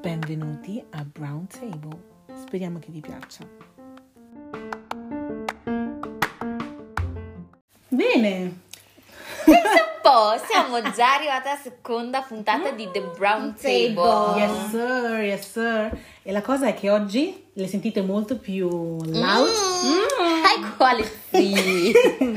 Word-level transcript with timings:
Benvenuti 0.00 0.82
a 0.90 1.04
Brown 1.04 1.46
Table. 1.46 1.96
Speriamo 2.46 2.78
che 2.80 2.88
vi 2.90 3.00
piaccia. 3.00 3.46
Bene, 7.88 8.60
Un 9.46 9.54
po', 10.02 10.34
siamo 10.48 10.80
già 10.90 11.14
arrivati 11.14 11.48
alla 11.48 11.58
seconda 11.62 12.22
puntata 12.22 12.70
di 12.72 12.88
The 12.92 13.02
Brown 13.16 13.54
Table. 13.60 14.40
yes 14.40 14.70
sir, 14.70 15.20
yes 15.20 15.50
sir. 15.52 15.96
E 16.22 16.32
la 16.32 16.42
cosa 16.42 16.66
è 16.66 16.74
che 16.74 16.90
oggi 16.90 17.44
le 17.52 17.68
sentite 17.68 18.02
molto 18.02 18.36
più 18.38 18.68
loud. 18.68 19.48
Mm, 19.84 20.02
High 20.44 20.76
quality 20.76 21.92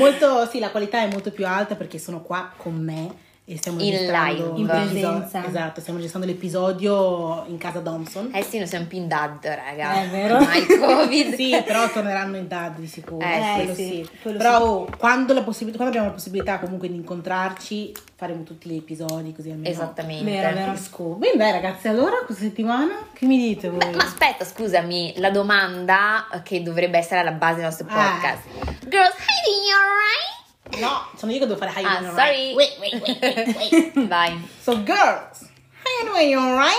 Molto, 0.00 0.46
sì, 0.46 0.58
la 0.58 0.70
qualità 0.70 1.02
è 1.02 1.10
molto 1.10 1.30
più 1.30 1.46
alta 1.46 1.74
perché 1.74 1.98
sono 1.98 2.22
qua 2.22 2.50
con 2.56 2.74
me 2.74 3.28
e 3.52 3.56
stiamo 3.56 3.80
In 3.80 3.90
live. 4.06 4.52
In 4.54 4.66
l'episodio- 4.66 5.10
presenza. 5.18 5.46
Esatto, 5.46 5.80
stiamo 5.80 5.98
registrando 5.98 6.28
l'episodio 6.28 7.44
in 7.48 7.58
casa 7.58 7.80
Thompson. 7.80 8.30
Eh 8.32 8.42
sì, 8.42 8.58
noi 8.58 8.66
siamo 8.68 8.86
più 8.86 8.98
in 8.98 9.08
dad, 9.08 9.44
raga. 9.44 10.02
È 10.02 10.08
vero. 10.08 10.36
Ormai 10.36 10.66
Covid. 10.66 11.34
Sì, 11.40 11.60
però 11.64 11.88
torneranno 11.90 12.36
in 12.36 12.46
dad 12.48 12.76
di 12.76 12.86
sicuro. 12.86 13.24
Eh, 13.26 13.52
quello 13.56 13.74
sì, 13.74 13.84
sì. 13.86 14.08
quello 14.22 14.38
Però 14.38 14.60
oh, 14.60 14.88
quando, 14.98 15.32
la 15.34 15.42
possib- 15.42 15.70
quando 15.70 15.88
abbiamo 15.88 16.06
la 16.06 16.12
possibilità 16.12 16.58
comunque 16.58 16.88
di 16.88 16.94
incontrarci, 16.94 17.92
faremo 18.14 18.42
tutti 18.42 18.68
gli 18.68 18.76
episodi 18.76 19.32
così 19.34 19.50
almeno. 19.50 19.68
Esattamente. 19.68 20.24
Vero, 20.24 20.54
vero. 20.54 20.66
Capisco. 20.66 21.04
Bene, 21.14 21.36
dai 21.36 21.52
ragazzi, 21.52 21.88
allora 21.88 22.16
questa 22.24 22.44
settimana 22.44 22.94
che 23.12 23.26
mi 23.26 23.38
dite 23.38 23.68
voi? 23.68 23.78
Beh, 23.78 23.96
ma 23.96 24.04
aspetta, 24.04 24.44
scusami, 24.44 25.14
la 25.16 25.30
domanda 25.30 26.26
che 26.44 26.62
dovrebbe 26.62 26.98
essere 26.98 27.20
alla 27.20 27.32
base 27.32 27.54
del 27.56 27.64
nostro 27.64 27.86
Ah. 27.88 27.94
podcast. 27.94 28.42
Girls, 28.88 29.14
Heidi, 29.16 29.66
you 29.66 29.76
alright? 29.76 30.38
No, 30.78 31.06
sono 31.16 31.32
io 31.32 31.38
che 31.40 31.46
devo 31.46 31.58
fare 31.58 31.72
high 31.72 31.84
Ah, 31.84 31.96
and 31.98 32.14
sorry. 32.14 32.54
Wait, 32.54 32.78
wait, 32.80 33.02
wait, 33.02 33.18
wait, 33.20 33.56
wait. 33.56 33.92
Vai. 34.08 34.38
so 34.62 34.76
girls, 34.82 35.48
how 35.82 35.90
you 36.00 36.04
doing? 36.10 36.28
You 36.30 36.38
alright? 36.38 36.76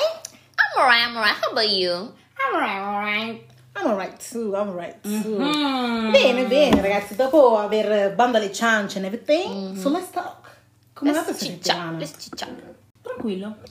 I'm 0.57 0.81
alright, 0.81 1.07
I'm 1.07 1.15
alright. 1.17 1.35
How 1.35 1.51
about 1.51 1.69
you? 1.69 2.13
I'm 2.39 2.53
alright, 2.55 2.79
alright. 2.81 3.47
I'm 3.75 3.87
alright 3.87 4.19
too, 4.19 4.55
I'm 4.55 4.69
alright 4.69 5.01
too. 5.03 5.09
Mm. 5.37 6.11
Bene, 6.13 6.45
bene 6.47 6.81
ragazzi, 6.81 7.15
dopo 7.15 7.57
aver 7.57 8.13
bando 8.15 8.37
alle 8.37 8.51
ciance 8.51 8.97
and 8.97 9.05
everything, 9.05 9.75
so 9.77 9.89
let's 9.89 10.11
talk. 10.11 10.49
Come 10.93 11.11
Let's 11.11 11.31
ciccia, 11.39 11.95
let's 11.97 12.13
ciccia. 12.17 12.47
Tranquillo. 13.01 13.57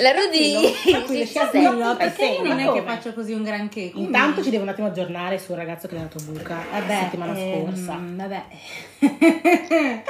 La 0.00 0.12
Rudy. 0.12 0.72
Tranquillo, 0.90 1.24
Ci 1.26 1.32
sei. 1.32 1.50
Tranquillo, 1.50 1.96
perché 1.96 2.24
io 2.24 2.42
non 2.42 2.58
è 2.58 2.72
che 2.72 2.82
faccio 2.82 3.12
così 3.14 3.32
un 3.32 3.42
granché. 3.44 3.90
quindi- 3.90 4.06
Intanto 4.08 4.42
ci 4.42 4.50
devo 4.50 4.64
un 4.64 4.68
attimo 4.68 4.88
aggiornare 4.88 5.38
sul 5.38 5.54
ragazzo 5.54 5.86
che 5.86 5.96
è 5.96 6.00
dato 6.00 6.18
buca 6.24 6.54
la 6.72 6.80
Vabbè, 6.80 6.98
settimana 7.02 7.36
ehm, 7.36 7.64
scorsa. 7.64 7.98
Vabbè, 8.00 8.44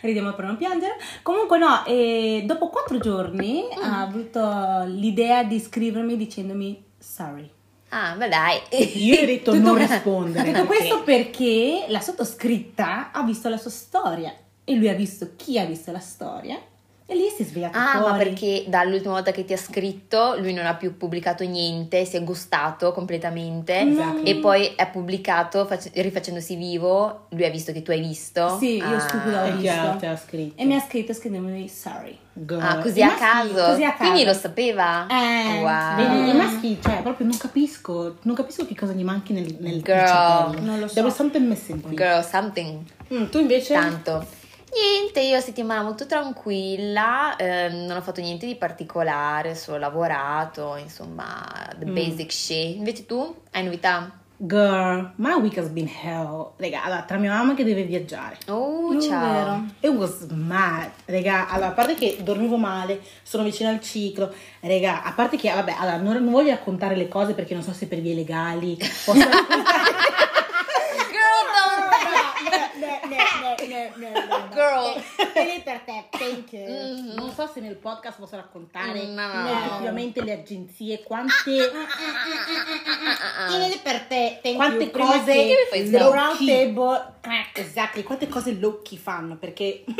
ridiamo 0.00 0.32
per 0.32 0.44
non 0.46 0.56
piangere. 0.56 0.96
Comunque, 1.22 1.58
no, 1.58 1.84
eh, 1.84 2.42
dopo 2.46 2.68
quattro 2.68 2.98
giorni 2.98 3.64
ha 3.82 4.00
avuto 4.00 4.84
l'idea 4.86 5.44
di 5.44 5.60
scrivermi 5.60 6.16
dicendomi 6.16 6.84
sorry. 6.98 7.50
Ah, 7.90 8.14
ma 8.16 8.28
dai. 8.28 8.60
Io 8.96 9.20
ho 9.22 9.24
detto 9.26 9.54
non 9.58 9.76
rispondere. 9.76 10.52
Tutto 10.52 10.64
questo 10.66 11.02
perché 11.02 11.84
la 11.88 12.00
sottoscritta 12.00 13.12
ha 13.12 13.22
visto 13.22 13.48
la 13.48 13.56
sua 13.56 13.70
storia 13.70 14.34
e 14.64 14.74
lui 14.74 14.88
ha 14.88 14.94
visto 14.94 15.30
chi 15.36 15.58
ha 15.58 15.64
visto 15.64 15.90
la 15.90 15.98
storia 15.98 16.58
e 17.10 17.14
lì 17.14 17.28
si 17.34 17.40
è 17.42 17.44
svegliato 17.46 17.78
Ah, 17.78 17.98
fuori. 17.98 18.10
ma 18.12 18.16
perché 18.18 18.64
dall'ultima 18.68 19.14
volta 19.14 19.30
che 19.30 19.44
ti 19.46 19.54
ha 19.54 19.56
scritto 19.56 20.36
lui 20.38 20.52
non 20.52 20.66
ha 20.66 20.74
più 20.74 20.96
pubblicato 20.98 21.42
niente, 21.44 22.04
si 22.04 22.16
è 22.16 22.22
gustato 22.22 22.92
completamente 22.92 23.80
Esatto. 23.80 24.24
e 24.24 24.36
poi 24.36 24.72
è 24.76 24.86
pubblicato 24.90 25.64
face- 25.64 25.90
rifacendosi 25.94 26.54
vivo, 26.56 27.26
lui 27.30 27.46
ha 27.46 27.50
visto 27.50 27.72
che 27.72 27.80
tu 27.82 27.92
hai 27.92 28.00
visto. 28.00 28.58
Sì, 28.58 28.76
io 28.76 28.84
Ah. 28.84 28.90
ho 28.90 29.46
E 29.46 29.56
chi 29.56 29.68
ha- 29.68 29.96
visto. 29.96 30.06
ha? 30.06 30.16
E 30.54 30.64
mi 30.66 30.74
ha 30.74 30.80
scritto 30.80 31.14
scrivendomi 31.14 31.66
sorry. 31.68 32.18
Girl. 32.40 32.60
Ah, 32.62 32.78
così 32.78 33.02
a 33.02 33.06
maschi- 33.06 33.20
caso. 33.20 33.70
così 33.70 33.84
a 33.84 33.90
caso. 33.92 34.02
Quindi 34.10 34.24
lo 34.24 34.32
sapeva. 34.32 35.06
Eh, 35.08 35.60
wow. 35.62 35.96
Vedi, 35.96 36.30
i 36.30 36.34
maschi, 36.36 36.78
cioè, 36.80 37.00
proprio 37.02 37.26
non 37.26 37.36
capisco, 37.36 38.16
non 38.22 38.34
capisco 38.36 38.64
che 38.64 38.76
cosa 38.76 38.92
gli 38.92 39.02
manchi 39.02 39.32
nel, 39.32 39.56
nel 39.58 39.82
Girl. 39.82 40.06
cervello. 40.06 40.60
Non 40.64 40.78
lo 40.78 40.86
so. 40.86 40.94
There 40.94 41.06
was 41.06 41.16
something 41.16 41.46
missing. 41.48 41.82
Girl, 41.94 42.22
something. 42.22 42.80
Mm, 43.12 43.24
tu 43.30 43.38
invece? 43.38 43.72
Tanto. 43.74 44.24
Niente, 44.72 45.20
io 45.20 45.40
settimana 45.40 45.82
molto 45.82 46.06
tranquilla, 46.06 47.36
ehm, 47.36 47.86
non 47.86 47.96
ho 47.96 48.00
fatto 48.02 48.20
niente 48.20 48.46
di 48.46 48.54
particolare, 48.54 49.54
solo 49.54 49.78
lavorato, 49.78 50.76
insomma, 50.76 51.44
the 51.78 51.86
Mm. 51.86 51.94
basic 51.94 52.30
shit. 52.32 52.76
Invece 52.76 53.06
tu 53.06 53.34
hai 53.52 53.64
novità? 53.64 54.10
Girl, 54.40 55.10
my 55.16 55.32
week 55.34 55.56
has 55.58 55.68
been 55.68 55.88
hell. 55.88 56.52
Raga, 56.58 56.84
allora, 56.84 57.02
tra 57.02 57.16
mia 57.16 57.32
mamma 57.32 57.54
che 57.54 57.64
deve 57.64 57.82
viaggiare. 57.82 58.38
Oh, 58.48 58.92
Non 58.92 59.00
ciao. 59.00 59.32
vero. 59.32 59.64
It 59.80 59.90
was 59.90 60.26
mad, 60.30 60.90
raga. 61.06 61.48
Allora, 61.48 61.68
a 61.70 61.72
parte 61.72 61.94
che 61.94 62.18
dormivo 62.20 62.56
male, 62.56 63.00
sono 63.24 63.42
vicina 63.42 63.70
al 63.70 63.80
ciclo, 63.80 64.32
raga. 64.60 65.02
A 65.02 65.12
parte 65.12 65.36
che, 65.38 65.50
vabbè, 65.52 65.74
allora, 65.76 65.96
non, 65.96 66.22
non 66.22 66.30
voglio 66.30 66.50
raccontare 66.50 66.94
le 66.94 67.08
cose 67.08 67.32
perché 67.32 67.54
non 67.54 67.64
so 67.64 67.72
se 67.72 67.86
per 67.88 67.98
vie 68.00 68.14
legali 68.14 68.76
posso 69.04 69.18
Girl, 69.28 70.37
don't... 73.94 74.52
Girl. 74.54 75.02
Tieni 75.32 75.60
per 75.62 75.80
te, 75.80 76.04
thank 76.10 76.52
you. 76.52 77.14
Non 77.14 77.32
so 77.32 77.48
se 77.52 77.60
nel 77.60 77.76
podcast 77.76 78.18
posso 78.18 78.36
raccontare 78.36 79.02
Mm, 79.06 79.14
no, 79.14 79.50
effettivamente 79.66 80.22
le 80.22 80.32
agenzie, 80.32 81.02
quante, 81.02 81.70
Tieni 83.48 83.78
per 83.82 84.00
te, 84.02 84.38
thank 84.42 84.56
quante 84.56 84.84
you. 84.84 84.90
Cose 84.90 85.86
stop. 85.86 86.12
round 86.12 86.46
table. 86.46 87.12
Esatto, 87.54 88.02
quante 88.02 88.28
cose 88.28 88.52
locchi 88.52 88.96
fanno 88.96 89.36
perché 89.36 89.84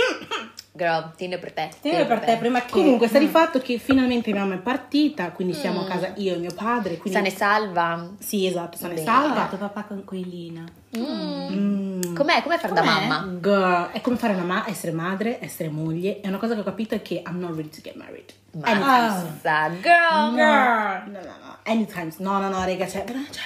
Girl, 0.72 1.12
tieni 1.16 1.38
per 1.38 1.52
te. 1.52 1.70
Tieni 1.80 2.06
per 2.06 2.20
te 2.20 2.36
prima 2.36 2.60
che 2.62 2.70
comunque 2.70 3.08
sta 3.08 3.18
di 3.18 3.26
fatto 3.26 3.58
che 3.58 3.78
finalmente 3.78 4.30
mia 4.30 4.42
mamma 4.42 4.54
è 4.54 4.58
partita, 4.58 5.32
quindi 5.32 5.54
siamo 5.54 5.80
a 5.80 5.84
casa 5.86 6.12
io 6.16 6.34
e 6.34 6.38
mio 6.38 6.52
padre, 6.54 6.96
quindi 6.98 7.18
Sane 7.18 7.30
salva. 7.30 8.10
Sì, 8.18 8.46
esatto, 8.46 8.76
se 8.76 8.86
ne 8.86 8.94
Bene. 8.94 9.08
ha 9.10 9.12
salva. 9.12 9.34
fatto 9.34 9.56
papà 9.56 9.82
con 9.82 10.04
coilina. 10.04 10.64
Mm. 10.96 12.14
Com'è? 12.14 12.42
Com'è 12.42 12.58
far 12.58 12.72
da 12.72 12.80
Com'è? 12.80 13.06
mamma? 13.06 13.38
Girl, 13.40 13.90
è 13.92 14.00
come 14.00 14.16
fare 14.16 14.32
una 14.34 14.42
ma- 14.44 14.64
essere 14.68 14.92
madre, 14.92 15.42
essere 15.42 15.68
moglie. 15.68 16.20
È 16.20 16.28
una 16.28 16.38
cosa 16.38 16.54
che 16.54 16.60
ho 16.60 16.64
capito 16.64 16.94
è 16.94 17.02
che 17.02 17.22
I'm 17.26 17.38
not 17.38 17.54
ready 17.54 17.68
to 17.68 17.80
get 17.82 17.94
married. 17.96 18.32
Anytime 18.62 19.10
soon. 19.10 19.38
Mazza, 19.42 19.68
girl. 19.80 20.34
Girl. 20.34 21.10
No, 21.12 21.20
no, 21.20 21.20
no. 21.20 21.56
Anytime. 21.64 22.12
No, 22.18 22.38
no, 22.38 22.48
no, 22.48 22.64
raga, 22.64 22.88
cioè, 22.88 23.04
cioè, 23.06 23.44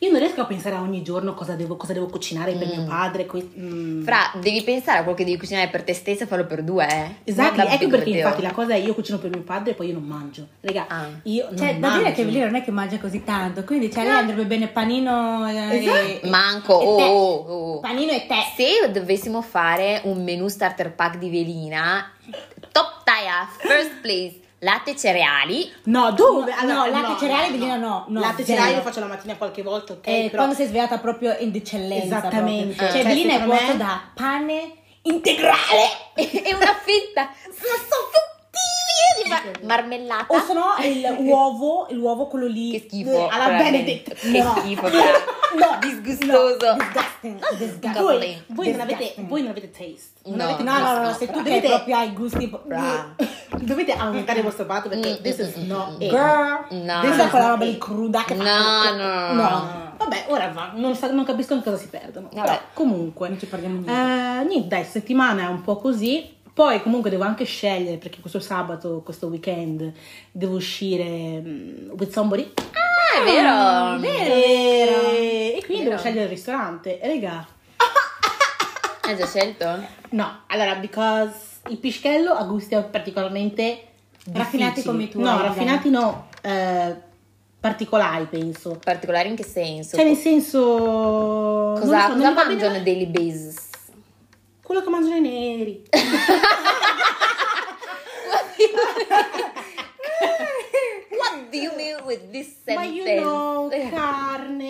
io 0.00 0.10
non 0.10 0.20
riesco 0.20 0.40
a 0.40 0.44
pensare 0.44 0.76
a 0.76 0.80
ogni 0.80 1.02
giorno 1.02 1.34
cosa 1.34 1.54
devo, 1.54 1.76
cosa 1.76 1.92
devo 1.92 2.06
cucinare 2.06 2.52
per 2.52 2.66
mio 2.68 2.84
padre. 2.84 3.26
que- 3.26 3.48
mm. 3.58 4.04
Fra, 4.04 4.30
devi 4.40 4.62
pensare 4.62 4.98
a 4.98 5.02
quello 5.02 5.16
che 5.16 5.24
devi 5.24 5.36
cucinare 5.36 5.68
per 5.68 5.82
te 5.82 5.92
stessa 5.92 6.24
e 6.24 6.26
farlo 6.26 6.46
per 6.46 6.62
due, 6.62 6.86
eh. 6.88 7.14
Esatto, 7.24 7.60
ecco 7.62 7.88
perché 7.88 8.10
infatti 8.10 8.42
la 8.42 8.52
cosa 8.52 8.74
è 8.74 8.76
io 8.76 8.94
cucino 8.94 9.18
per 9.18 9.30
mio 9.30 9.42
padre 9.42 9.72
e 9.72 9.74
poi 9.74 9.88
io 9.88 9.94
non 9.94 10.04
mangio. 10.04 10.46
Raga, 10.60 10.86
Ah. 10.88 11.06
io 11.24 11.46
non 11.48 11.56
Cioè, 11.58 11.74
da 11.78 11.88
mangio. 11.88 11.98
dire 11.98 12.12
che 12.12 12.24
lei 12.24 12.40
non 12.42 12.54
è 12.54 12.62
che 12.62 12.70
mangia 12.70 12.98
così 12.98 13.24
tanto, 13.24 13.64
quindi 13.64 13.90
cioè, 13.90 14.04
lei 14.04 14.12
andrebbe 14.16 14.44
bene 14.46 14.68
panino 14.68 15.48
eh, 15.48 15.78
Esatto. 15.78 15.96
e, 15.96 16.20
Manco, 16.28 16.80
e 16.80 16.84
oh, 16.84 17.02
oh, 17.02 17.72
oh. 17.74 17.80
Panino 17.80 18.12
e 18.12 18.26
tè. 18.26 18.36
Se 18.56 18.90
dovessimo 18.92 19.42
fare 19.42 20.00
un 20.04 20.22
menu 20.22 20.46
starter 20.48 20.92
pack 20.92 21.18
di 21.18 21.28
velina, 21.30 22.10
top 22.72 23.02
tier, 23.04 23.46
first 23.58 24.00
place, 24.00 24.34
latte 24.60 24.96
cereali, 24.96 25.72
No, 25.84 26.10
dove? 26.12 26.52
No, 26.62 26.86
no, 26.86 26.90
latte, 26.90 27.18
cereali, 27.18 27.50
velina 27.52 27.76
no, 27.76 28.04
no, 28.08 28.20
latte 28.20 28.42
e 28.42 28.44
zero. 28.44 28.58
cereali 28.58 28.76
lo 28.76 28.82
faccio 28.82 29.00
la 29.00 29.06
mattina 29.06 29.36
qualche 29.36 29.62
volta, 29.62 29.92
ok? 29.94 30.06
Eh, 30.06 30.22
però 30.30 30.42
quando 30.42 30.54
sei 30.54 30.66
svegliata 30.66 30.98
proprio 30.98 31.36
in 31.38 31.52
eccellenza. 31.54 32.18
Esattamente. 32.18 32.74
proprio. 32.74 32.88
Cioè, 32.88 33.02
Cioè, 33.02 33.08
velina 33.14 33.34
è 33.34 33.46
me- 33.46 33.76
da 33.76 34.00
pane 34.14 34.72
integrale. 35.02 35.88
e 36.14 36.54
una 36.54 36.74
fetta, 36.74 37.30
sono 37.44 37.76
fottini 37.78 38.36
di 39.22 39.28
ma- 39.28 39.66
marmellata. 39.66 40.26
O 40.34 40.40
se 40.40 40.52
no 40.52 40.74
il 40.82 41.16
uovo, 41.26 41.86
l'uovo 41.90 42.26
quello 42.26 42.46
lì. 42.46 42.72
Che 42.72 42.86
schifo. 42.88 43.28
Alla. 43.28 43.56
Benedict. 43.56 44.14
Che 44.14 44.42
No. 44.42 44.54
schifo, 44.58 44.88
No. 44.88 44.98
No. 45.58 45.78
Disgustoso. 45.80 46.66
No. 46.66 46.76
Disgusting. 46.76 47.38
Disgusting. 47.56 47.98
voi, 47.98 48.42
voi, 48.48 48.70
non 48.70 48.80
avete, 48.80 48.98
Disgusting. 48.98 49.28
voi 49.28 49.40
non 49.42 49.50
avete 49.50 49.70
taste. 49.70 50.10
Non 50.24 50.36
No. 50.36 50.44
avete 50.44 50.62
No, 50.62 50.78
no, 50.78 50.92
no, 50.94 51.00
gusto. 51.08 51.18
se 51.18 51.26
tu 51.30 51.42
Dovete- 51.42 51.68
proprio 51.68 51.96
hai 51.96 52.12
gusti. 52.12 52.46
Bra. 52.66 53.14
Dovete 53.60 53.92
aumentare 53.92 54.38
il 54.38 54.44
vostro 54.44 54.66
patto 54.66 54.88
perché 54.88 55.18
Mm, 55.18 55.22
this 55.22 55.38
is 55.38 55.56
mm, 55.56 55.66
not 55.66 55.90
mm, 55.96 56.00
it. 56.02 56.10
Girl. 56.10 56.66
No. 56.70 57.00
Questa 57.00 57.22
è 57.22 57.24
no. 57.24 57.30
quella 57.30 57.48
roba 57.48 57.64
lì 57.64 57.78
cruda 57.78 58.24
che 58.24 58.34
No, 58.34 58.44
fa. 58.44 58.90
no, 58.90 58.96
no, 58.96 59.32
no. 59.32 59.42
no. 59.42 59.86
Vabbè, 59.98 60.26
ora 60.28 60.48
va, 60.52 60.70
non, 60.74 60.94
sa- 60.94 61.10
non 61.10 61.24
capisco 61.24 61.54
in 61.54 61.62
cosa 61.62 61.76
si 61.76 61.88
perdono. 61.88 62.28
Vabbè. 62.32 62.46
Però, 62.46 62.60
comunque, 62.74 63.28
Non 63.30 63.38
ci 63.38 63.46
perdiamo 63.46 63.80
niente. 63.80 63.90
eh, 63.90 64.44
niente, 64.44 64.68
dai, 64.68 64.84
settimana 64.84 65.42
è 65.42 65.46
un 65.46 65.62
po' 65.62 65.76
così. 65.78 66.36
Poi 66.58 66.82
comunque 66.82 67.08
devo 67.08 67.22
anche 67.22 67.44
scegliere 67.44 67.98
perché 67.98 68.18
questo 68.20 68.40
sabato, 68.40 69.00
questo 69.04 69.28
weekend, 69.28 69.92
devo 70.32 70.56
uscire 70.56 71.40
mm, 71.40 71.90
with 71.96 72.10
somebody. 72.10 72.52
Ah, 72.56 73.20
è 73.20 73.24
vero. 73.24 74.00
vero. 74.00 75.10
E, 75.12 75.54
e 75.56 75.62
quindi 75.64 75.84
Vero. 75.84 75.90
devo 75.90 75.98
scegliere 75.98 76.22
il 76.24 76.28
ristorante. 76.30 76.98
E 77.00 77.06
raga, 77.06 77.46
Hai 79.06 79.16
già 79.16 79.24
scelto? 79.26 79.86
no, 80.10 80.40
allora, 80.48 80.74
because 80.74 81.30
il 81.68 81.76
pischello 81.78 82.32
ha 82.32 82.42
gusti 82.42 82.76
particolarmente 82.90 83.82
Raffinati 84.32 84.82
difficili. 84.82 84.84
come 84.94 85.08
tuoi, 85.08 85.22
No, 85.22 85.40
raffinati 85.40 85.90
no. 85.90 86.26
eh, 86.42 86.92
particolari, 87.60 88.24
penso. 88.24 88.80
Particolari 88.82 89.28
in 89.28 89.36
che 89.36 89.44
senso? 89.44 89.94
Cioè, 89.94 90.04
nel 90.04 90.16
senso. 90.16 90.58
cosa 91.78 92.08
so, 92.08 92.14
non 92.16 92.34
cosa 92.34 92.46
mangiano 92.48 92.80
daily 92.80 93.06
basis? 93.06 93.66
Quello 94.68 94.82
che 94.82 94.90
mangiano 94.90 95.16
i 95.16 95.20
neri. 95.22 95.82
What 101.10 101.48
do 101.50 101.56
you 101.56 101.74
mean 101.74 101.96
with 102.04 102.30
this 102.30 102.48
Ma 102.66 102.82
sentence? 102.82 102.94
you 102.94 103.20
know, 103.22 103.70
carne, 103.90 104.66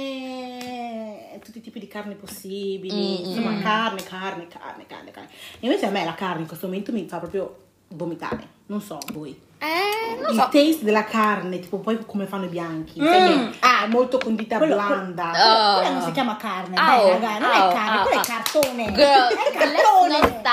tutti 1.45 1.59
i 1.59 1.61
tipi 1.61 1.81
di 1.81 1.89
carne 1.89 2.15
possibili, 2.15 3.23
Mm, 3.23 3.25
insomma 3.31 3.51
mm. 3.51 3.61
carne, 3.63 4.03
carne, 4.05 4.47
carne, 4.47 4.87
carne, 4.87 5.11
carne. 5.11 5.31
Invece 5.61 5.87
a 5.87 5.91
me 5.91 6.05
la 6.05 6.15
carne 6.15 6.43
in 6.43 6.47
questo 6.47 6.67
momento 6.69 6.93
mi 6.93 7.09
fa 7.09 7.19
proprio 7.19 7.57
vomitare, 7.89 8.47
non 8.67 8.81
so 8.81 9.01
voi. 9.13 9.37
Eh, 9.61 10.21
non 10.23 10.31
Il 10.35 10.39
so. 10.41 10.49
taste 10.53 10.85
della 10.85 11.03
carne, 11.05 11.59
tipo 11.59 11.79
poi 11.79 11.99
come 12.07 12.27
fanno 12.27 12.45
i 12.45 12.49
bianchi, 12.49 13.01
Mm. 13.01 13.05
sai 13.07 13.57
ah, 13.61 13.85
è 13.85 13.89
molto 13.89 14.19
condita 14.19 14.57
Quello- 14.59 14.77
blanda. 14.77 15.31
Oh. 15.31 15.79
Quella 15.81 15.95
non 15.95 16.03
si 16.03 16.13
chiama 16.13 16.37
carne, 16.37 16.77
Au, 16.77 17.03
dai 17.03 17.11
raga, 17.13 17.39
non 17.39 17.51
au, 17.51 17.69
è 17.71 17.73
carne, 17.75 17.99
au, 17.99 18.03
quello 18.07 18.21
è 18.21 18.25
cartone. 18.25 18.93
Girl, 18.93 19.29
è 19.33 19.59
cartone. 19.59 20.47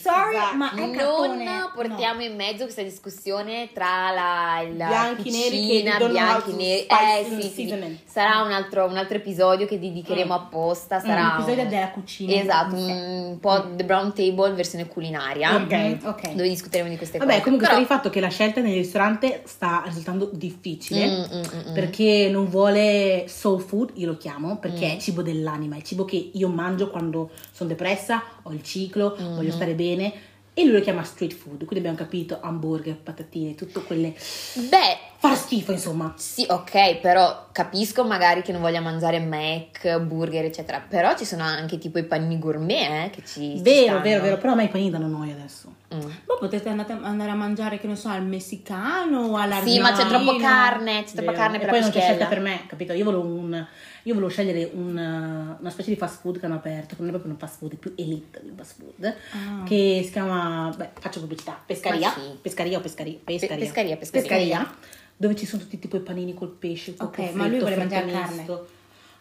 Sorry, 0.00 0.36
Esatto. 0.36 0.56
ma 0.56 0.70
è 0.72 0.90
cartone. 0.90 1.44
Non 1.44 1.70
portiamo 1.74 2.22
in 2.22 2.34
mezzo 2.36 2.62
questa 2.62 2.82
discussione 2.82 3.70
tra 3.72 4.10
la, 4.12 4.62
la 4.76 4.86
Bianchi, 4.86 5.30
neri 5.30 5.60
cucina, 5.66 5.96
how 5.98 6.08
bianchi 6.10 6.52
neri. 6.52 6.86
Eh 6.86 7.40
sì, 7.40 7.48
sì. 7.48 7.98
Sarà 8.04 8.42
un 8.42 8.52
altro, 8.52 8.84
un 8.86 8.96
altro 8.96 9.16
episodio 9.16 9.66
che 9.66 9.78
dedicheremo 9.78 10.32
apposta. 10.34 11.00
Sarà 11.00 11.22
un 11.22 11.30
episodio 11.40 11.62
un- 11.64 11.68
della 11.68 11.88
cucina. 11.90 12.32
Esatto, 12.34 12.76
Sì. 12.76 12.90
un 12.90 13.38
po' 13.40 13.64
The 13.74 13.84
Brown 13.84 14.12
Table 14.14 14.52
versione 14.52 14.86
culinaria. 14.86 15.54
Ok. 15.56 15.96
Ok. 16.04 16.28
Dove 16.30 16.48
discuteremo 16.48 16.88
di 16.88 16.96
queste 16.96 17.18
Vabbè, 17.18 17.30
cose. 17.30 17.42
comunque 17.42 17.66
Però- 17.66 17.78
per 17.78 17.88
il 17.88 17.92
fatto 17.94 18.10
che 18.10 18.20
la 18.20 18.27
scelta 18.28 18.60
nel 18.60 18.74
ristorante 18.74 19.42
sta 19.44 19.82
risultando 19.86 20.30
difficile 20.32 21.06
Mm, 21.06 21.12
mm, 21.12 21.38
mm, 21.38 21.70
mm. 21.70 21.74
perché 21.74 22.28
non 22.30 22.48
vuole 22.48 23.24
soul 23.28 23.60
food, 23.60 23.90
io 23.94 24.06
lo 24.08 24.16
chiamo, 24.16 24.58
perché 24.58 24.86
Mm. 24.86 24.96
è 24.96 24.96
cibo 24.98 25.22
dell'anima, 25.22 25.76
è 25.76 25.82
cibo 25.82 26.04
che 26.04 26.30
io 26.32 26.48
mangio 26.48 26.90
quando 26.90 27.30
sono 27.52 27.68
depressa, 27.68 28.22
ho 28.42 28.52
il 28.52 28.62
ciclo, 28.62 29.16
Mm-hmm. 29.18 29.34
voglio 29.34 29.52
stare 29.52 29.74
bene 29.74 30.12
e 30.54 30.64
lui 30.64 30.72
lo 30.74 30.80
chiama 30.80 31.04
street 31.04 31.34
food, 31.34 31.58
quindi 31.58 31.78
abbiamo 31.78 31.96
capito 31.96 32.38
hamburger, 32.40 32.96
patatine, 32.96 33.54
tutto 33.54 33.82
quelle 33.82 34.12
Beh, 34.54 34.96
fa 35.18 35.36
schifo 35.36 35.70
insomma. 35.70 36.14
Sì, 36.16 36.44
ok, 36.48 36.96
però 36.96 37.46
capisco 37.52 38.04
magari 38.04 38.42
che 38.42 38.50
non 38.50 38.60
voglia 38.60 38.80
mangiare 38.80 39.20
Mac, 39.20 40.00
burger, 40.00 40.44
eccetera. 40.46 40.80
Però 40.86 41.16
ci 41.16 41.24
sono 41.24 41.44
anche 41.44 41.78
tipo 41.78 41.98
i 42.00 42.04
panini 42.04 42.40
gourmet 42.40 43.06
eh, 43.06 43.10
che 43.10 43.22
ci. 43.24 43.54
ci 43.56 43.62
Vero, 43.62 43.84
stanno. 43.84 44.00
vero, 44.02 44.22
vero, 44.22 44.36
però 44.38 44.52
a 44.52 44.56
me 44.56 44.64
i 44.64 44.68
panini 44.68 44.90
danno 44.90 45.06
noia 45.06 45.34
adesso. 45.34 45.72
Mm. 45.94 46.00
Ma 46.00 46.34
potete 46.38 46.68
andare 46.68 47.30
a 47.30 47.34
mangiare, 47.34 47.78
che 47.78 47.86
ne 47.86 47.96
so, 47.96 48.08
al 48.08 48.22
messicano 48.24 49.20
o 49.20 49.36
all'argentino. 49.36 49.86
Sì, 49.86 49.92
ma 49.92 49.96
c'è 49.98 50.06
troppo 50.06 50.36
carne, 50.36 51.02
c'è 51.04 51.12
troppa 51.12 51.30
Vero. 51.30 51.42
carne 51.42 51.56
e 51.56 51.60
per 51.60 51.68
poi 51.70 51.78
la 51.78 51.84
non 51.84 51.94
c'è 51.94 52.00
scelta 52.02 52.26
per 52.26 52.40
me, 52.40 52.60
capito? 52.66 52.92
Io 52.92 53.04
volevo, 53.04 53.24
un, 53.24 53.66
io 54.02 54.12
volevo 54.14 54.30
scegliere 54.30 54.70
un, 54.74 55.56
una 55.58 55.70
specie 55.70 55.90
di 55.90 55.96
fast 55.96 56.20
food 56.20 56.38
che 56.38 56.44
hanno 56.44 56.56
aperto, 56.56 56.88
che 56.94 57.00
non 57.00 57.06
è 57.08 57.10
proprio 57.12 57.32
un 57.32 57.38
fast 57.38 57.56
food, 57.58 57.72
è 57.72 57.76
più 57.76 57.94
elite 57.96 58.40
di 58.42 58.50
un 58.50 58.56
fast 58.56 58.74
food, 58.78 59.14
Ah. 59.32 59.62
che 59.64 60.02
si 60.04 60.12
chiama, 60.12 60.70
beh, 60.76 60.90
faccio 61.00 61.20
pubblicità, 61.20 61.58
Pescaria, 61.64 62.10
sì. 62.12 62.20
Pescaria 62.40 62.76
o 62.76 62.80
Pescaria? 62.82 63.18
Pescaria. 63.24 63.56
pescaria, 63.64 63.96
pescaria. 63.96 64.74
dove 65.16 65.34
ci 65.36 65.46
sono 65.46 65.62
tutti 65.62 65.78
tipo 65.78 65.96
i 65.96 66.00
panini 66.00 66.34
col 66.34 66.50
pesce, 66.50 66.94
col 66.96 67.06
Ok, 67.08 67.32
ma 67.32 67.46
lui 67.46 67.60
vuole 67.60 67.76
mangiare 67.76 68.10
carne. 68.10 68.46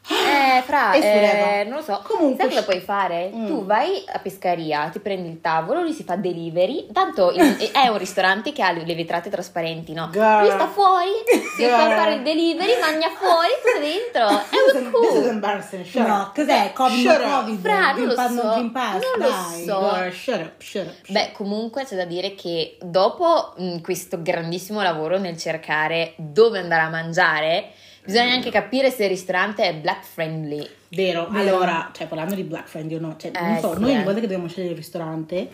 Eh, 0.09 0.61
fra, 0.65 0.93
eh, 0.93 1.65
non 1.67 1.77
lo 1.79 1.83
so. 1.83 2.01
Comunque- 2.03 2.45
Sai 2.45 2.53
cosa 2.55 2.63
puoi 2.63 2.79
fare? 2.79 3.29
Mm. 3.33 3.45
Tu 3.47 3.65
vai 3.65 4.03
a 4.07 4.19
pescaria, 4.19 4.87
ti 4.89 4.99
prendi 4.99 5.27
il 5.29 5.41
tavolo, 5.41 5.81
lui 5.81 5.91
si 5.93 6.03
fa 6.03 6.15
delivery. 6.15 6.87
Tanto 6.93 7.31
il- 7.31 7.41
è 7.73 7.87
un 7.87 7.97
ristorante 7.97 8.53
che 8.53 8.63
ha 8.63 8.71
le 8.71 8.95
vetrate 8.95 9.29
trasparenti, 9.29 9.93
no? 9.93 10.09
Girl. 10.11 10.41
Lui 10.43 10.51
sta 10.51 10.67
fuori, 10.67 11.09
si 11.57 11.63
Girl. 11.63 11.71
fa 11.77 11.95
fare 11.95 12.13
il 12.15 12.21
delivery, 12.23 12.79
mangia 12.79 13.09
fuori, 13.09 13.49
tu 13.61 13.79
dentro. 13.79 14.27
È 14.47 14.71
This 14.71 14.73
un 14.81 14.91
this 14.91 15.09
is 15.11 15.17
cool. 15.19 15.27
embarrassing, 15.27 15.85
shut 15.85 16.07
No, 16.07 16.15
up. 16.21 16.35
cos'è? 16.35 16.71
Covid, 16.73 16.99
Shut. 17.09 17.21
Covid? 17.21 17.59
Fra, 17.61 17.91
non 17.91 18.05
lo 18.05 18.15
so, 18.15 18.27
non 18.29 18.71
lo 19.17 19.27
dai. 19.29 19.63
so. 19.65 19.79
Girl, 19.79 20.11
shut 20.11 20.39
up, 20.39 20.61
shut 20.61 20.85
up. 20.87 21.11
Beh, 21.11 21.31
comunque 21.33 21.83
c'è 21.85 21.95
da 21.95 22.05
dire 22.05 22.33
che 22.35 22.77
dopo 22.81 23.53
mh, 23.57 23.81
questo 23.81 24.21
grandissimo 24.21 24.81
lavoro 24.81 25.17
nel 25.17 25.37
cercare 25.37 26.13
dove 26.17 26.59
andare 26.59 26.81
a 26.83 26.89
mangiare, 26.89 27.71
bisogna 28.07 28.33
anche 28.33 28.49
capire 28.49 28.89
se 28.89 29.03
il 29.03 29.09
ristorante 29.09 29.63
è 29.63 29.75
black 29.75 30.03
friendly. 30.03 30.67
Vero, 30.89 31.27
Vero. 31.29 31.55
allora, 31.55 31.91
cioè 31.93 32.07
parlando 32.07 32.33
di 32.33 32.43
Black 32.43 32.67
Friday 32.67 32.95
o 32.97 32.99
no, 32.99 33.15
cioè, 33.17 33.31
Eh, 33.35 33.41
non 33.41 33.59
so, 33.59 33.73
sì, 33.73 33.79
noi 33.81 33.91
ogni 33.91 33.99
eh. 33.99 34.03
volta 34.03 34.19
che 34.21 34.27
dobbiamo 34.27 34.47
scegliere 34.47 34.71
il 34.71 34.77
ristorante, 34.77 35.49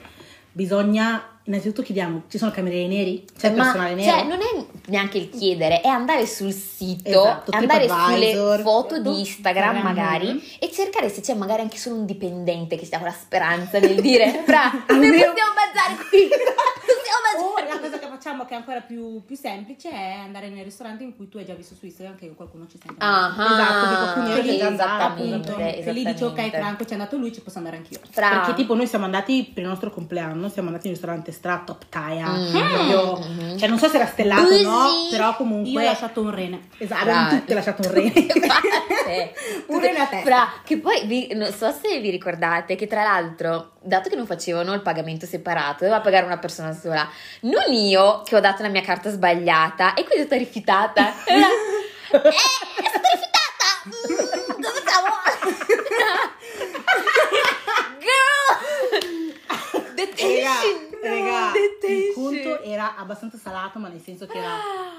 bisogna 0.51 1.27
innanzitutto 1.45 1.81
chiediamo, 1.81 2.23
ci 2.29 2.37
sono 2.37 2.51
camerieri 2.51 2.87
neri? 2.87 3.25
C'è 3.37 3.49
Ma 3.51 3.63
personale 3.63 3.95
nero? 3.95 4.11
cioè, 4.11 4.23
non 4.23 4.39
è 4.39 4.65
neanche 4.87 5.17
il 5.17 5.29
chiedere, 5.29 5.81
è 5.81 5.87
andare 5.89 6.25
sul 6.25 6.53
sito, 6.53 7.09
Esatto, 7.09 7.51
andare 7.53 7.87
sulle 7.89 8.61
foto 8.61 8.99
di 9.01 9.19
Instagram 9.19 9.75
Instagram. 9.75 9.81
magari 9.81 10.57
e 10.59 10.71
cercare 10.71 11.09
se 11.09 11.19
c'è 11.21 11.33
magari 11.33 11.63
anche 11.63 11.77
solo 11.77 11.95
un 11.95 12.05
dipendente 12.05 12.77
che 12.77 12.85
sta 12.85 12.97
con 12.99 13.07
la 13.07 13.13
speranza 13.13 13.79
nel 13.79 13.99
dire 13.99 14.43
fra, 14.45 14.71
Almeno- 14.87 15.11
possiamo 15.15 15.53
mangiare 15.53 16.07
qui, 16.09 16.29
possiamo 16.29 17.53
mangiare 17.57 17.79
cosa 17.81 17.99
che 17.99 18.02
facciamo 18.23 18.45
che 18.45 18.53
è 18.53 18.57
ancora 18.57 18.79
più, 18.79 19.21
più 19.25 19.35
semplice 19.35 19.89
è 19.89 20.13
andare 20.23 20.47
nel 20.47 20.63
ristorante 20.63 21.03
in 21.03 21.13
cui 21.13 21.27
tu 21.27 21.37
hai 21.39 21.45
già 21.45 21.53
visto 21.53 21.75
su 21.75 21.85
Instagram 21.85 22.15
che 22.17 22.33
qualcuno 22.33 22.65
ci 22.67 22.79
sente. 22.81 23.03
Ah, 23.03 23.33
Esatto, 23.33 24.31
è 24.31 24.55
già 24.57 24.67
andato, 24.67 25.21
esattamente, 25.23 25.49
appunto, 25.51 25.55
che 25.83 25.91
lì 25.91 26.05
dice 26.05 26.23
ok. 26.23 26.49
Franco 26.51 26.85
c'è 26.85 26.93
andato 26.93 27.17
lui 27.17 27.33
ci 27.33 27.41
posso 27.41 27.57
andare 27.57 27.77
anch'io 27.77 27.99
Fra- 28.09 28.29
Perché 28.29 28.53
tipo 28.53 28.75
noi 28.75 28.87
siamo 28.87 29.03
andati 29.03 29.51
per 29.53 29.63
il 29.63 29.69
nostro 29.69 29.89
compleanno, 29.91 30.47
siamo 30.47 30.69
andati 30.69 30.87
in 30.87 30.93
un 30.93 30.99
ristorante 30.99 31.31
stra 31.33 31.61
top 31.65 31.85
Thai, 31.89 32.21
Mm. 32.23 32.51
proprio- 32.51 33.17
Mhm. 33.19 33.57
cioè 33.57 33.67
non 33.67 33.77
so 33.77 33.89
se 33.89 33.97
era 33.97 34.05
stellato 34.05 34.53
o 34.53 34.61
no, 34.61 34.87
però 35.11 35.35
comunque... 35.35 35.71
io 35.71 35.79
ho 35.81 35.83
lasciato 35.91 36.21
un 36.21 36.31
rene 36.33 36.61
Esatto, 36.77 37.01
abbiamo 37.01 37.27
Fra- 37.27 37.37
tutti 37.39 37.53
lasciato 37.53 37.87
un 37.87 37.93
re. 37.93 38.01
Infatti. 38.03 38.67
Un 39.67 39.79
rene 39.79 39.99
a 39.99 40.07
testa. 40.07 40.25
Fra, 40.29 40.47
che 40.63 40.77
poi 40.77 41.05
vi- 41.05 41.33
non 41.33 41.51
so 41.51 41.71
se 41.71 41.99
vi 41.99 42.09
ricordate 42.09 42.75
che 42.75 42.87
tra 42.87 43.03
l'altro, 43.03 43.73
dato 43.81 44.09
che 44.09 44.15
non 44.15 44.25
facevano 44.25 44.73
il 44.73 44.81
pagamento 44.81 45.25
separato, 45.25 45.79
doveva 45.83 45.99
pagare 46.01 46.25
una 46.25 46.37
persona 46.37 46.73
sola, 46.73 47.07
non 47.41 47.71
io 47.73 48.12
che 48.21 48.35
ho 48.35 48.39
dato 48.39 48.61
la 48.61 48.69
mia 48.69 48.81
carta 48.81 49.09
sbagliata 49.09 49.93
e 49.95 50.03
quindi 50.03 50.23
è 50.23 50.25
stata 50.25 50.37
rifiutata. 50.37 51.13
Eh, 52.13 52.19
è 52.19 52.29
stata 52.89 53.09
rifiutata! 53.11 53.65
Mm, 53.87 54.61
Cosa 54.61 54.81
facciamo? 54.83 55.09
Girl! 57.99 59.93
Detention! 59.95 60.89
Raga, 61.01 61.47
il 61.47 61.51
Detention. 61.79 62.13
conto 62.13 62.61
era 62.61 62.95
abbastanza 62.95 63.37
salato, 63.37 63.79
ma 63.79 63.87
nel 63.87 64.01
senso 64.01 64.25
che 64.27 64.37
era 64.37 64.57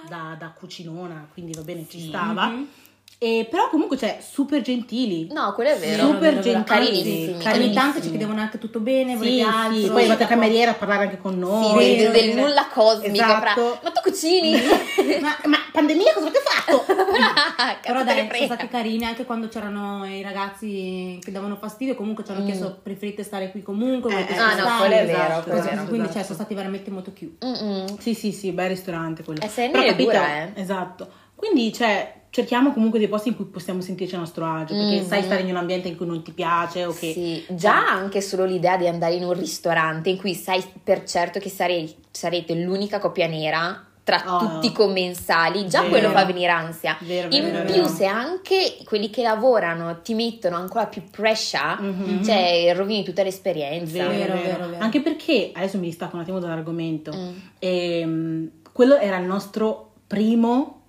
da, 0.08 0.36
da 0.38 0.48
cucinona, 0.58 1.28
quindi 1.32 1.52
va 1.54 1.62
bene, 1.62 1.86
ci 1.88 2.08
stava. 2.08 2.46
Mhm. 2.46 2.68
E, 3.16 3.46
però 3.48 3.70
comunque, 3.70 3.96
cioè, 3.96 4.18
super 4.20 4.60
gentili. 4.60 5.28
No, 5.32 5.52
quello 5.54 5.70
è 5.70 5.78
vero. 5.78 6.06
Super 6.08 6.18
vero, 6.34 6.40
gentili. 6.42 6.64
Carinissimi, 6.64 7.32
ogni 7.32 7.42
carinissimi. 7.42 7.74
tanto 7.74 8.02
ci 8.02 8.08
chiedevano 8.10 8.40
anche 8.40 8.58
tutto 8.58 8.80
bene 8.80 9.16
Sì, 9.18 9.40
altro 9.40 9.74
sì, 9.74 9.80
poi 9.86 9.88
è 9.88 9.88
arrivata 10.00 10.12
il 10.12 10.18
dopo- 10.18 10.26
cameriere 10.26 10.70
a 10.72 10.74
parlare 10.74 11.04
anche 11.04 11.16
con 11.18 11.38
noi. 11.38 11.78
Sì, 11.84 11.96
del, 12.02 12.10
del 12.12 12.34
vero. 12.34 12.40
nulla 12.46 12.66
cosmico. 12.70 13.14
Esatto. 13.14 13.40
Fra, 13.66 13.80
ma 13.82 13.90
tu 13.92 14.00
cucini? 14.10 14.52
ma, 15.22 15.36
ma 15.44 15.56
pandemia 15.72 16.12
cosa 16.12 16.26
avete 16.26 16.42
fatto? 16.44 16.84
Però 17.82 18.04
dai, 18.04 18.16
sono 18.16 18.28
frega. 18.28 18.44
stati 18.44 18.68
carini 18.68 19.04
anche 19.06 19.24
quando 19.24 19.48
c'erano 19.48 20.04
i 20.06 20.20
ragazzi 20.20 21.18
che 21.22 21.30
davano 21.30 21.56
fastidio, 21.56 21.94
comunque 21.94 22.24
ci 22.24 22.30
hanno 22.32 22.42
Mm. 22.42 22.46
chiesto 22.46 22.78
preferite 22.82 23.22
stare 23.22 23.50
qui 23.50 23.62
comunque, 23.62 24.12
Eh, 24.12 24.32
eh, 24.34 24.36
Ah, 24.36 24.48
no, 24.54 24.58
spostare?" 24.58 24.78
quello 24.80 24.94
è 24.96 25.06
vero, 25.06 25.18
esatto, 25.22 25.50
quello 25.50 25.60
è 25.62 25.74
quindi 25.86 25.96
esatto. 26.00 26.12
cioè, 26.12 26.22
sono 26.24 26.34
stati 26.34 26.54
veramente 26.54 26.90
molto 26.90 27.12
cute. 27.18 27.46
Mm-mm. 27.46 27.98
Sì, 27.98 28.12
sì, 28.12 28.32
sì, 28.32 28.52
bel 28.52 28.68
ristorante 28.68 29.22
quello. 29.24 29.40
Eh, 29.40 29.48
Però, 29.48 29.70
nelle 29.78 29.86
capito? 29.92 30.10
dura, 30.10 30.42
eh. 30.42 30.50
Esatto. 30.56 31.08
Quindi, 31.44 31.72
cioè, 31.72 32.12
cerchiamo 32.30 32.72
comunque 32.72 32.98
dei 32.98 33.08
posti 33.08 33.28
in 33.28 33.36
cui 33.36 33.44
possiamo 33.44 33.80
sentirci 33.82 34.14
a 34.14 34.18
nostro 34.18 34.46
agio, 34.46 34.74
perché 34.74 35.00
Mhm. 35.00 35.06
sai 35.06 35.22
stare 35.22 35.42
in 35.42 35.50
un 35.50 35.56
ambiente 35.56 35.88
in 35.88 35.96
cui 35.96 36.06
non 36.06 36.22
ti 36.22 36.32
piace 36.32 36.84
o 36.86 36.92
che... 36.92 37.12
Sì, 37.12 37.44
già 37.54 37.86
anche 37.86 38.20
solo 38.22 38.44
l'idea 38.44 38.76
di 38.78 38.88
andare 38.88 39.14
in 39.14 39.24
un 39.24 39.34
ristorante 39.34 40.08
in 40.08 40.16
cui 40.16 40.34
sai 40.34 40.64
per 40.82 41.04
certo 41.04 41.38
che 41.38 41.50
sarei- 41.50 41.94
sarete 42.10 42.54
l'unica 42.54 42.98
coppia 42.98 43.26
nera 43.26 43.86
tra 44.02 44.22
Oh. 44.26 44.38
tutti 44.38 44.66
i 44.66 44.72
commensali, 44.72 45.66
già 45.68 45.80
Vero. 45.80 45.90
quello 45.92 46.10
fa 46.10 46.24
venire 46.24 46.50
ansia. 46.50 46.96
Vero, 47.02 47.28
vero, 47.28 47.46
In 47.46 47.52
vero, 47.52 47.64
più, 47.64 47.74
vero. 47.82 47.88
se 47.88 48.04
anche 48.06 48.76
quelli 48.84 49.08
che 49.10 49.22
lavorano 49.22 50.00
ti 50.02 50.12
mettono 50.14 50.56
ancora 50.56 50.86
più 50.86 51.02
pressure, 51.10 51.76
Mhm. 51.80 52.22
cioè 52.24 52.72
rovini 52.76 53.04
tutta 53.04 53.22
l'esperienza. 53.22 53.92
Vero, 53.92 54.08
Vero, 54.08 54.34
vero, 54.34 54.42
vero, 54.58 54.68
vero. 54.70 54.82
Anche 54.82 55.00
perché, 55.02 55.50
adesso 55.54 55.78
mi 55.78 55.86
distacco 55.86 56.16
un 56.16 56.22
attimo 56.22 56.38
dall'argomento, 56.38 57.12
Mm. 57.14 57.28
ehm, 57.60 58.50
quello 58.72 58.96
era 58.96 59.16
il 59.18 59.24
nostro 59.26 59.92
primo 60.06 60.80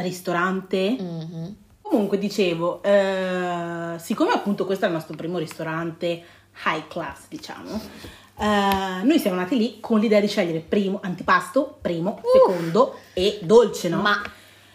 ristorante. 0.00 0.96
Mhm. 0.98 1.56
Comunque 1.82 2.18
dicevo, 2.18 2.82
eh, 2.82 3.94
siccome 3.98 4.32
appunto 4.32 4.66
questo 4.66 4.84
è 4.84 4.88
il 4.88 4.94
nostro 4.94 5.16
primo 5.16 5.38
ristorante 5.38 6.22
high 6.66 6.86
class, 6.86 7.20
diciamo, 7.28 7.80
eh, 8.38 9.02
noi 9.04 9.18
siamo 9.18 9.36
andati 9.38 9.56
lì 9.56 9.78
con 9.80 9.98
l'idea 9.98 10.20
di 10.20 10.28
scegliere 10.28 10.60
primo 10.60 11.00
antipasto, 11.02 11.78
primo, 11.80 12.20
secondo 12.30 12.96
e 13.14 13.38
dolce, 13.42 13.88
no? 13.88 14.02
Ma 14.02 14.20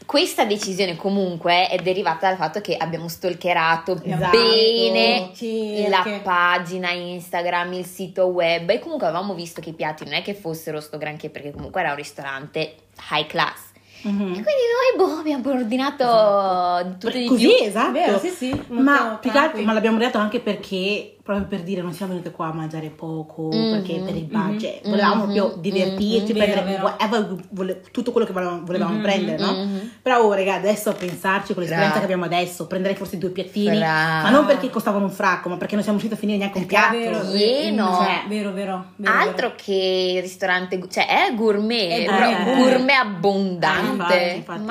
questa 0.06 0.44
decisione 0.46 0.96
comunque 0.96 1.68
è 1.68 1.78
derivata 1.78 2.28
dal 2.28 2.38
fatto 2.38 2.62
che 2.62 2.76
abbiamo 2.76 3.08
stalkerato 3.08 4.02
Esatto, 4.04 4.38
bene 4.38 5.32
cerche. 5.34 5.88
la 5.90 6.20
pagina 6.22 6.92
Instagram, 6.92 7.74
il 7.74 7.86
sito 7.86 8.26
web 8.26 8.70
e 8.70 8.80
comunque 8.80 9.08
avevamo 9.08 9.34
visto 9.34 9.62
che 9.62 9.70
i 9.70 9.74
piatti 9.74 10.04
non 10.04 10.14
è 10.14 10.22
che 10.22 10.34
fossero 10.34 10.82
sto 10.82 10.98
granché 10.98 11.30
perché 11.30 11.52
comunque 11.52 11.82
era 11.82 11.92
un 11.92 11.96
ristorante 11.96 12.76
high 13.12 13.28
class. 13.28 13.72
Mhm. 14.04 14.22
E 14.22 14.44
quindi 14.44 14.44
noi 14.44 14.96
boh, 14.98 15.18
abbiamo 15.20 15.50
ordinato 15.52 16.96
tutto 17.00 17.10
di 17.18 17.26
Così, 17.26 17.48
più. 17.48 17.66
esatto. 17.66 17.92
Vero, 17.94 18.20
sì, 18.20 18.30
sì, 18.30 18.62
Ma, 18.68 19.18
più 19.20 19.32
altro- 19.34 19.62
ma 19.62 19.74
l'abbiamo 19.74 19.98
detto 19.98 20.18
anche 20.18 20.40
perché, 20.40 21.16
proprio 21.24 21.46
per 21.48 21.62
dire, 21.64 21.82
non 21.82 21.94
siamo 21.94 22.12
venute 22.12 22.32
qua 22.32 22.48
a 22.48 22.54
mangiare 22.54 22.90
poco, 22.90 23.50
Mhm, 23.54 23.70
perché 23.70 24.02
per 24.06 24.14
il 24.16 24.26
budget. 24.26 24.84
mhm, 24.84 24.90
Volevamo 24.90 25.26
mhm, 25.26 25.32
proprio 25.32 25.56
divertirci, 25.62 26.32
mhm, 26.34 26.38
prendere 26.38 26.62
vero, 26.64 26.94
vero. 27.00 27.38
vole- 27.52 27.82
tutto 27.92 28.12
quello 28.12 28.28
che 28.28 28.34
volevamo, 28.34 28.66
volevamo 28.66 28.96
Mhm, 28.98 29.02
prendere, 29.02 29.38
no? 29.38 29.56
Però, 30.02 30.20
oh, 30.22 30.34
raga, 30.34 30.56
adesso 30.56 30.90
a 30.90 30.94
pensarci, 30.94 31.54
con 31.54 31.64
l'esperienza 31.64 32.00
Brava. 32.00 32.00
che 32.00 32.04
abbiamo 32.14 32.26
adesso, 32.26 32.68
prendere 32.68 32.96
forse 32.96 33.18
due 33.18 33.30
piattini, 33.30 33.78
Brava. 33.78 34.22
ma 34.24 34.30
non 34.32 34.46
perché 34.46 34.70
costavano 34.70 35.06
un 35.06 35.12
fracco, 35.12 35.48
ma 35.48 35.56
perché 35.56 35.76
non 35.76 35.84
siamo 35.84 35.98
riusciti 35.98 36.20
a 36.20 36.22
finire 36.22 36.38
neanche 36.44 36.58
un 36.60 36.66
piatto. 36.66 36.98
Vero, 36.98 37.32
Pieno. 37.32 37.94
Cioè, 37.96 38.24
vero, 38.28 38.52
vero, 38.52 38.86
vero, 38.98 39.14
Altro 39.14 39.54
che 39.56 40.20
ristorante, 40.22 40.78
cioè 40.90 41.08
è 41.08 41.34
gourmet, 41.36 42.02
È 42.02 42.06
gourmet. 42.06 42.54
gourmet 42.58 42.90
Eh, 42.90 43.00
abbondante. 43.00 44.14
infatti, 44.36 44.36
infatti. 44.36 44.62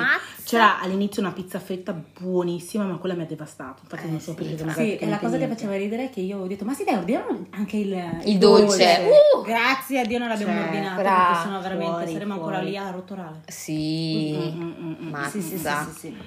C'era 0.45 0.79
all'inizio 0.81 1.21
una 1.21 1.31
pizza 1.31 1.59
fetta 1.59 1.93
buonissima, 2.19 2.83
ma 2.83 2.97
quella 2.97 3.15
mi 3.15 3.21
ha 3.23 3.25
devastato. 3.25 3.81
Infatti, 3.83 4.07
Eh, 4.07 4.09
non 4.09 4.19
so 4.19 4.31
sì, 4.31 4.43
perché 4.43 4.63
magari 4.63 4.89
Sì, 4.89 4.97
e 4.97 5.07
la 5.09 5.17
cosa 5.17 5.37
che 5.37 5.47
faceva 5.47 5.75
ridere 5.77 6.05
è 6.05 6.09
che 6.09 6.19
io 6.19 6.39
ho 6.39 6.47
detto, 6.47 6.65
ma 6.65 6.73
sì 6.73 6.83
dai, 6.83 6.95
ordiniamo 6.95 7.45
anche 7.51 7.77
il, 7.77 8.19
Il 8.25 8.37
dolce. 8.37 9.09
Uh! 9.37 9.41
Grazie 9.43 9.99
a 10.01 10.05
Dio 10.05 10.17
non 10.19 10.27
l'abbiamo 10.27 10.53
Cioè, 10.53 10.63
ordinato, 10.65 11.01
brava. 11.01 11.25
perché 11.31 11.41
sennò 11.43 11.59
veramente 11.61 11.91
Fuori, 11.95 12.11
saremo 12.11 12.33
ancora 12.33 12.55
fuori. 12.57 12.69
lì 12.71 12.77
a 12.77 12.89
rotolare. 12.91 13.41
Sì, 13.47 14.33
Mm, 14.37 14.61
mm, 14.61 14.73
mm, 14.79 14.95
mm. 15.05 15.09
mazza. 15.09 15.29
Sì, 15.29 15.41
sì, 15.41 15.57
sì, 15.57 15.65
sì, 15.65 15.97
sì. 15.99 16.17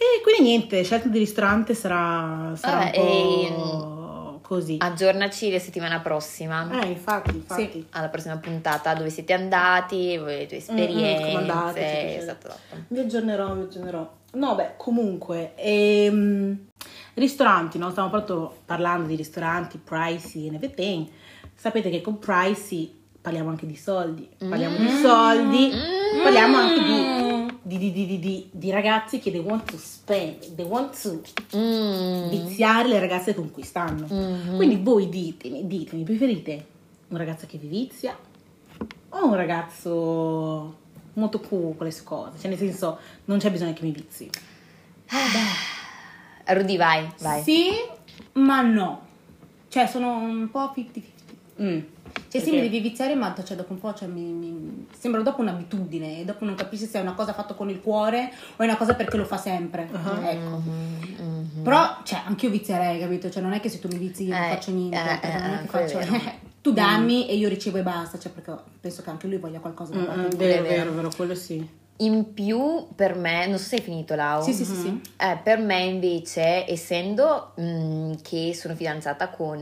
E 0.00 0.20
quindi 0.22 0.42
niente, 0.42 0.84
scelta 0.84 1.08
di 1.08 1.18
ristorante 1.18 1.74
sarà, 1.74 2.52
sarà 2.54 2.84
Vabbè, 2.84 2.98
un 2.98 3.48
po' 3.48 3.97
così. 4.48 4.76
Aggiornaci 4.80 5.52
la 5.52 5.58
settimana 5.58 6.00
prossima. 6.00 6.68
Eh, 6.82 6.86
infatti, 6.88 7.36
infatti. 7.36 7.86
Alla 7.90 8.08
prossima 8.08 8.36
puntata 8.38 8.94
dove 8.94 9.10
siete 9.10 9.34
andati, 9.34 10.16
le 10.16 10.46
tue 10.46 10.46
Mm, 10.46 10.50
mm, 10.50 10.56
esperienze. 10.56 11.22
come 11.26 11.36
andate, 11.36 11.80
eccetera, 11.80 12.00
eccetera. 12.00 12.22
esatto, 12.22 12.46
esatto. 12.48 12.84
Vi 12.88 12.98
aggiornerò, 12.98 13.54
vi 13.54 13.62
aggiornerò. 13.62 14.12
No, 14.32 14.54
beh, 14.54 14.70
comunque, 14.76 15.52
ehm, 15.56 16.66
ristoranti, 17.14 17.78
no? 17.78 17.90
Stiamo 17.90 18.10
proprio 18.10 18.54
parlando 18.64 19.06
di 19.06 19.16
ristoranti, 19.16 19.78
pricey 19.78 20.46
and 20.48 20.54
everything. 20.56 21.06
Sapete 21.54 21.90
che 21.90 22.00
con 22.00 22.18
pricey 22.18 22.94
parliamo 23.20 23.50
anche 23.50 23.66
di 23.66 23.76
soldi. 23.76 24.28
Parliamo 24.38 24.76
di 24.76 24.88
soldi, 25.02 25.70
Mm. 25.74 26.22
parliamo 26.22 26.56
anche 26.56 26.82
di, 26.82 27.37
di, 27.68 27.92
di, 27.92 27.92
di, 28.06 28.18
di- 28.18 28.48
di 28.50 28.70
ragazzi 28.70 29.18
che 29.20 29.30
they 29.30 29.40
want 29.40 29.70
to 29.70 29.76
spend, 29.76 30.54
they 30.56 30.64
want 30.66 31.00
to 31.00 31.20
Mm. 31.56 32.28
viziare 32.30 32.88
le 32.88 32.98
ragazze 32.98 33.34
con 33.34 33.50
cui 33.50 33.62
stanno. 33.62 34.06
Mhm. 34.08 34.56
Quindi 34.56 34.76
voi 34.82 35.08
ditemi, 35.08 35.66
ditemi, 35.66 36.02
preferite 36.02 36.66
un 37.08 37.16
ragazzo 37.18 37.46
che 37.46 37.58
vi 37.58 37.68
vizia 37.68 38.16
o 39.10 39.24
un 39.26 39.34
ragazzo 39.34 40.76
molto 41.14 41.40
cool 41.40 41.76
con 41.76 41.86
le 41.86 41.92
sue 41.92 42.04
cose? 42.04 42.38
Cioè 42.38 42.48
nel 42.48 42.58
senso, 42.58 42.98
non 43.26 43.38
c'è 43.38 43.50
bisogno 43.50 43.72
che 43.74 43.82
mi 43.84 43.92
vizi. 43.92 44.28
Rudy, 46.46 46.76
vai, 46.76 47.08
vai. 47.20 47.42
Sì, 47.42 47.70
ma 48.32 48.62
no. 48.62 49.02
Cioè, 49.68 49.86
sono 49.86 50.16
un 50.16 50.48
po' 50.50 50.72
50-50. 50.74 51.02
Mm. 51.60 51.78
Cioè, 52.30 52.42
sì, 52.42 52.50
mi 52.50 52.60
devi 52.60 52.80
viziare, 52.80 53.14
ma 53.14 53.34
cioè, 53.42 53.56
dopo 53.56 53.72
un 53.72 53.78
po' 53.80 53.94
cioè, 53.94 54.06
mi, 54.06 54.20
mi- 54.22 54.86
sembra 54.98 55.22
dopo 55.22 55.40
un'abitudine 55.40 56.20
e 56.20 56.24
dopo 56.24 56.44
non 56.44 56.54
capisci 56.54 56.84
se 56.86 56.98
è 56.98 57.02
una 57.02 57.14
cosa 57.14 57.32
fatta 57.32 57.54
con 57.54 57.70
il 57.70 57.80
cuore 57.80 58.30
o 58.56 58.62
è 58.62 58.64
una 58.66 58.76
cosa 58.76 58.94
perché 58.94 59.16
lo 59.16 59.24
fa 59.24 59.38
sempre. 59.38 59.88
Uh-huh. 59.90 60.24
Ecco. 60.26 60.56
Mhm. 60.64 61.62
Però, 61.62 61.98
cioè, 62.04 62.20
anche 62.26 62.46
io 62.46 62.52
vizierei, 62.52 63.00
capito? 63.00 63.30
Cioè, 63.30 63.42
non 63.42 63.52
è 63.52 63.60
che 63.60 63.68
se 63.68 63.78
tu 63.78 63.88
mi 63.88 63.96
vizi 63.98 64.24
io 64.24 64.34
non 64.34 64.42
Eh, 64.44 64.48
faccio 64.50 64.70
niente, 64.72 64.96
eh, 64.98 65.02
perché 65.20 65.38
non 65.38 65.50
eh, 65.50 65.54
è 65.58 65.60
che 65.62 65.66
quello 65.68 65.84
è 65.86 65.88
faccio... 65.88 66.10
vero. 66.10 66.32
tu 66.60 66.72
dammi 66.72 67.28
e 67.28 67.36
io 67.36 67.48
ricevo 67.48 67.78
e 67.78 67.82
basta, 67.82 68.18
cioè, 68.18 68.30
perché 68.32 68.54
penso 68.80 69.02
che 69.02 69.10
anche 69.10 69.26
lui 69.26 69.38
voglia 69.38 69.60
qualcosa 69.60 69.94
da 69.94 70.00
Mm, 70.00 70.04
parte 70.04 70.36
mm, 70.36 70.38
vero. 70.38 70.62
vero, 70.64 70.92
vero, 70.92 71.10
quello 71.16 71.34
sì. 71.34 71.66
In 72.00 72.32
più, 72.32 72.86
per 72.94 73.16
me, 73.16 73.46
non 73.48 73.58
so 73.58 73.64
se 73.64 73.76
hai 73.76 73.82
finito 73.82 74.14
Lau. 74.14 74.40
Sì, 74.42 74.52
sì, 74.52 74.64
sì, 74.64 74.74
sì. 74.76 75.00
Eh, 75.16 75.36
per 75.42 75.58
me 75.58 75.80
invece, 75.82 76.64
essendo 76.70 77.54
mm, 77.60 78.12
che 78.22 78.52
sono 78.54 78.74
fidanzata 78.76 79.30
con 79.30 79.58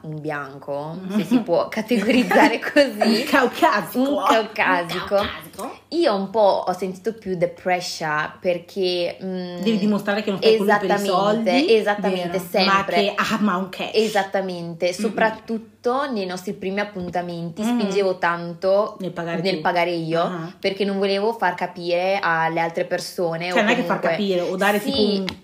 un 0.00 0.20
bianco, 0.20 0.98
se 1.16 1.22
si 1.22 1.38
può 1.40 1.68
categorizzare 1.68 2.58
così, 2.72 3.22
caucasico. 3.22 4.00
un 4.16 4.24
caucasico, 4.28 5.14
Un 5.14 5.20
caucasico. 5.20 5.78
io 5.90 6.14
un 6.14 6.30
po' 6.30 6.64
ho 6.66 6.72
sentito 6.72 7.12
più 7.14 7.38
the 7.38 7.48
pressure 7.48 8.32
perché... 8.40 9.16
mm, 9.22 9.58
Devi 9.60 9.78
dimostrare 9.78 10.24
che 10.24 10.30
non 10.30 10.40
fai 10.40 10.56
lui 10.56 10.66
per 10.66 10.82
i 10.82 10.92
Esattamente, 10.92 11.06
soldi, 11.06 11.72
esattamente, 11.76 12.28
vero, 12.30 12.44
sempre. 12.50 12.64
ma 12.66 12.84
che 12.84 13.14
ama 13.34 13.56
un 13.58 13.68
cash. 13.68 13.90
Esattamente, 13.94 14.92
soprattutto 14.92 15.74
nei 16.10 16.26
nostri 16.26 16.52
primi 16.54 16.80
appuntamenti 16.80 17.62
Mhm. 17.62 17.78
spingevo 17.78 18.18
tanto 18.18 18.96
Nel 19.00 19.12
pagare 19.12 19.40
nel 19.40 19.60
pagare 19.60 19.90
io 19.92 20.20
Ah. 20.22 20.52
perché 20.58 20.84
non 20.84 20.98
volevo 20.98 21.32
far 21.32 21.54
capire 21.54 22.18
alle 22.20 22.60
altre 22.60 22.84
persone. 22.84 23.50
Cioè, 23.50 23.58
o 23.58 23.62
non 23.62 23.70
è 23.70 23.74
che 23.76 23.82
far 23.82 24.00
comunque- 24.00 24.10
capire 24.10 24.40
o 24.40 24.56
dare 24.56 24.80
Sì, 24.80 24.90
tipo 24.92 25.00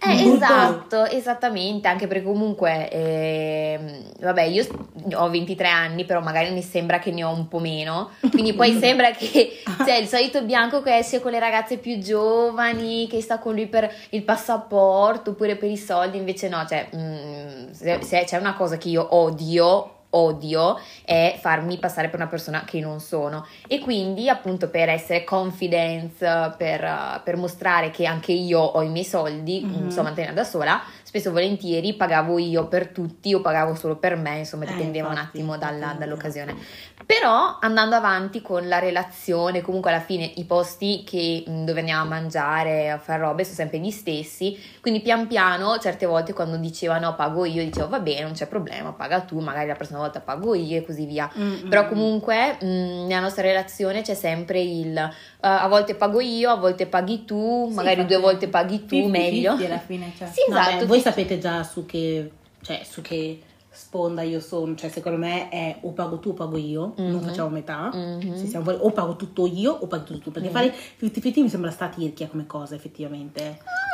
un- 0.09 0.11
eh, 0.13 0.25
un 0.25 0.35
esatto, 0.35 1.05
esattamente, 1.07 1.89
anche 1.89 2.07
perché 2.07 2.25
comunque, 2.25 2.89
ehm, 2.91 4.03
vabbè, 4.21 4.43
io 4.43 4.67
ho 5.15 5.31
23 5.31 5.69
anni, 5.69 6.05
però 6.05 6.21
magari 6.21 6.51
mi 6.53 6.63
sembra 6.63 6.99
che 6.99 7.11
ne 7.13 7.25
ho 7.25 7.33
un 7.33 7.49
po' 7.49 7.59
meno, 7.59 8.11
quindi 8.31 8.53
poi 8.55 8.73
sembra 8.81 9.11
che 9.13 9.61
cioè, 9.85 9.97
il 9.97 10.07
solito 10.09 10.43
bianco 10.43 10.83
che 10.83 10.97
esce 10.99 11.21
con 11.21 11.31
le 11.33 11.39
ragazze 11.39 11.77
più 11.79 11.99
giovani, 11.99 13.07
che 13.09 13.21
sta 13.21 13.39
con 13.39 13.55
lui 13.55 13.67
per 13.67 13.91
il 14.11 14.23
passaporto 14.23 15.31
oppure 15.31 15.57
per 15.57 15.71
i 15.71 15.77
soldi, 15.77 16.17
invece 16.19 16.49
no, 16.49 16.65
cioè, 16.69 16.89
mm, 16.95 17.71
se, 17.73 17.99
se 18.03 18.25
c'è 18.25 18.37
una 18.39 18.55
cosa 18.55 18.77
che 18.77 18.89
io 18.89 19.07
odio, 19.15 19.91
odio 20.15 20.79
è 21.05 21.39
farmi 21.41 21.79
passare 21.79 22.09
per 22.09 22.19
una 22.21 22.29
persona 22.29 22.65
che 22.65 22.81
non 22.81 23.01
sono 23.01 23.47
e 23.67 23.79
quindi 23.81 24.29
appunto 24.29 24.69
per 24.69 24.89
essere 24.89 25.25
confidence 25.25 26.55
per, 26.57 27.21
per 27.25 27.37
mostrare 27.37 27.91
che 27.91 28.07
anche 28.07 28.33
io 28.33 28.61
ho 28.61 28.83
i 28.83 28.89
miei 28.89 29.05
soldi 29.05 29.61
Mhm. 29.65 29.85
mm, 29.85 29.89
sto 29.89 30.03
mantenendo 30.03 30.41
da 30.41 30.47
sola 30.47 30.81
spesso 31.13 31.29
e 31.29 31.33
volentieri 31.33 31.93
pagavo 31.93 32.39
io 32.39 32.69
per 32.69 32.89
tutti 32.89 33.35
o 33.35 33.43
pagavo 33.43 33.75
solo 33.75 33.97
per 33.97 34.17
me 34.17 34.39
insomma 34.39 34.65
Eh, 34.65 34.69
dipendeva 34.69 35.09
un 35.09 35.13
infatti, 35.13 35.37
attimo 35.37 35.59
dalla- 35.59 35.95
dall'occasione 35.99 36.57
però 37.05 37.59
andando 37.61 37.97
avanti 37.97 38.41
con 38.41 38.67
la 38.67 38.79
relazione 38.79 39.61
comunque 39.61 39.91
alla 39.91 40.01
fine 40.01 40.31
i 40.37 40.45
posti 40.45 41.05
che, 41.07 41.45
mm, 41.47 41.65
dove 41.67 41.81
andiamo 41.81 42.01
a 42.03 42.07
mangiare 42.07 42.91
a 42.91 42.97
fare 42.99 43.21
robe 43.21 43.45
sono 43.45 43.57
sempre 43.57 43.79
gli 43.79 43.91
stessi 43.91 44.59
quindi 44.81 45.01
pian 45.03 45.27
piano 45.27 45.77
certe 45.79 46.07
volte 46.07 46.33
quando 46.33 46.57
dicevano 46.57 47.15
pago 47.15 47.45
io 47.45 47.63
dicevo 47.63 47.89
va 47.89 48.01
bene 48.01 48.23
non 48.23 48.33
c'è 48.33 48.47
problema 48.47 48.93
paga 48.93 49.21
tu 49.21 49.39
magari 49.41 49.67
la 49.69 49.75
prossima 49.75 49.99
volta 49.99 50.21
pago 50.21 50.55
io 50.55 50.79
e 50.79 50.85
così 50.85 51.05
via 51.05 51.31
Mm, 51.37 51.69
però 51.69 51.85
mm, 51.85 51.89
comunque 51.89 52.57
mh, 52.61 52.67
nella 53.07 53.21
nostra 53.21 53.43
relazione 53.43 54.01
c'è 54.03 54.15
sempre 54.15 54.61
il 54.61 54.95
uh, 54.97 55.11
a 55.41 55.67
volte 55.69 55.95
pago 55.95 56.21
io, 56.21 56.51
a 56.51 56.57
volte 56.57 56.87
paghi 56.87 57.25
tu, 57.25 57.67
Sì, 57.69 57.75
magari 57.75 58.01
infatti, 58.01 58.13
due 58.15 58.23
volte 58.23 58.49
paghi 58.49 58.85
tu, 58.87 58.97
50-50 58.97 59.11
meglio. 59.11 59.53
alla 59.55 59.79
fine, 59.79 60.13
cioè. 60.17 60.29
Sì. 60.29 60.41
Vabbè, 60.51 60.69
esatto. 60.69 60.87
voi 60.87 60.97
ti- 60.99 61.02
sapete 61.03 61.39
già 61.39 61.63
su 61.65 61.85
che, 61.87 62.31
cioè, 62.63 62.83
su 62.89 63.01
che 63.03 63.43
sponda 63.75 64.21
io 64.23 64.39
sono, 64.41 64.75
cioè 64.75 64.91
secondo 64.91 65.17
me 65.19 65.49
è 65.49 65.79
o 65.81 65.93
pago 65.93 66.19
tu 66.19 66.31
o 66.31 66.33
pago 66.35 66.57
io, 66.59 66.93
non 66.97 67.11
Mhm. 67.13 67.23
facciamo 67.23 67.49
metà, 67.49 67.91
Mhm. 67.93 68.37
Se 68.37 68.47
siamo 68.47 68.65
fuori, 68.65 68.79
o 68.83 68.91
pago 68.91 69.17
tutto 69.17 69.47
io 69.47 69.73
o 69.73 69.87
paghi 69.87 70.05
tutto 70.05 70.19
tu, 70.21 70.31
perché 70.31 70.49
Mhm. 70.49 70.55
fare 70.55 70.75
50-50 70.99 71.41
mi 71.43 71.49
sembra 71.49 71.71
sta 71.71 71.89
tirchia 71.89 72.29
come 72.29 72.47
cosa 72.47 72.75
effettivamente. 72.75 73.43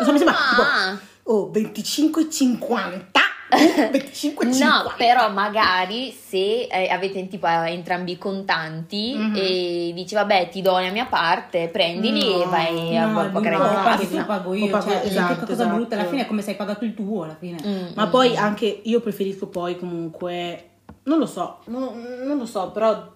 Non 0.00 0.06
so, 0.06 0.12
mi 0.12 0.18
sembra 0.18 0.34
tipo, 0.50 0.62
Ah. 0.62 0.98
oh 1.24 1.48
25-50, 1.50 3.20
oh, 3.20 3.27
25-50. 3.90 4.58
No, 4.58 4.92
però 4.96 5.30
magari 5.30 6.10
se 6.12 6.62
eh, 6.70 6.88
avete 6.88 7.26
tipo 7.28 7.46
entrambi 7.46 8.12
i 8.12 8.18
contanti 8.18 9.14
Mhm. 9.16 9.34
e 9.36 9.90
dici 9.94 10.14
vabbè 10.14 10.48
ti 10.50 10.60
do 10.62 10.72
la 10.78 10.90
mia 10.90 11.06
parte, 11.06 11.68
prendili 11.68 12.20
No, 12.24 12.42
e 12.42 12.46
vai 12.46 12.96
a 12.96 13.06
No, 13.06 13.30
pagare 13.30 13.56
no, 13.56 13.62
no, 13.72 13.82
paghi 13.82 14.08
tu, 14.10 14.24
pago 14.26 14.54
io, 14.54 14.66
pago- 14.68 14.90
cioè, 14.90 15.02
esatto, 15.04 15.34
che 15.34 15.40
cosa 15.40 15.52
esatto. 15.62 15.74
brutta, 15.74 15.94
alla 15.94 16.04
fine 16.08 16.22
è 16.22 16.26
come 16.26 16.42
se 16.42 16.50
hai 16.50 16.56
pagato 16.56 16.84
il 16.84 16.94
tuo, 16.94 17.22
alla 17.24 17.36
fine. 17.38 17.58
Mm, 17.64 17.86
Ma 17.94 18.06
mm, 18.06 18.10
poi 18.10 18.30
mm. 18.32 18.36
anche 18.36 18.80
io 18.84 19.00
preferisco 19.00 19.46
poi 19.46 19.78
comunque, 19.78 20.68
non 21.04 21.18
lo 21.18 21.26
so, 21.26 21.58
non, 21.66 22.22
non 22.24 22.36
lo 22.38 22.46
so, 22.46 22.70
però 22.70 23.10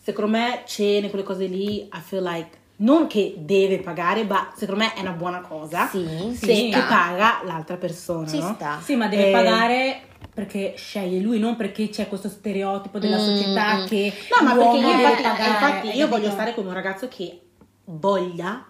secondo 0.00 0.30
me 0.30 0.62
cene, 0.66 1.10
quelle 1.10 1.24
cose 1.24 1.46
lì, 1.46 1.78
I 1.82 1.88
feel 2.04 2.22
like, 2.22 2.56
non 2.78 3.06
che 3.06 3.34
deve 3.38 3.78
pagare, 3.78 4.24
ma 4.24 4.52
secondo 4.54 4.82
me 4.84 4.94
è 4.94 5.00
una 5.00 5.12
buona 5.12 5.40
cosa 5.40 5.86
Sì, 5.88 6.06
se 6.38 6.54
ci 6.54 6.68
che 6.70 6.82
paga 6.82 7.40
l'altra 7.44 7.76
persona, 7.76 8.26
Ci 8.28 8.38
no? 8.38 8.52
sta. 8.54 8.80
Sì, 8.82 8.94
ma 8.96 9.08
deve 9.08 9.28
Eh, 9.28 9.30
pagare 9.32 10.00
perché 10.34 10.74
sceglie 10.76 11.18
lui, 11.20 11.38
non 11.38 11.56
perché 11.56 11.88
c'è 11.88 12.08
questo 12.08 12.28
stereotipo 12.28 12.98
della 12.98 13.16
Mm, 13.16 13.24
società 13.24 13.76
mm. 13.78 13.84
che 13.86 14.12
No, 14.38 14.46
ma 14.46 14.54
perché 14.54 14.76
io 14.76 14.90
infatti, 14.90 15.22
pagare, 15.22 15.48
infatti 15.48 15.96
io 15.96 16.08
voglio 16.08 16.30
stare 16.30 16.54
con 16.54 16.66
un 16.66 16.72
ragazzo 16.74 17.08
che 17.08 17.40
voglia 17.84 18.64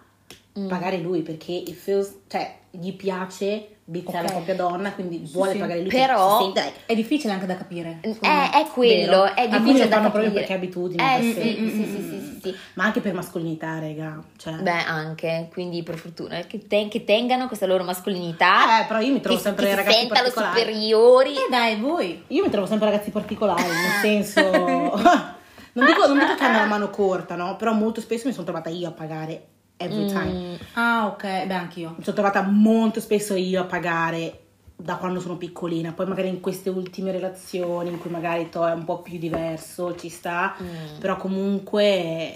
Mm. 0.59 0.67
pagare 0.69 0.97
lui 0.97 1.21
perché 1.21 1.51
it 1.51 1.75
feels, 1.75 2.21
cioè, 2.27 2.57
gli 2.71 2.91
piace 2.93 3.75
bizzare 3.83 4.17
Ok. 4.19 4.23
la 4.23 4.31
propria 4.31 4.55
donna, 4.55 4.91
quindi 4.91 5.23
Sì, 5.27 5.31
vuole 5.33 5.51
sì. 5.51 5.57
pagare 5.59 5.81
lui 5.81 5.89
Però- 5.89 6.51
si 6.53 6.59
È 6.87 6.95
difficile 6.95 7.33
anche 7.33 7.45
da 7.45 7.55
capire. 7.55 7.99
È, 8.01 8.07
è 8.09 8.65
quello, 8.73 9.21
Vero. 9.23 9.35
è 9.35 9.47
difficile 9.47 9.87
da 9.87 9.97
fanno 9.97 10.09
proprio 10.09 10.31
capire. 10.31 10.31
perché 10.31 10.53
abitudini, 10.53 11.03
Eh 11.03 11.19
per 11.19 11.23
sì, 11.23 11.31
sì, 11.31 11.59
Mm, 11.61 11.69
sì, 11.69 11.81
mm, 11.83 12.09
sì, 12.09 12.26
mm, 12.47 12.51
sì, 12.51 12.57
sì. 12.57 12.71
ma 12.75 12.83
anche 12.85 12.99
per 12.99 13.13
mascolinità, 13.13 13.79
raga. 13.79 14.21
Cioè, 14.37 14.53
Beh, 14.55 14.83
anche, 14.83 15.49
quindi 15.51 15.83
per 15.83 15.97
fortuna 15.97 16.39
che, 16.41 16.65
te- 16.67 16.87
che 16.89 17.03
tengano 17.03 17.47
questa 17.47 17.65
loro 17.65 17.83
mascolinità. 17.83 18.81
Eh, 18.81 18.85
però 18.85 18.99
io 18.99 19.13
mi 19.13 19.21
trovo 19.21 19.37
che, 19.37 19.43
sempre 19.43 19.65
che 19.65 19.69
si 19.71 19.75
ragazzi 19.77 19.97
sentano 19.99 20.21
particolari. 20.21 20.59
superiori. 20.59 21.33
Eh 21.35 21.47
dai, 21.49 21.75
voi. 21.79 22.23
Io 22.27 22.43
mi 22.43 22.49
trovo 22.49 22.65
sempre 22.67 22.89
ragazzi 22.89 23.09
particolari, 23.11 23.63
nel 23.63 23.99
senso... 24.01 24.41
non, 25.73 25.85
dico, 25.85 26.07
non 26.07 26.17
dico 26.19 26.35
che 26.35 26.43
hanno 26.43 26.57
la 26.59 26.65
mano 26.65 26.89
corta, 26.89 27.35
no? 27.35 27.55
Però 27.55 27.73
molto 27.73 28.01
spesso 28.01 28.27
mi 28.27 28.33
sono 28.33 28.45
trovata 28.45 28.69
io 28.69 28.87
a 28.87 28.91
pagare 28.91 29.45
every 29.77 30.07
time. 30.07 30.31
Mm, 30.31 30.53
Ah, 30.73 31.05
ok, 31.07 31.45
beh, 31.45 31.53
anch'io. 31.53 31.93
Mi 31.97 32.03
sono 32.03 32.15
trovata 32.15 32.41
molto 32.41 32.99
spesso 32.99 33.35
io 33.35 33.61
a 33.61 33.65
pagare 33.65 34.39
da 34.79 34.97
quando 34.97 35.19
sono 35.19 35.37
piccolina, 35.37 35.91
poi 35.91 36.05
magari 36.05 36.27
in 36.27 36.39
queste 36.39 36.69
ultime 36.69 37.11
relazioni 37.11 37.89
in 37.89 37.97
cui 37.97 38.11
magari 38.11 38.47
to 38.49 38.63
è 38.67 38.71
un 38.73 38.85
po' 38.85 38.99
più 39.01 39.17
diverso, 39.17 39.95
ci 39.95 40.07
sta, 40.07 40.55
mm. 40.61 40.99
però 40.99 41.17
comunque... 41.17 42.31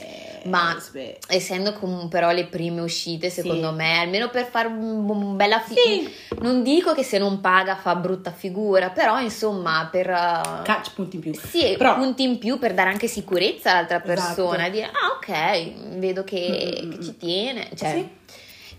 Ma- 0.46 0.76
eh, 0.94 1.20
Essendo 1.28 1.72
comunque 1.74 2.08
però 2.10 2.32
le 2.32 2.48
prime 2.48 2.82
uscite, 2.82 3.30
Sì. 3.30 3.42
secondo 3.42 3.72
me, 3.74 4.00
almeno 4.00 4.30
per 4.30 4.46
fare 4.48 4.68
un, 4.70 5.08
un 5.08 5.36
bella 5.36 5.60
fi- 5.60 5.76
Sì. 5.76 6.12
Non 6.40 6.64
dico 6.64 6.94
che 6.96 7.04
se 7.04 7.20
non 7.20 7.42
paga 7.42 7.76
fa 7.76 7.94
brutta 7.96 8.32
figura, 8.32 8.90
però 8.90 9.20
insomma 9.22 9.88
per... 9.92 10.08
uh, 10.10 10.64
Catch 10.64 10.94
punti 10.96 11.18
in 11.18 11.22
più. 11.22 11.36
Sì, 11.36 11.76
Però- 11.78 11.94
punti 11.94 12.24
in 12.24 12.40
più 12.40 12.58
per 12.58 12.74
dare 12.74 12.90
anche 12.90 13.08
sicurezza 13.08 13.70
all'altra 13.72 14.00
persona, 14.00 14.68
Esatto. 14.68 14.72
dire 14.72 14.86
ah 14.88 15.16
ok, 15.16 15.98
vedo 16.00 16.24
che, 16.24 16.80
Mm, 16.82 16.88
mm, 16.88 16.90
che 16.92 16.98
mm. 16.98 17.02
ci 17.02 17.18
tiene, 17.18 17.70
cioè 17.76 17.92
Sì. 17.92 18.10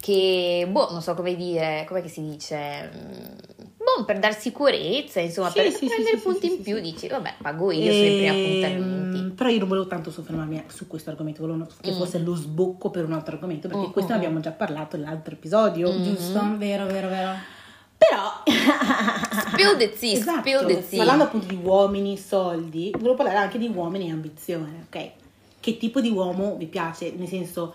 che 0.00 0.66
boh, 0.68 0.88
non 0.90 1.00
so 1.00 1.14
come 1.14 1.36
dire, 1.36 1.84
com'è 1.86 2.02
che 2.02 2.08
si 2.08 2.22
dice, 2.28 2.90
boh, 3.84 4.04
per 4.04 4.18
dar 4.18 4.36
sicurezza, 4.38 5.20
insomma, 5.20 5.50
Sì, 5.50 5.56
per 5.60 5.70
sì, 5.72 5.86
prendere 5.86 6.16
sì, 6.16 6.22
punti 6.22 6.46
in 6.46 6.62
più, 6.62 6.80
dici 6.80 7.08
vabbè, 7.08 7.34
pago 7.42 7.70
io 7.70 7.92
sui 7.92 8.12
primi 8.12 8.28
Ehm, 8.28 8.36
appuntamenti. 8.36 9.34
Però 9.34 9.48
io 9.48 9.58
non 9.58 9.68
volevo 9.68 9.86
tanto 9.86 10.10
soffermarmi 10.10 10.64
su 10.68 10.86
questo 10.86 11.10
argomento, 11.10 11.40
volevo 11.46 11.66
che 11.80 11.90
Mm. 11.92 11.96
fosse 11.96 12.18
lo 12.18 12.34
sbocco 12.34 12.90
per 12.90 13.04
un 13.04 13.12
altro 13.12 13.34
argomento, 13.34 13.68
perché 13.68 13.86
Mm, 13.86 13.90
questo 13.90 14.12
mm, 14.12 14.14
ne 14.14 14.20
abbiamo 14.24 14.40
già 14.40 14.50
parlato 14.52 14.96
nell'altro 14.96 15.34
episodio. 15.34 15.92
Mm. 15.92 16.02
Giusto? 16.02 16.40
Vero, 16.58 16.86
vero, 16.86 17.08
vero. 17.08 17.30
Però 17.98 18.42
Spill 19.50 19.76
the 19.76 19.90
tea, 19.98 20.12
Esatto. 20.18 20.40
spill 20.40 20.66
the 20.66 20.88
tea. 20.88 20.98
Parlando 20.98 21.24
appunto 21.24 21.46
di 21.46 21.58
uomini, 21.62 22.18
soldi, 22.18 22.90
volevo 22.92 23.14
parlare 23.14 23.38
anche 23.38 23.58
di 23.58 23.68
uomini 23.68 24.08
e 24.08 24.12
ambizione, 24.12 24.86
ok? 24.88 25.10
Che 25.60 25.76
tipo 25.76 26.00
di 26.00 26.10
uomo 26.10 26.56
vi 26.56 26.66
piace? 26.66 27.12
Nel 27.16 27.28
senso, 27.28 27.74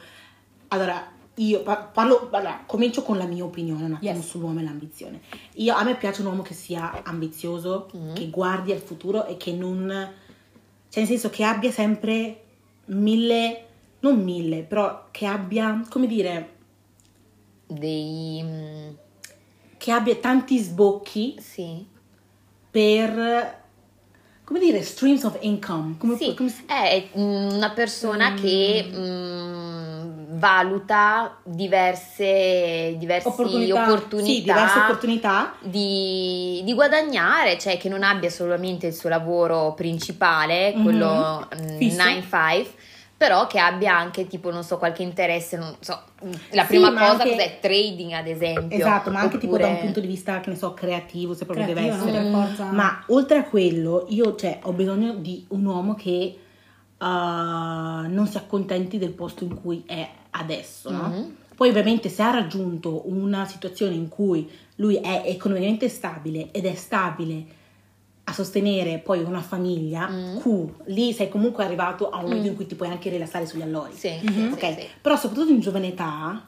allora, 0.69 1.15
io 1.39 1.61
par- 1.61 1.91
parlo, 1.91 2.29
allora, 2.31 2.63
comincio 2.65 3.03
con 3.03 3.17
la 3.17 3.25
mia 3.25 3.43
opinione 3.43 3.83
un 3.85 3.93
attimo 3.93 4.11
Yes. 4.11 4.27
sull'uomo 4.27 4.59
e 4.59 4.63
l'ambizione. 4.63 5.21
Io, 5.55 5.75
a 5.75 5.83
me 5.83 5.95
piace 5.95 6.21
un 6.21 6.27
uomo 6.27 6.41
che 6.41 6.53
sia 6.53 7.03
ambizioso, 7.03 7.89
Mm. 7.95 8.13
che 8.15 8.29
guardi 8.29 8.71
al 8.71 8.79
futuro 8.79 9.25
e 9.25 9.37
che 9.37 9.51
non... 9.53 9.87
Cioè, 10.89 10.99
nel 11.03 11.07
senso 11.07 11.29
che 11.29 11.43
abbia 11.43 11.71
sempre 11.71 12.43
mille, 12.85 13.65
non 13.99 14.23
mille, 14.23 14.63
però 14.63 15.07
che 15.11 15.25
abbia, 15.25 15.83
come 15.89 16.07
dire, 16.07 16.55
Dei... 17.67 18.41
mm, 18.43 18.89
che 19.77 19.91
abbia 19.91 20.15
tanti 20.15 20.57
sbocchi 20.57 21.35
sì. 21.39 21.85
per, 22.71 23.56
come 24.47 24.59
dire, 24.61 24.81
streams 24.81 25.25
of 25.25 25.37
income. 25.41 25.95
Come, 25.97 26.15
Sì, 26.15 26.33
come 26.33 26.53
è 26.65 27.07
mm, 27.17 27.49
una 27.51 27.71
persona 27.71 28.33
che 28.33 28.89
mm, 28.89 30.37
valuta 30.37 31.35
diverse, 31.43 32.95
diverse 32.97 33.27
Opportunità. 33.27 33.81
opportunità, 33.83 34.25
Sì, 34.27 34.41
diverse 34.43 34.79
opportunità. 34.79 35.53
di, 35.59 36.61
di 36.63 36.73
guadagnare, 36.73 37.57
cioè 37.59 37.77
che 37.77 37.89
non 37.89 38.03
abbia 38.03 38.29
solamente 38.29 38.87
il 38.87 38.93
suo 38.93 39.09
lavoro 39.09 39.73
principale, 39.73 40.73
quello 40.81 41.47
mm, 41.53 41.77
Fisso. 41.77 42.01
9-5, 42.03 42.65
però 43.17 43.47
che 43.47 43.57
abbia 43.57 43.97
anche 43.97 44.27
tipo, 44.27 44.51
non 44.51 44.63
so, 44.63 44.77
qualche 44.77 45.01
interesse, 45.01 45.57
non 45.57 45.75
so, 45.79 45.99
la 46.51 46.65
prima 46.65 46.91
ma 46.91 46.99
cosa 47.09 47.23
anche- 47.23 47.35
cos'è? 47.35 47.57
Trading 47.59 48.11
ad 48.11 48.27
esempio. 48.27 48.77
Esatto, 48.77 49.09
ma 49.09 49.21
anche 49.21 49.39
tipo 49.39 49.57
da 49.57 49.65
un 49.65 49.71
Oppure- 49.71 49.85
punto 49.85 49.99
di 50.01 50.07
vista, 50.07 50.39
che 50.39 50.51
ne 50.51 50.55
so, 50.55 50.73
creativo, 50.75 51.33
se 51.33 51.45
proprio 51.45 51.65
Creativo, 51.65 51.95
deve 51.95 52.09
essere. 52.11 52.31
forza. 52.31 52.71
Ma 52.71 53.03
oltre 53.07 53.37
a 53.39 53.43
quello, 53.45 54.05
io 54.09 54.35
cioè, 54.35 54.59
ho 54.61 54.71
bisogno 54.73 55.13
di 55.15 55.43
un 55.49 55.65
uomo 55.65 55.95
che 55.95 56.37
uh, 56.99 57.05
non 57.05 58.27
si 58.29 58.37
accontenti 58.37 58.97
del 58.97 59.11
posto 59.13 59.43
in 59.43 59.59
cui 59.59 59.83
è 59.87 60.07
adesso, 60.31 60.91
no? 60.91 61.07
Mhm. 61.07 61.35
Poi 61.55 61.69
ovviamente 61.69 62.09
se 62.09 62.21
ha 62.21 62.29
raggiunto 62.29 63.09
una 63.09 63.45
situazione 63.45 63.95
in 63.95 64.09
cui 64.09 64.47
lui 64.75 64.97
è 64.97 65.23
economicamente 65.25 65.89
stabile 65.89 66.49
ed 66.51 66.65
è 66.65 66.75
stabile 66.75 67.43
a 68.29 68.33
sostenere 68.33 68.97
poi 68.99 69.21
una 69.23 69.39
famiglia, 69.41 70.07
Mm. 70.09 70.37
cool, 70.39 70.73
lì 70.87 71.13
sei 71.13 71.29
comunque 71.29 71.63
arrivato 71.63 72.09
a 72.09 72.17
un 72.17 72.23
momento 72.25 72.47
in 72.47 72.55
cui 72.55 72.65
ti 72.65 72.75
puoi 72.75 72.89
anche 72.89 73.09
rilassare 73.09 73.45
sugli 73.45 73.61
allori. 73.61 73.93
Sì, 73.93 74.19
Mhm. 74.21 74.31
sì, 74.49 74.53
Ok, 74.53 74.59
sì, 74.73 74.81
sì. 74.81 74.87
però 75.01 75.15
soprattutto 75.15 75.51
in 75.51 75.61
giovane 75.61 75.87
età, 75.87 76.45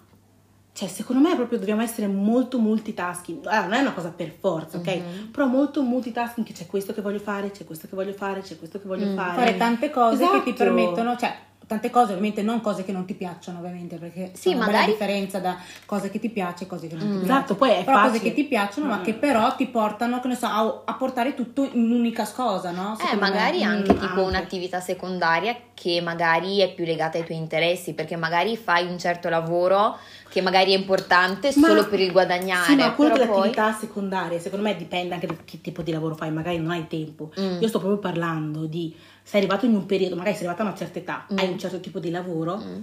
cioè 0.74 0.90
secondo 0.90 1.26
me 1.28 1.36
proprio 1.36 1.58
dobbiamo 1.58 1.82
essere 1.82 2.08
molto 2.08 2.60
multitasking. 2.60 3.46
Allora, 3.46 3.64
non 3.64 3.74
è 3.74 3.80
una 3.80 3.94
cosa 3.94 4.10
per 4.10 4.30
forza, 4.38 4.78
ok? 4.78 4.88
Mhm. 4.96 5.32
Però 5.32 5.46
molto 5.46 5.82
multitasking, 5.82 6.46
che 6.46 6.52
c'è 6.54 6.66
questo 6.66 6.94
che 6.94 7.02
voglio 7.02 7.20
fare, 7.20 7.52
c'è 7.52 7.64
questo 7.64 7.88
che 7.88 7.96
voglio 7.96 8.14
fare, 8.14 8.42
c'è 8.42 8.58
questo 8.58 8.80
che 8.82 8.88
voglio 8.88 9.06
Mm. 9.08 9.16
fare. 9.16 9.36
Fare 9.36 9.58
tante 9.58 9.90
cose 9.90 10.18
che 10.18 10.44
ti 10.44 10.50
Esatto. 10.50 10.54
permettono, 10.56 11.16
cioè 11.16 11.34
tante 11.70 11.92
cose 11.92 12.14
ovviamente 12.14 12.42
non 12.42 12.62
cose 12.62 12.84
che 12.84 12.92
non 12.92 13.06
ti 13.06 13.14
piacciono 13.14 13.60
ovviamente 13.60 13.98
perché 13.98 14.32
Sì, 14.34 14.50
c'è 14.50 14.56
una 14.56 14.66
magari- 14.66 14.86
bella 14.96 14.98
differenza 14.98 15.38
da 15.38 15.56
cose 15.86 16.10
che 16.10 16.18
ti 16.18 16.30
piace 16.30 16.64
e 16.64 16.68
cose 16.68 16.88
che 16.88 16.96
non 16.96 17.04
ti 17.04 17.10
Mm. 17.10 17.18
piacciono. 17.20 17.38
Esatto, 17.38 17.56
poi 17.56 17.70
è 17.70 17.84
però 17.84 17.98
facile. 17.98 18.12
cose 18.18 18.24
che 18.24 18.34
ti 18.34 18.44
piacciono 18.46 18.88
ma 18.88 18.98
Mm. 18.98 19.04
che 19.04 19.14
però 19.14 19.56
ti 19.56 19.68
portano 19.68 20.20
che 20.20 20.28
ne 20.30 20.36
so, 20.36 20.48
a, 20.48 20.82
a 20.86 20.94
portare 20.96 21.36
tutto 21.36 21.70
in 21.72 21.84
un'unica 21.84 22.28
cosa 22.34 22.72
no? 22.72 22.94
Eh, 22.94 23.04
Secondo 23.04 23.24
me. 23.26 23.30
magari 23.30 23.60
Mm, 23.64 23.68
anche 23.70 23.94
tipo 23.94 24.06
anche. 24.08 24.20
un'attività 24.22 24.80
secondaria 24.80 25.56
che 25.76 26.02
magari 26.02 26.58
è 26.60 26.74
più 26.74 26.86
legata 26.86 27.20
ai 27.20 27.24
tuoi 27.24 27.38
interessi, 27.38 27.94
perché 27.94 28.16
magari 28.16 28.58
fai 28.58 28.88
un 28.88 28.98
certo 28.98 29.30
lavoro 29.30 29.96
che 30.28 30.42
magari 30.42 30.74
è 30.74 30.78
importante 30.78 31.52
Ma- 31.56 31.68
solo 31.68 31.88
per 31.88 32.00
il 32.00 32.12
guadagnare, 32.12 32.66
Sì, 32.66 32.76
ma 32.76 32.94
quello 32.94 33.14
delle 33.14 33.28
poi... 33.28 33.38
attività 33.40 33.72
secondarie, 33.74 34.40
secondo 34.40 34.66
me 34.66 34.76
dipende 34.76 35.14
anche 35.14 35.28
da 35.28 35.36
che 35.46 35.62
tipo 35.62 35.82
di 35.84 35.92
lavoro 35.92 36.16
fai, 36.16 36.32
magari 36.32 36.58
non 36.58 36.72
hai 36.72 36.88
tempo. 36.88 37.32
Mm. 37.40 37.62
Io 37.62 37.68
sto 37.68 37.78
proprio 37.80 38.00
parlando 38.00 38.66
di 38.66 38.94
sei 39.30 39.42
arrivato 39.42 39.68
in 39.68 39.76
un 39.76 39.86
periodo, 39.86 40.16
magari 40.16 40.36
sei 40.36 40.48
arrivata 40.48 40.64
a 40.68 40.72
una 40.72 40.76
certa 40.80 40.98
età, 40.98 41.28
Mm. 41.32 41.38
hai 41.38 41.50
un 41.52 41.60
certo 41.60 41.80
tipo 41.80 42.00
di 42.00 42.10
lavoro. 42.10 42.58
Mm. 42.58 42.82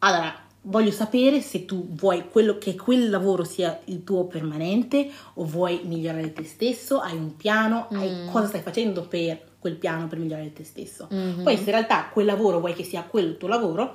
Allora, 0.00 0.34
voglio 0.62 0.90
sapere 0.90 1.40
se 1.40 1.64
tu 1.64 1.88
vuoi 1.94 2.28
quello, 2.28 2.58
che 2.58 2.76
quel 2.76 3.08
lavoro 3.08 3.44
sia 3.44 3.80
il 3.84 4.04
tuo 4.04 4.24
permanente 4.24 5.10
o 5.34 5.44
vuoi 5.44 5.80
migliorare 5.84 6.34
te 6.34 6.44
stesso, 6.44 7.00
hai 7.00 7.16
un 7.16 7.34
piano, 7.34 7.86
hai- 7.92 8.10
Mm. 8.10 8.28
cosa 8.30 8.46
stai 8.48 8.60
facendo 8.60 9.06
per 9.06 9.40
quel 9.58 9.76
piano 9.76 10.06
per 10.06 10.18
migliorare 10.18 10.52
te 10.52 10.64
stesso. 10.64 11.06
Mhm. 11.10 11.44
Poi 11.44 11.54
se 11.56 11.62
in 11.62 11.70
realtà 11.70 12.08
quel 12.12 12.26
lavoro 12.26 12.58
vuoi 12.60 12.74
che 12.74 12.84
sia 12.84 13.02
quello 13.04 13.28
il 13.30 13.38
tuo 13.38 13.48
lavoro, 13.48 13.94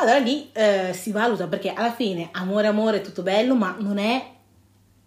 allora 0.00 0.18
lì 0.18 0.48
eh, 0.52 0.90
si 0.94 1.12
valuta 1.12 1.46
perché 1.46 1.72
alla 1.72 1.92
fine 1.92 2.30
amore 2.32 2.66
amore 2.66 2.96
è 2.96 3.00
tutto 3.02 3.22
bello, 3.22 3.54
ma 3.54 3.76
non 3.78 3.98
è 3.98 4.24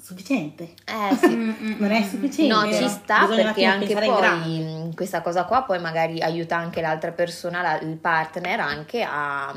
sufficiente. 0.03 0.73
Eh 0.85 1.15
sì. 1.15 1.75
Non 1.79 1.91
è 1.91 2.01
sufficiente. 2.03 2.53
No, 2.53 2.71
ci 2.71 2.87
sta 2.89 3.21
Bisogna 3.25 3.43
perché 3.43 3.65
anche 3.65 3.93
poi 3.93 4.91
questa 4.95 5.21
cosa 5.21 5.45
qua 5.45 5.63
poi 5.63 5.79
magari 5.79 6.21
aiuta 6.21 6.57
anche 6.57 6.81
l'altra 6.81 7.11
persona, 7.11 7.61
la- 7.61 7.79
il 7.79 7.95
partner 7.97 8.59
anche 8.59 9.01
a, 9.01 9.53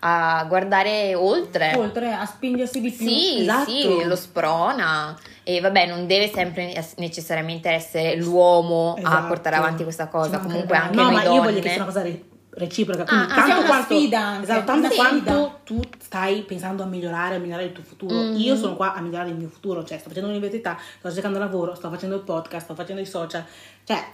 a 0.00 0.44
guardare 0.48 1.14
oltre. 1.14 1.74
oltre 1.76 2.12
a 2.12 2.24
spingersi 2.24 2.80
di 2.80 2.90
più 2.90 3.06
Sì, 3.06 3.40
Esatto. 3.40 3.70
sì, 3.70 4.04
lo 4.04 4.16
sprona 4.16 5.16
e 5.42 5.60
vabbè, 5.60 5.86
non 5.86 6.06
deve 6.06 6.28
sempre 6.32 6.72
es- 6.74 6.94
necessariamente 6.98 7.68
essere 7.70 8.14
l'uomo 8.16 8.94
a 8.94 9.00
Esatto. 9.00 9.26
portare 9.26 9.56
avanti 9.56 9.82
questa 9.82 10.06
cosa, 10.06 10.38
comunque 10.38 10.76
anche 10.76 10.94
no, 10.96 11.02
noi 11.02 11.12
ma 11.14 11.22
donne. 11.24 11.34
io 11.34 11.42
voglio 11.42 11.60
che 11.60 11.68
sia 11.68 11.76
una 11.82 11.86
cosa 11.86 12.02
reciproca. 12.60 13.04
Quindi 13.04 13.26
Ah, 13.32 13.34
ah, 13.44 13.46
tanto 13.48 13.62
quanto, 13.66 13.94
sfida 13.94 14.42
esatto, 14.42 14.64
tanto 14.64 14.88
quanto 14.94 15.60
tu 15.64 15.80
stai 15.98 16.42
pensando 16.42 16.82
a 16.82 16.86
migliorare, 16.86 17.34
a 17.34 17.38
migliorare 17.38 17.64
il 17.66 17.72
tuo 17.72 17.82
futuro. 17.82 18.14
Mhm. 18.14 18.36
Io 18.36 18.54
sono 18.56 18.76
qua 18.76 18.94
a 18.94 19.00
migliorare 19.00 19.30
il 19.30 19.36
mio 19.36 19.48
futuro, 19.48 19.82
cioè 19.84 19.98
sto 19.98 20.08
facendo 20.08 20.28
l'università, 20.28 20.78
sto 20.98 21.10
cercando 21.12 21.38
lavoro, 21.38 21.74
sto 21.74 21.88
facendo 21.90 22.14
il 22.16 22.22
podcast, 22.22 22.64
sto 22.66 22.74
facendo 22.74 23.00
i 23.02 23.06
social. 23.06 23.44
Cioè, 23.84 24.04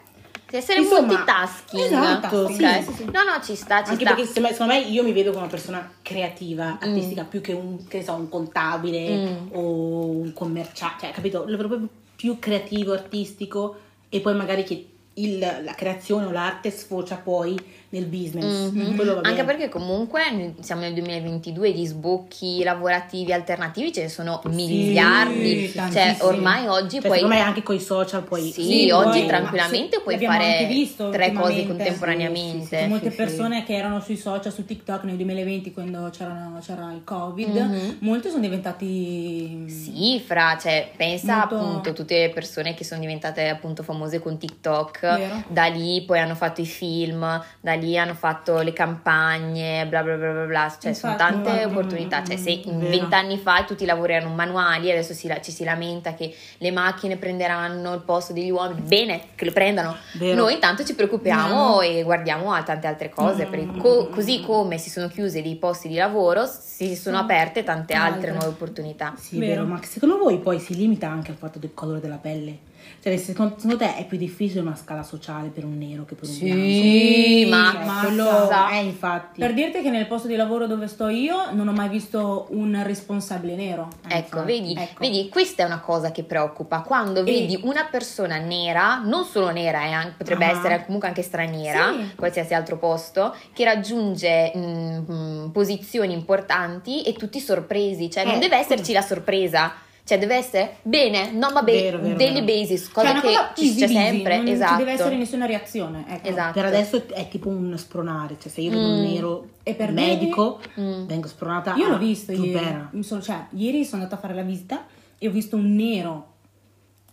Sì, 0.48 0.56
essere 0.56 0.80
Insomma, 0.80 1.06
multitasking. 1.08 1.82
esatto, 1.84 2.46
sì, 2.48 2.54
sì, 2.54 2.92
sì. 2.92 3.04
No, 3.06 3.22
no, 3.24 3.42
ci 3.42 3.56
sta, 3.56 3.82
ci 3.82 3.90
anche 3.90 4.04
sta. 4.04 4.14
perché 4.14 4.30
secondo 4.30 4.72
me, 4.72 4.78
io 4.80 5.02
mi 5.02 5.12
vedo 5.12 5.30
come 5.30 5.42
una 5.42 5.50
persona 5.50 5.90
creativa, 6.02 6.78
artistica, 6.80 7.24
più 7.24 7.40
che 7.40 7.52
un, 7.52 7.86
che 7.88 8.02
so, 8.04 8.12
un 8.14 8.28
contabile 8.28 9.16
Mm. 9.16 9.46
o 9.52 10.06
un 10.06 10.32
commerciale, 10.32 10.92
cioè, 11.00 11.10
capito? 11.10 11.44
Lo 11.48 11.56
proprio 11.56 11.88
più 12.14 12.38
creativo, 12.38 12.92
artistico 12.92 13.76
e 14.08 14.20
poi 14.20 14.34
magari 14.36 14.62
che 14.62 14.88
il- 15.14 15.38
la 15.38 15.72
creazione 15.74 16.26
o 16.26 16.30
l'arte 16.30 16.70
sfocia 16.70 17.16
poi 17.16 17.58
nel 17.90 18.04
business. 18.06 18.70
Mhm. 18.72 18.96
Va 18.96 19.20
Anche 19.22 19.44
perché 19.44 19.68
comunque 19.68 20.54
siamo 20.60 20.80
nel 20.82 20.92
2022 20.94 21.72
di 21.72 21.86
sbocchi 21.86 22.62
lavorativi 22.64 23.32
alternativi 23.32 23.92
ce 23.92 24.02
ne 24.02 24.08
sono 24.08 24.40
miliardi. 24.44 25.72
Cioè, 25.72 26.16
ormai 26.20 26.66
oggi 26.66 26.98
Cioè, 27.00 27.06
puoi 27.06 27.24
me 27.24 27.40
anche 27.40 27.62
con 27.62 27.74
i 27.74 27.80
social 27.80 28.22
poi 28.24 28.50
Sì, 28.50 28.62
Sì, 28.62 28.90
oggi 28.90 29.18
poi- 29.20 29.26
tranquillamente 29.28 30.00
puoi 30.00 30.18
fare 30.18 30.68
tre 31.10 31.32
cose 31.32 31.66
contemporaneamente. 31.66 32.66
Sì, 32.78 32.82
sì, 32.82 32.88
molte 32.88 33.10
sì, 33.10 33.16
persone 33.16 33.64
che 33.64 33.74
erano 33.74 34.00
sui 34.00 34.16
social, 34.16 34.52
su 34.52 34.64
TikTok 34.64 35.04
nel 35.04 35.16
2020 35.16 35.72
quando 35.72 36.10
c'era 36.10 36.92
il 36.92 37.02
Covid, 37.04 37.54
Mhm. 37.56 37.96
molti 38.00 38.28
sono 38.28 38.40
diventati 38.42 39.64
Sì, 39.68 40.20
fra, 40.24 40.56
cioè, 40.60 40.90
pensa 40.96 41.36
Molto- 41.38 41.54
appunto 41.56 41.92
tutte 41.92 42.18
le 42.18 42.30
persone 42.30 42.74
che 42.74 42.84
sono 42.84 43.00
diventate 43.00 43.48
appunto 43.48 43.82
famose 43.82 44.18
con 44.20 44.38
TikTok 44.38 45.00
Vero. 45.00 45.44
da 45.48 45.66
lì 45.66 46.02
poi 46.02 46.18
hanno 46.18 46.34
fatto 46.34 46.60
i 46.60 46.66
film, 46.66 47.20
da 47.60 47.74
lì 47.76 47.96
hanno 47.96 48.14
fatto 48.14 48.60
le 48.60 48.72
campagne, 48.72 49.86
bla 49.86 50.02
bla 50.02 50.16
bla 50.16 50.32
bla 50.32 50.44
bla, 50.44 50.76
cioè 50.80 50.92
sono 50.92 51.12
Infatti, 51.12 51.32
tante 51.34 51.50
infatti. 51.50 51.64
opportunità, 51.74 52.24
cioè 52.24 52.36
se 52.36 52.62
Mm, 52.66 52.80
vent'anni 52.80 53.38
fa 53.38 53.64
tutti 53.64 53.82
i 53.84 53.86
lavori 53.86 54.14
erano 54.14 54.34
manuali, 54.34 54.90
adesso 54.90 55.12
si 55.12 55.32
ci 55.42 55.52
si 55.52 55.62
lamenta 55.64 56.14
che 56.14 56.34
le 56.58 56.70
macchine 56.70 57.16
prenderanno 57.16 57.92
il 57.94 58.00
posto 58.00 58.32
degli 58.32 58.50
uomini, 58.50 58.80
bene 58.80 59.20
che 59.34 59.44
lo 59.44 59.52
prendano, 59.52 59.94
Vero. 60.14 60.34
noi 60.36 60.54
intanto 60.54 60.84
ci 60.84 60.94
preoccupiamo 60.94 61.54
No. 61.74 61.80
e 61.82 62.02
guardiamo 62.02 62.52
a 62.52 62.62
tante 62.62 62.86
altre 62.86 63.10
cose, 63.10 63.46
Mm. 63.46 63.50
perché 63.50 63.66
co- 63.78 64.08
così 64.08 64.40
come 64.40 64.78
si 64.78 64.90
sono 64.90 65.08
chiuse 65.08 65.42
dei 65.42 65.56
posti 65.56 65.88
di 65.88 65.94
lavoro, 65.96 66.46
si 66.46 66.96
sono 66.96 67.18
aperte 67.18 67.62
tante 67.62 67.94
altre 67.94 68.14
Altre. 68.16 68.30
nuove 68.32 68.46
opportunità. 68.48 69.14
Sì, 69.16 69.38
Vero. 69.38 69.62
vero. 69.62 69.66
ma 69.66 69.80
secondo 69.82 70.18
voi 70.18 70.38
poi 70.38 70.58
si 70.58 70.74
limita 70.74 71.08
anche 71.08 71.30
al 71.30 71.36
fatto 71.36 71.58
del 71.58 71.72
colore 71.74 72.00
della 72.00 72.16
pelle? 72.16 72.58
Cioè, 73.02 73.16
secondo, 73.18 73.54
secondo 73.56 73.76
te 73.76 73.96
è 73.96 74.04
più 74.06 74.18
difficile 74.18 74.60
una 74.60 74.74
scala 74.74 75.02
sociale 75.04 75.48
per 75.48 75.64
un 75.64 75.78
nero 75.78 76.04
che 76.04 76.14
per 76.16 76.28
un 76.28 76.34
Sì, 76.34 77.44
bianco? 77.46 77.78
ma- 77.84 78.00
Cioè, 78.00 78.06
quello 78.06 78.24
sa- 78.48 78.68
è 78.70 78.76
infatti. 78.78 79.40
Per 79.40 79.54
dirti 79.54 79.80
che 79.82 79.90
nel 79.90 80.06
posto 80.06 80.26
di 80.26 80.34
lavoro 80.36 80.66
dove 80.66 80.88
sto 80.88 81.08
io 81.08 81.50
non 81.52 81.68
ho 81.68 81.72
mai 81.72 81.88
visto 81.88 82.46
un 82.50 82.80
responsabile 82.84 83.54
nero. 83.54 83.88
Eh, 84.08 84.16
Ecco, 84.18 84.44
vedi, 84.44 84.74
ecco. 84.76 85.00
vedi, 85.00 85.28
questa 85.28 85.62
è 85.62 85.66
una 85.66 85.80
cosa 85.80 86.10
che 86.10 86.24
preoccupa. 86.24 86.80
Quando 86.80 87.22
vedi 87.22 87.58
una 87.62 87.86
persona 87.90 88.38
nera, 88.38 89.00
non 89.04 89.24
solo 89.24 89.50
nera, 89.50 89.84
eh, 89.84 89.92
anche- 89.92 90.14
potrebbe 90.18 90.44
Ah. 90.46 90.50
essere 90.50 90.84
comunque 90.84 91.08
anche 91.08 91.22
straniera, 91.22 91.92
Sì. 91.92 92.14
qualsiasi 92.16 92.54
altro 92.54 92.76
posto, 92.78 93.34
che 93.52 93.64
raggiunge 93.64 94.52
mm, 94.56 94.98
mm, 95.10 95.48
posizioni 95.50 96.12
importanti 96.12 97.02
e 97.02 97.12
tutti 97.12 97.38
sorpresi. 97.40 98.10
Cioè, 98.10 98.24
non 98.24 98.34
Eh, 98.34 98.38
deve 98.38 98.56
esserci 98.56 98.92
la 98.92 99.02
sorpresa. 99.02 99.72
Cioè, 100.06 100.18
deve 100.20 100.36
essere 100.36 100.76
bene, 100.82 101.32
no, 101.32 101.50
vabbè, 101.52 101.72
Vero, 101.72 101.98
vero, 101.98 102.16
daily 102.16 102.44
vero. 102.44 102.60
basis, 102.60 102.82
Cioè, 102.84 102.92
cosa 102.92 103.10
una 103.10 103.20
che 103.20 103.26
cosa 103.26 103.52
ci 103.56 103.72
busy, 103.72 103.88
sempre. 103.88 104.36
non 104.36 104.46
esatto. 104.46 104.70
ci 104.72 104.78
deve 104.78 104.92
essere 104.92 105.16
nessuna 105.16 105.46
reazione. 105.46 106.04
Ecco. 106.08 106.28
Esatto. 106.28 106.52
Per 106.52 106.64
adesso 106.64 107.02
è 107.12 107.28
tipo 107.28 107.48
un 107.48 107.76
spronare, 107.76 108.36
cioè 108.40 108.52
se 108.52 108.60
io 108.60 108.70
vedo 108.70 108.86
un 108.86 109.00
Mm. 109.00 109.12
nero 109.12 109.48
E 109.64 109.74
per 109.74 109.90
medico 109.90 110.60
Mm. 110.80 111.06
vengo 111.06 111.26
spronata 111.26 111.74
Io 111.74 111.88
l'ho 111.88 111.98
visto 111.98 112.30
ieri. 112.30 113.02
sono- 113.02 113.20
cioè, 113.20 113.46
ieri 113.54 113.84
sono 113.84 114.02
andata 114.02 114.16
a 114.16 114.20
fare 114.22 114.34
la 114.34 114.42
visita 114.42 114.86
e 115.18 115.26
ho 115.26 115.30
visto 115.32 115.56
un 115.56 115.74
nero 115.74 116.34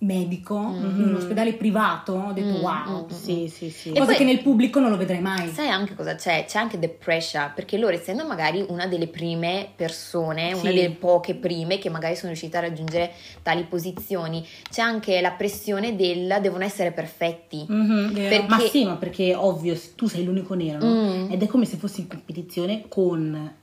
medico 0.03 0.55
in 0.57 1.03
un 1.07 1.15
ospedale 1.15 1.53
privato. 1.53 2.13
Ho 2.13 2.31
detto 2.33 2.57
Mm, 2.57 2.61
wow. 2.61 3.05
mm, 3.05 3.09
Sì, 3.09 3.47
sì, 3.53 3.69
sì. 3.69 3.89
E 3.89 3.93
Cosa 3.93 4.05
poi- 4.05 4.15
che 4.15 4.23
nel 4.23 4.41
pubblico 4.41 4.79
non 4.79 4.89
lo 4.89 4.97
vedrei 4.97 5.19
mai. 5.21 5.49
Sai 5.49 5.69
anche 5.69 5.95
cosa 5.95 6.15
c'è? 6.15 6.45
C'è 6.47 6.57
anche 6.59 6.77
the 6.79 6.89
pressure, 6.89 7.51
perché 7.55 7.77
loro 7.77 7.93
essendo 7.95 8.25
magari 8.25 8.63
una 8.67 8.85
delle 8.87 9.07
prime 9.07 9.69
persone, 9.75 10.47
una 10.53 10.57
Sì. 10.69 10.73
delle 10.73 10.89
poche 10.91 11.35
prime 11.35 11.77
che 11.77 11.89
magari 11.89 12.15
sono 12.15 12.27
riuscite 12.27 12.57
a 12.57 12.61
raggiungere 12.61 13.11
tali 13.41 13.63
posizioni, 13.63 14.45
c'è 14.69 14.81
anche 14.81 15.21
la 15.21 15.31
pressione 15.31 15.95
del 15.95 16.37
devono 16.41 16.63
essere 16.63 16.91
perfetti. 16.91 17.65
Mhm. 17.67 18.11
Vero. 18.13 18.29
Perché- 18.29 18.45
Ma 18.49 18.59
sì, 18.59 18.85
ma 18.85 18.95
perché 18.95 19.33
ovvio, 19.35 19.77
tu 19.95 20.07
sei 20.07 20.23
l'unico 20.23 20.53
nero, 20.53 20.79
no? 20.79 20.91
Mm. 21.25 21.31
Ed 21.31 21.41
è 21.41 21.47
come 21.47 21.65
se 21.65 21.77
fossi 21.77 22.01
in 22.01 22.07
competizione 22.07 22.83
con 22.87 23.53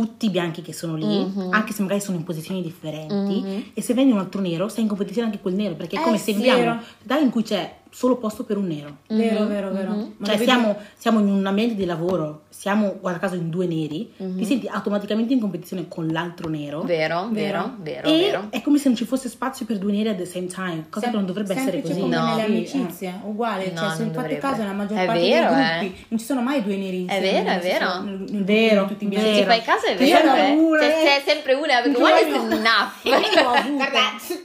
tutti 0.00 0.26
i 0.26 0.30
bianchi 0.30 0.62
che 0.62 0.72
sono 0.72 0.94
lì, 0.96 1.04
Mhm. 1.04 1.48
anche 1.52 1.72
se 1.74 1.82
magari 1.82 2.00
sono 2.00 2.16
in 2.16 2.24
posizioni 2.24 2.62
differenti, 2.62 3.40
Mhm. 3.40 3.62
e 3.74 3.82
se 3.82 3.92
vendi 3.92 4.12
un 4.12 4.18
altro 4.18 4.40
nero, 4.40 4.68
sei 4.68 4.82
in 4.82 4.88
competizione 4.88 5.28
anche 5.28 5.40
col 5.42 5.52
nero, 5.52 5.74
perché 5.74 5.96
è 5.96 6.00
Eh, 6.00 6.02
come 6.02 6.16
se 6.16 6.32
sì, 6.32 6.40
vero. 6.40 6.70
in 6.72 6.78
un'città 6.78 7.18
in 7.18 7.30
cui 7.30 7.42
c'è 7.42 7.76
solo 7.90 8.16
posto 8.16 8.44
per 8.44 8.56
un 8.56 8.66
nero. 8.68 8.98
Vero, 9.08 9.40
Mhm, 9.40 9.48
vero, 9.48 9.70
vero. 9.72 9.90
mhm. 9.90 10.14
Ma 10.18 10.26
Cioè 10.26 10.38
siamo, 10.38 10.76
siamo 10.96 11.18
in 11.20 11.28
un 11.28 11.44
ambiente 11.46 11.74
di 11.74 11.84
lavoro, 11.84 12.42
siamo 12.48 12.96
guarda 13.00 13.18
caso 13.18 13.34
in 13.34 13.50
due 13.50 13.66
neri, 13.66 14.12
Mhm. 14.16 14.38
ti 14.38 14.44
senti 14.44 14.66
automaticamente 14.68 15.32
in 15.32 15.40
competizione 15.40 15.86
con 15.88 16.06
l'altro 16.08 16.48
nero. 16.48 16.82
Vero, 16.82 17.28
vero, 17.30 17.74
Vero. 17.80 18.02
vero, 18.02 18.08
e 18.08 18.20
vero. 18.20 18.46
è 18.50 18.60
come 18.62 18.78
se 18.78 18.88
non 18.88 18.96
ci 18.96 19.04
fosse 19.04 19.28
spazio 19.28 19.66
per 19.66 19.78
due 19.78 19.92
neri 19.92 20.08
at 20.08 20.16
the 20.16 20.24
same 20.24 20.46
time, 20.46 20.86
cosa 20.88 21.06
Sem- 21.06 21.10
che 21.10 21.16
non 21.16 21.26
dovrebbe 21.26 21.54
essere 21.54 21.80
così. 21.82 22.00
come 22.00 22.16
No. 22.16 22.34
nelle 22.36 22.66
Sì, 22.66 22.76
amicizie, 22.76 23.20
uguale. 23.24 23.70
No, 23.72 23.80
cioè, 23.80 23.90
se 23.90 24.02
non 24.04 24.12
fate 24.12 24.12
dovrebbe. 24.12 24.38
caso, 24.38 24.60
nella 24.62 24.72
maggior 24.74 24.98
È 24.98 25.06
parte 25.06 25.20
vero, 25.20 25.54
dei 25.54 25.62
eh. 25.64 25.78
gruppi 25.78 26.04
non 26.08 26.18
ci 26.18 26.24
sono 26.24 26.40
mai 26.42 26.62
due 26.62 26.76
neri 26.76 27.06
È 27.06 27.14
insieme. 27.14 27.20
vero, 27.30 27.44
nel 27.44 27.58
è 27.58 27.62
vero. 27.62 28.00
nel- 28.02 28.24
nel- 28.30 28.44
Vero, 28.44 28.84
tutti 28.86 29.06
vero. 29.06 29.20
Se 29.22 29.34
ci 29.34 29.44
fai 29.44 29.62
caso 29.62 29.86
è 29.86 29.90
Io 29.92 29.96
vero, 29.98 30.32
ero 30.34 30.46
eh. 30.46 30.50
una, 30.58 30.78
C'è, 30.78 30.86
eh. 30.86 31.04
c'è 31.04 31.22
sempre 31.26 31.54
una, 31.54 31.80
perché 31.82 31.98
ero- 31.98 32.16
is 32.16 32.52
enough. 32.52 32.92
Io 33.02 33.42
l'ho 33.42 33.50
avuto. 33.50 33.84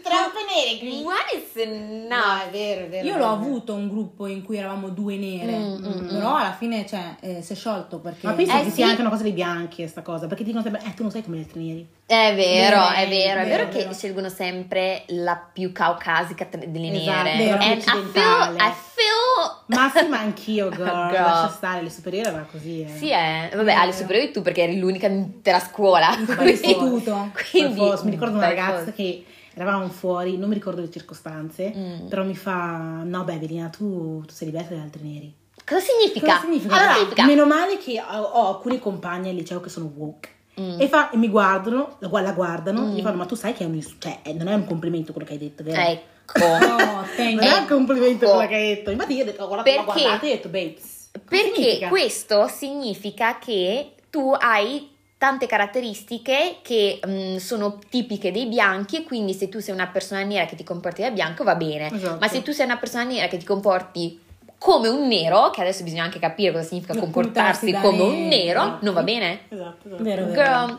troppo 0.02 0.40
neri 0.54 0.80
qui. 0.80 1.04
One 1.04 1.16
is 1.36 1.56
enough. 1.56 2.48
è 2.48 2.50
vero, 2.52 2.86
è 2.86 2.88
vero. 2.90 3.08
Io 3.08 3.18
l'ho 3.18 3.28
avuto 3.36 3.74
un 3.74 3.88
gruppo 3.90 4.28
in 4.28 4.44
cui 4.44 4.58
eravamo 4.58 4.90
due 4.90 5.16
nere, 5.18 5.54
Mm, 5.58 5.86
mm, 5.86 6.08
però 6.08 6.36
alla 6.36 6.54
fine 6.58 6.86
cioè, 6.86 7.16
eh, 7.20 7.42
si 7.42 7.54
è 7.54 7.56
sciolto 7.56 8.00
perché... 8.00 8.26
Ma 8.28 8.34
penso 8.34 8.56
Eh, 8.56 8.60
che 8.64 8.70
sì. 8.70 8.72
sia 8.76 8.88
anche 8.88 9.02
una 9.02 9.10
cosa 9.10 9.24
dei 9.24 9.32
bianchi 9.34 9.78
questa 9.78 10.02
cosa, 10.02 10.28
perché 10.28 10.44
dicono 10.44 10.64
sempre, 10.64 10.82
eh 10.86 10.94
tu 10.94 11.02
non 11.04 11.12
sei 11.12 11.24
come 11.24 11.38
gli 11.38 11.42
altri 11.42 11.66
neri. 11.68 11.88
È 12.08 12.34
vero, 12.36 12.78
Vero, 12.82 12.90
è 12.92 13.08
vero, 13.08 13.40
è 13.42 13.46
vero, 13.46 13.58
vero 13.64 13.70
che 13.70 13.78
vero. 13.80 13.94
scelgono 13.94 14.30
sempre 14.30 15.04
la 15.08 15.36
più 15.52 15.72
caucasica 15.72 16.48
delle 16.68 16.92
Esatto, 16.92 17.24
nere. 17.24 17.38
vero, 17.38 17.58
And 17.60 17.78
I 17.78 17.82
feel, 17.82 17.98
occidentale. 17.98 18.58
I 18.58 18.72
feel 18.94 19.64
Ma 19.68 19.92
sì, 19.96 20.08
ma 20.08 20.20
anch'io, 20.20 20.70
girl, 20.76 20.86
Girl. 20.86 21.12
lascia 21.24 21.50
stare, 21.50 21.82
le 21.82 21.90
superiori 21.90 22.28
era 22.30 22.46
così. 22.50 22.82
Eh. 22.84 22.88
Sì, 22.98 23.10
eh. 23.10 23.50
Vabbè, 23.56 23.72
alle 23.74 23.92
superiori 23.94 24.32
tu 24.32 24.42
perché 24.44 24.64
eri 24.64 24.78
l'unica 24.78 25.10
della 25.10 25.60
scuola. 25.60 26.10
All'istituto. 26.38 27.32
Quindi, 27.50 27.76
forza, 27.78 28.04
mi 28.06 28.12
ricordo 28.12 28.38
una 28.38 28.48
ragazza 28.48 28.92
che 28.92 29.24
eravamo 29.56 29.88
fuori, 29.90 30.38
non 30.38 30.50
mi 30.50 30.54
ricordo 30.56 30.82
le 30.82 30.92
circostanze, 30.92 31.74
Mm. 31.76 32.08
però 32.08 32.24
mi 32.24 32.36
fa, 32.36 33.02
no 33.04 33.24
beh 33.24 33.34
Evelina, 33.34 33.70
tu, 33.70 34.22
tu 34.26 34.34
sei 34.34 34.50
diversa 34.50 34.74
dagli 34.74 34.82
altri 34.84 35.02
neri. 35.04 35.34
Cosa 35.66 35.80
significa? 35.82 36.26
Cosa 36.28 36.40
significa? 36.42 36.76
Allora, 36.76 36.94
significa? 36.94 37.26
Meno 37.26 37.46
male 37.48 37.78
che 37.78 38.00
ho, 38.00 38.22
ho 38.22 38.48
alcuni 38.56 38.78
compagni 38.80 39.30
al 39.30 39.36
liceo 39.36 39.60
che 39.62 39.70
sono 39.70 39.92
woke. 39.96 40.30
Mm. 40.60 40.80
E, 40.80 40.88
fa- 40.88 41.10
e 41.10 41.18
mi 41.18 41.28
guardano, 41.30 41.96
la, 42.00 42.32
guardano, 42.32 42.82
Mm. 42.82 42.98
e 42.98 43.02
fanno, 43.02 43.18
ma 43.18 43.26
tu 43.26 43.36
sai 43.36 43.54
che 43.54 43.64
è 43.64 43.68
un, 43.68 43.82
cioè, 44.00 44.20
eh, 44.24 44.34
non 44.34 44.48
è 44.48 44.54
un 44.54 44.66
complimento 44.66 45.12
quello 45.12 45.28
che 45.28 45.34
hai 45.34 45.40
detto, 45.40 45.64
vero? 45.64 45.82
Ecco. 45.82 46.04
No, 46.36 47.06
thank 47.16 47.36
Non 47.40 47.44
è 47.44 47.58
un 47.60 47.66
complimento 47.68 48.26
Ecco. 48.26 48.34
quello 48.36 48.50
che 48.50 48.56
hai 48.56 48.76
detto. 48.76 48.90
Infatti 48.92 49.14
io 49.16 49.22
ho 49.22 49.26
detto, 49.26 49.44
ho 49.44 49.48
guardato, 49.48 49.70
l'ho 49.78 49.84
Perché? 49.84 50.02
guardata 50.02 50.26
e 50.26 50.30
ho 50.30 50.34
detto, 50.34 50.50
babes. 50.50 51.10
Perché 51.30 51.54
significa? 51.54 51.88
questo 51.88 52.48
significa 52.48 53.38
che 53.38 53.92
tu 54.10 54.34
hai 54.38 54.90
tante 55.18 55.46
caratteristiche 55.48 56.58
che 56.62 57.00
mm, 57.06 57.38
sono 57.38 57.80
tipiche 57.90 58.32
dei 58.32 58.48
bianchi 58.48 58.98
e 58.98 59.04
quindi 59.04 59.34
se 59.34 59.50
tu 59.50 59.60
sei 59.60 59.74
una 59.74 59.88
persona 59.88 60.24
nera 60.24 60.46
che 60.46 60.56
ti 60.56 60.64
comporti 60.64 61.02
da 61.02 61.12
bianco 61.12 61.44
va 61.44 61.56
bene, 61.56 61.92
Esatto. 61.92 62.18
ma 62.20 62.28
se 62.28 62.42
tu 62.44 62.52
sei 62.52 62.66
una 62.66 62.78
persona 62.78 63.04
nera 63.04 63.28
che 63.28 63.38
ti 63.38 63.46
comporti 63.46 64.20
come 64.58 64.88
un 64.88 65.08
nero, 65.08 65.52
che 65.52 65.62
adesso 65.62 65.84
bisogna 65.84 66.04
anche 66.04 66.18
capire 66.18 66.52
cosa 66.52 66.64
significa 66.64 66.96
Comportarsi 66.98 67.72
come 67.74 68.02
un 68.02 68.28
nero. 68.28 68.64
nero, 68.64 68.78
non 68.82 68.94
va 68.94 69.04
bene? 69.04 69.42
Esatto, 69.50 69.88
esatto. 69.88 70.04
Vero, 70.04 70.26
vero. 70.26 70.34
Girl, 70.34 70.78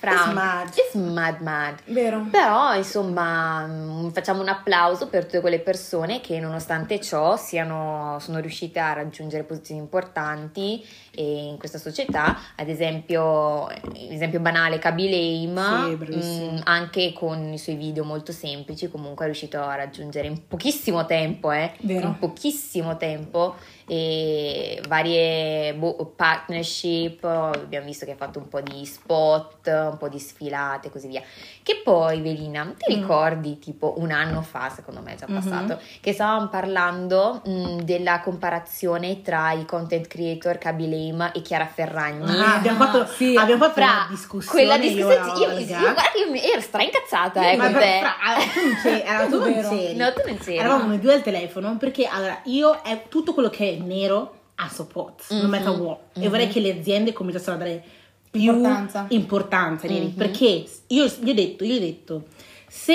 fra, 0.00 0.12
It's 0.12 0.32
mad. 0.32 0.68
it's 0.68 0.94
mad 0.94 1.40
mad. 1.40 1.78
Vero. 1.84 2.26
Però, 2.30 2.74
insomma, 2.74 3.66
mm, 3.66 4.08
facciamo 4.08 4.40
un 4.40 4.48
applauso 4.48 5.08
per 5.08 5.24
tutte 5.24 5.40
quelle 5.40 5.60
persone 5.60 6.20
che, 6.20 6.40
nonostante 6.40 7.00
ciò, 7.00 7.36
siano, 7.36 8.16
sono 8.20 8.38
riuscite 8.40 8.78
a 8.80 8.94
raggiungere 8.94 9.44
posizioni 9.44 9.80
importanti 9.80 10.84
e 11.14 11.44
in 11.48 11.58
questa 11.58 11.78
società. 11.78 12.36
Ad 12.56 12.68
esempio, 12.68 13.68
esempio 13.94 14.40
banale, 14.40 14.78
Kaby 14.78 15.46
Lame, 15.52 15.88
Sì, 15.90 15.96
bravissimo. 15.96 16.52
mm, 16.52 16.58
anche 16.64 17.12
con 17.12 17.52
i 17.52 17.58
suoi 17.58 17.76
video 17.76 18.02
molto 18.04 18.32
semplici, 18.32 18.88
comunque 18.88 19.24
è 19.26 19.28
riuscito 19.28 19.60
a 19.60 19.74
raggiungere 19.74 20.26
in 20.28 20.46
pochissimo 20.48 21.04
tempo, 21.04 21.52
eh, 21.52 21.74
Vero. 21.80 22.06
in 22.08 22.18
pochissimo 22.18 22.96
tempo, 22.96 23.56
e 23.94 24.80
varie 24.86 25.74
boh, 25.74 26.12
partnership. 26.14 27.24
Abbiamo 27.24 27.86
visto 27.86 28.04
che 28.04 28.12
ha 28.12 28.16
fatto 28.16 28.38
un 28.38 28.46
po' 28.46 28.60
di 28.60 28.86
spot, 28.86 29.66
un 29.66 29.96
po' 29.98 30.08
di 30.08 30.20
sfilate 30.20 30.86
e 30.86 30.90
così 30.92 31.08
via. 31.08 31.20
Che 31.60 31.80
poi, 31.82 32.20
Velina, 32.20 32.72
ti 32.78 32.94
Mm. 32.94 33.00
ricordi 33.00 33.58
tipo 33.58 33.94
un 33.98 34.12
anno 34.12 34.42
fa, 34.42 34.68
secondo 34.68 35.00
me 35.02 35.14
è 35.14 35.16
già 35.16 35.26
Mhm. 35.28 35.34
passato, 35.34 35.80
che 36.00 36.12
stavamo 36.12 36.46
parlando 36.46 37.42
mh, 37.44 37.78
della 37.82 38.20
comparazione 38.20 39.22
tra 39.22 39.50
i 39.52 39.64
content 39.64 40.06
creator 40.06 40.58
Kaby 40.58 40.88
Lame 41.12 41.32
e 41.34 41.42
Chiara 41.42 41.66
Ferragni? 41.66 42.30
Ah, 42.30 42.54
abbiamo 42.54 42.84
fatto, 42.84 43.06
sì. 43.06 43.34
abbiamo 43.36 43.62
fatto 43.64 43.74
Fra 43.80 43.84
una 43.86 44.06
discussione. 44.08 44.56
quella 44.66 44.74
io 44.76 44.80
discussione, 44.94 45.38
io, 45.40 45.48
Olga. 45.48 45.78
io, 45.78 45.80
guarda 45.92 46.02
che 46.12 46.18
io 46.20 46.30
mi- 46.30 46.42
ero 46.48 46.60
stra 46.60 46.82
incazzata 46.82 47.50
eh, 47.50 47.56
con 47.56 47.72
te. 47.72 47.98
fra- 48.00 48.16
allora, 48.22 48.44
tu 48.52 48.60
non 48.60 48.76
c'eri, 48.82 49.02
allora, 49.08 49.26
tu 49.30 49.38
non 49.40 49.52
Vero. 49.52 49.68
c'eri. 49.68 49.96
No, 49.96 50.12
tu 50.12 50.22
non 50.26 50.38
c'eri. 50.38 50.56
Eravamo 50.58 50.86
noi 50.86 50.98
due 51.00 51.12
al 51.14 51.22
telefono 51.22 51.76
perché 51.76 52.06
allora 52.06 52.38
io 52.44 52.80
è 52.82 53.04
tutto 53.08 53.34
quello 53.34 53.48
che 53.50 53.70
è 53.70 53.79
nero 53.82 54.34
a 54.56 54.68
support, 54.68 55.24
no 55.30 55.42
Mhm. 55.44 55.48
matter 55.48 55.70
what. 55.80 55.98
E 56.14 56.20
Mhm. 56.20 56.28
vorrei 56.28 56.48
che 56.48 56.60
le 56.60 56.78
aziende 56.78 57.12
cominciassero 57.12 57.54
a 57.56 57.58
dare 57.58 57.84
più 58.30 58.42
Importanza. 58.54 59.06
importanza 59.08 59.88
Mhm. 59.88 60.12
perché 60.14 60.64
io 60.88 61.06
gli 61.20 61.30
ho 61.30 61.34
detto, 61.34 61.64
io 61.64 61.76
ho 61.76 61.80
detto, 61.80 62.26
se 62.68 62.94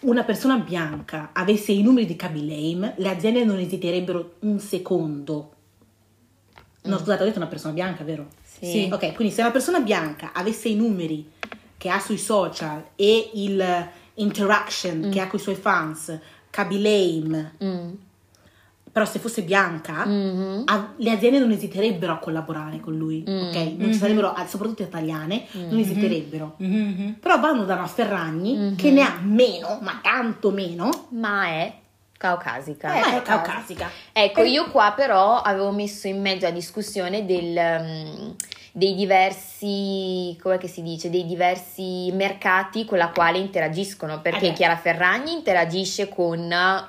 una 0.00 0.22
persona 0.24 0.56
bianca 0.58 1.30
avesse 1.32 1.72
i 1.72 1.82
numeri 1.82 2.06
di 2.06 2.14
Kaby 2.16 2.46
Lame, 2.46 2.94
le 2.98 3.08
aziende 3.08 3.44
non 3.44 3.58
esiterebbero 3.58 4.34
un 4.40 4.58
secondo. 4.60 5.50
No, 6.82 6.94
Mm. 6.94 6.98
scusate, 6.98 7.22
ho 7.22 7.26
detto 7.26 7.38
una 7.38 7.48
persona 7.48 7.72
bianca, 7.72 8.04
vero? 8.04 8.28
Sì. 8.42 8.66
Sì. 8.66 8.90
Ok, 8.92 9.14
quindi 9.14 9.34
se 9.34 9.40
una 9.40 9.50
persona 9.50 9.80
bianca 9.80 10.30
avesse 10.32 10.68
i 10.68 10.76
numeri 10.76 11.30
che 11.76 11.88
ha 11.90 11.98
sui 11.98 12.18
social 12.18 12.84
e 12.94 13.30
il 13.34 13.88
interaction 14.14 15.10
che 15.10 15.20
ha 15.20 15.26
con 15.26 15.38
i 15.38 15.42
suoi 15.42 15.56
fans, 15.56 16.16
Kaby 16.50 16.80
Lame, 16.80 17.54
Mm. 17.62 17.92
Però 18.96 19.04
se 19.06 19.18
fosse 19.18 19.42
bianca, 19.42 20.06
Mhm. 20.06 20.62
a- 20.64 20.94
le 20.96 21.10
aziende 21.10 21.38
non 21.38 21.50
esiterebbero 21.50 22.14
a 22.14 22.16
collaborare 22.16 22.80
con 22.80 22.96
lui, 22.96 23.22
Mm. 23.28 23.48
ok? 23.48 23.54
Non 23.76 23.92
ci 23.92 23.98
sarebbero, 23.98 24.32
ah, 24.32 24.46
soprattutto 24.46 24.84
italiane, 24.84 25.44
non 25.52 25.78
esiterebbero. 25.78 26.54
Mhm, 26.56 26.74
mhm. 26.98 27.12
Però 27.20 27.38
vanno 27.38 27.64
da 27.66 27.74
una 27.74 27.86
Ferragni 27.88 28.72
che 28.74 28.90
ne 28.90 29.02
ha 29.02 29.18
meno, 29.22 29.80
ma 29.82 29.98
tanto 30.02 30.50
meno, 30.50 31.08
Ma 31.10 31.44
è 31.44 31.72
Caucasica. 32.16 32.88
Ma 32.88 32.94
è 32.94 33.00
caucasica. 33.22 33.42
caucasica. 33.42 33.90
Ecco, 34.12 34.40
io 34.44 34.70
qua 34.70 34.94
però 34.96 35.42
avevo 35.42 35.70
messo 35.72 36.06
in 36.06 36.22
mezzo 36.22 36.46
a 36.46 36.50
discussione 36.50 37.26
del, 37.26 37.54
um, 37.54 38.34
dei 38.76 38.94
diversi, 38.94 40.36
come 40.42 40.58
che 40.58 40.68
si 40.68 40.82
dice, 40.82 41.08
dei 41.08 41.24
diversi 41.24 42.10
mercati 42.12 42.84
con 42.84 42.98
la 42.98 43.08
quale 43.08 43.38
interagiscono, 43.38 44.20
perché 44.20 44.48
Eh. 44.48 44.52
Chiara 44.52 44.76
Ferragni 44.76 45.32
interagisce 45.32 46.10
con 46.10 46.40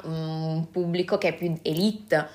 um, 0.04 0.10
un 0.12 0.69
pubblico 0.69 1.17
che 1.17 1.30
è 1.30 1.34
più 1.34 1.58
elite, 1.62 2.28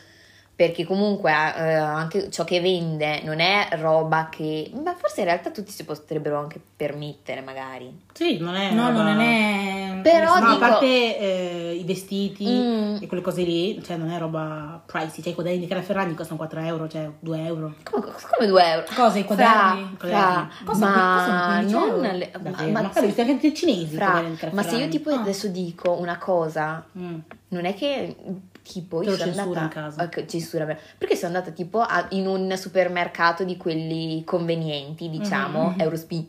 perché 0.55 0.85
comunque 0.85 1.31
eh, 1.31 1.73
anche 1.75 2.31
ciò 2.31 2.45
che 2.45 2.61
vende 2.61 3.23
non 3.25 3.41
è 3.41 3.69
roba 3.73 4.29
che, 4.31 4.71
ma 4.83 4.95
forse 4.95 5.21
in 5.21 5.27
realtà 5.27 5.51
tutti 5.51 5.71
si 5.73 5.85
potrebbero 5.85 6.39
anche 6.39 6.61
permettere 6.77 7.41
magari. 7.41 8.03
Sì, 8.13 8.39
non 8.39 8.55
è. 8.55 8.71
No, 8.71 8.89
roba- 8.91 9.03
non 9.03 9.21
è... 9.21 10.01
Però 10.03 10.39
No, 10.39 10.45
a 10.47 10.53
dico- 10.55 10.59
parte 10.59 11.19
eh, 11.19 11.75
i 11.81 11.85
vestiti 11.85 12.47
Mm. 12.47 12.97
e 13.01 13.07
quelle 13.07 13.23
cose 13.23 13.43
lì, 13.43 13.83
cioè 13.83 13.97
non 13.97 14.11
è 14.11 14.19
roba 14.19 14.81
pricey. 14.85 15.23
Cioè 15.23 15.33
i 15.33 15.35
quaderni 15.35 15.61
di 15.61 15.67
Chiara 15.67 15.83
Ferragni 15.83 16.15
costano 16.15 16.37
4 16.39 16.61
euro, 16.61 16.89
cioè 16.89 17.09
2 17.19 17.45
euro. 17.45 17.75
Come, 17.83 18.05
come 18.37 18.47
due 18.47 18.65
euro? 18.65 18.87
Cosa, 18.95 19.19
i 19.19 19.25
quaderni? 19.25 19.95
Fra, 19.99 20.09
fra, 20.09 20.49
Costano- 20.65 20.95
ma 20.95 21.55
15 21.61 21.73
non 21.73 21.89
euro? 21.89 22.01
le- 22.19 22.31
Davvero. 22.33 22.71
ma- 22.71 22.83
Ma, 22.83 23.01
visto 23.01 23.21
anche 23.23 23.47
i 23.47 23.55
cinesi. 23.55 23.95
Fra, 23.97 24.23
ma 24.53 24.63
se 24.63 24.77
io 24.77 24.89
tipo 24.89 25.11
Ah. 25.11 25.21
adesso 25.21 25.49
dico 25.49 25.93
una 25.93 26.19
cosa, 26.19 26.85
Mm. 26.99 27.19
non 27.49 27.65
è 27.65 27.75
che 27.75 28.15
tipo 28.63 29.01
Te 29.01 29.07
io 29.11 29.17
sono 29.17 29.31
andata 29.43 29.61
in 29.63 29.69
casa. 29.69 30.03
Ok, 30.05 30.25
censura 30.27 30.65
perché 30.99 31.17
sono 31.17 31.35
andata 31.37 31.51
tipo 31.51 31.81
a- 31.81 32.07
in 32.11 32.27
un 32.27 32.55
supermercato 32.57 33.45
di 33.45 33.57
quelli 33.57 34.23
convenienti, 34.25 35.09
diciamo, 35.11 35.71
Mhm. 35.71 35.81
Eurospi. 35.81 36.29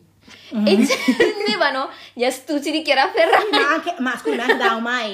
Mhm. 0.52 0.68
E 0.68 0.76
vendevano 1.18 1.90
gli 2.14 2.24
astucci 2.24 2.72
di 2.72 2.82
Chiara 2.82 3.12
Ferragni. 3.12 3.50
ma 3.52 3.74
anche, 3.74 3.96
ma 4.00 4.18
scusi, 4.18 4.36
ma 4.38 4.44
anche 4.44 4.58
da. 4.58 4.70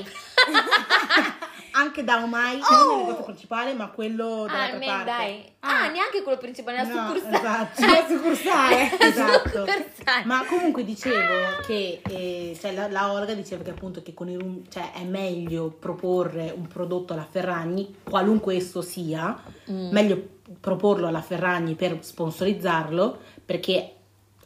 anche 1.71 2.03
da 2.03 2.21
Omai, 2.23 2.59
Oh! 2.61 2.85
non 2.85 2.99
il 2.99 3.05
negozio 3.05 3.23
principale, 3.25 3.73
ma 3.73 3.87
quello 3.89 4.45
dall'altra 4.47 4.73
Almeno 4.73 4.91
parte. 4.91 5.05
dai. 5.05 5.51
Ah, 5.61 5.87
neanche 5.89 6.21
quello 6.23 6.37
principale, 6.37 6.77
la 6.77 6.83
No, 6.83 7.13
succursale. 7.15 7.37
esatto. 7.37 7.85
La 7.85 8.05
succursale. 8.07 8.97
esatto. 8.99 9.49
Succursale. 9.49 10.25
Ma 10.25 10.45
comunque 10.47 10.83
dicevo 10.83 11.61
che 11.65 12.01
eh, 12.09 12.57
cioè, 12.59 12.73
la, 12.73 12.87
la 12.89 13.11
Olga 13.11 13.33
diceva 13.33 13.63
che 13.63 13.71
appunto 13.71 14.01
che 14.01 14.13
con 14.13 14.29
i 14.29 14.35
rum- 14.37 14.67
cioè, 14.69 14.91
è 14.93 15.03
meglio 15.03 15.69
proporre 15.69 16.53
un 16.55 16.67
prodotto 16.67 17.13
alla 17.13 17.27
Ferragni, 17.29 17.95
qualunque 18.03 18.55
esso 18.55 18.81
sia, 18.81 19.39
Mm. 19.71 19.91
meglio 19.91 20.27
proporlo 20.59 21.05
alla 21.07 21.21
Ferragni 21.21 21.75
per 21.75 21.97
sponsorizzarlo 22.01 23.19
perché 23.45 23.93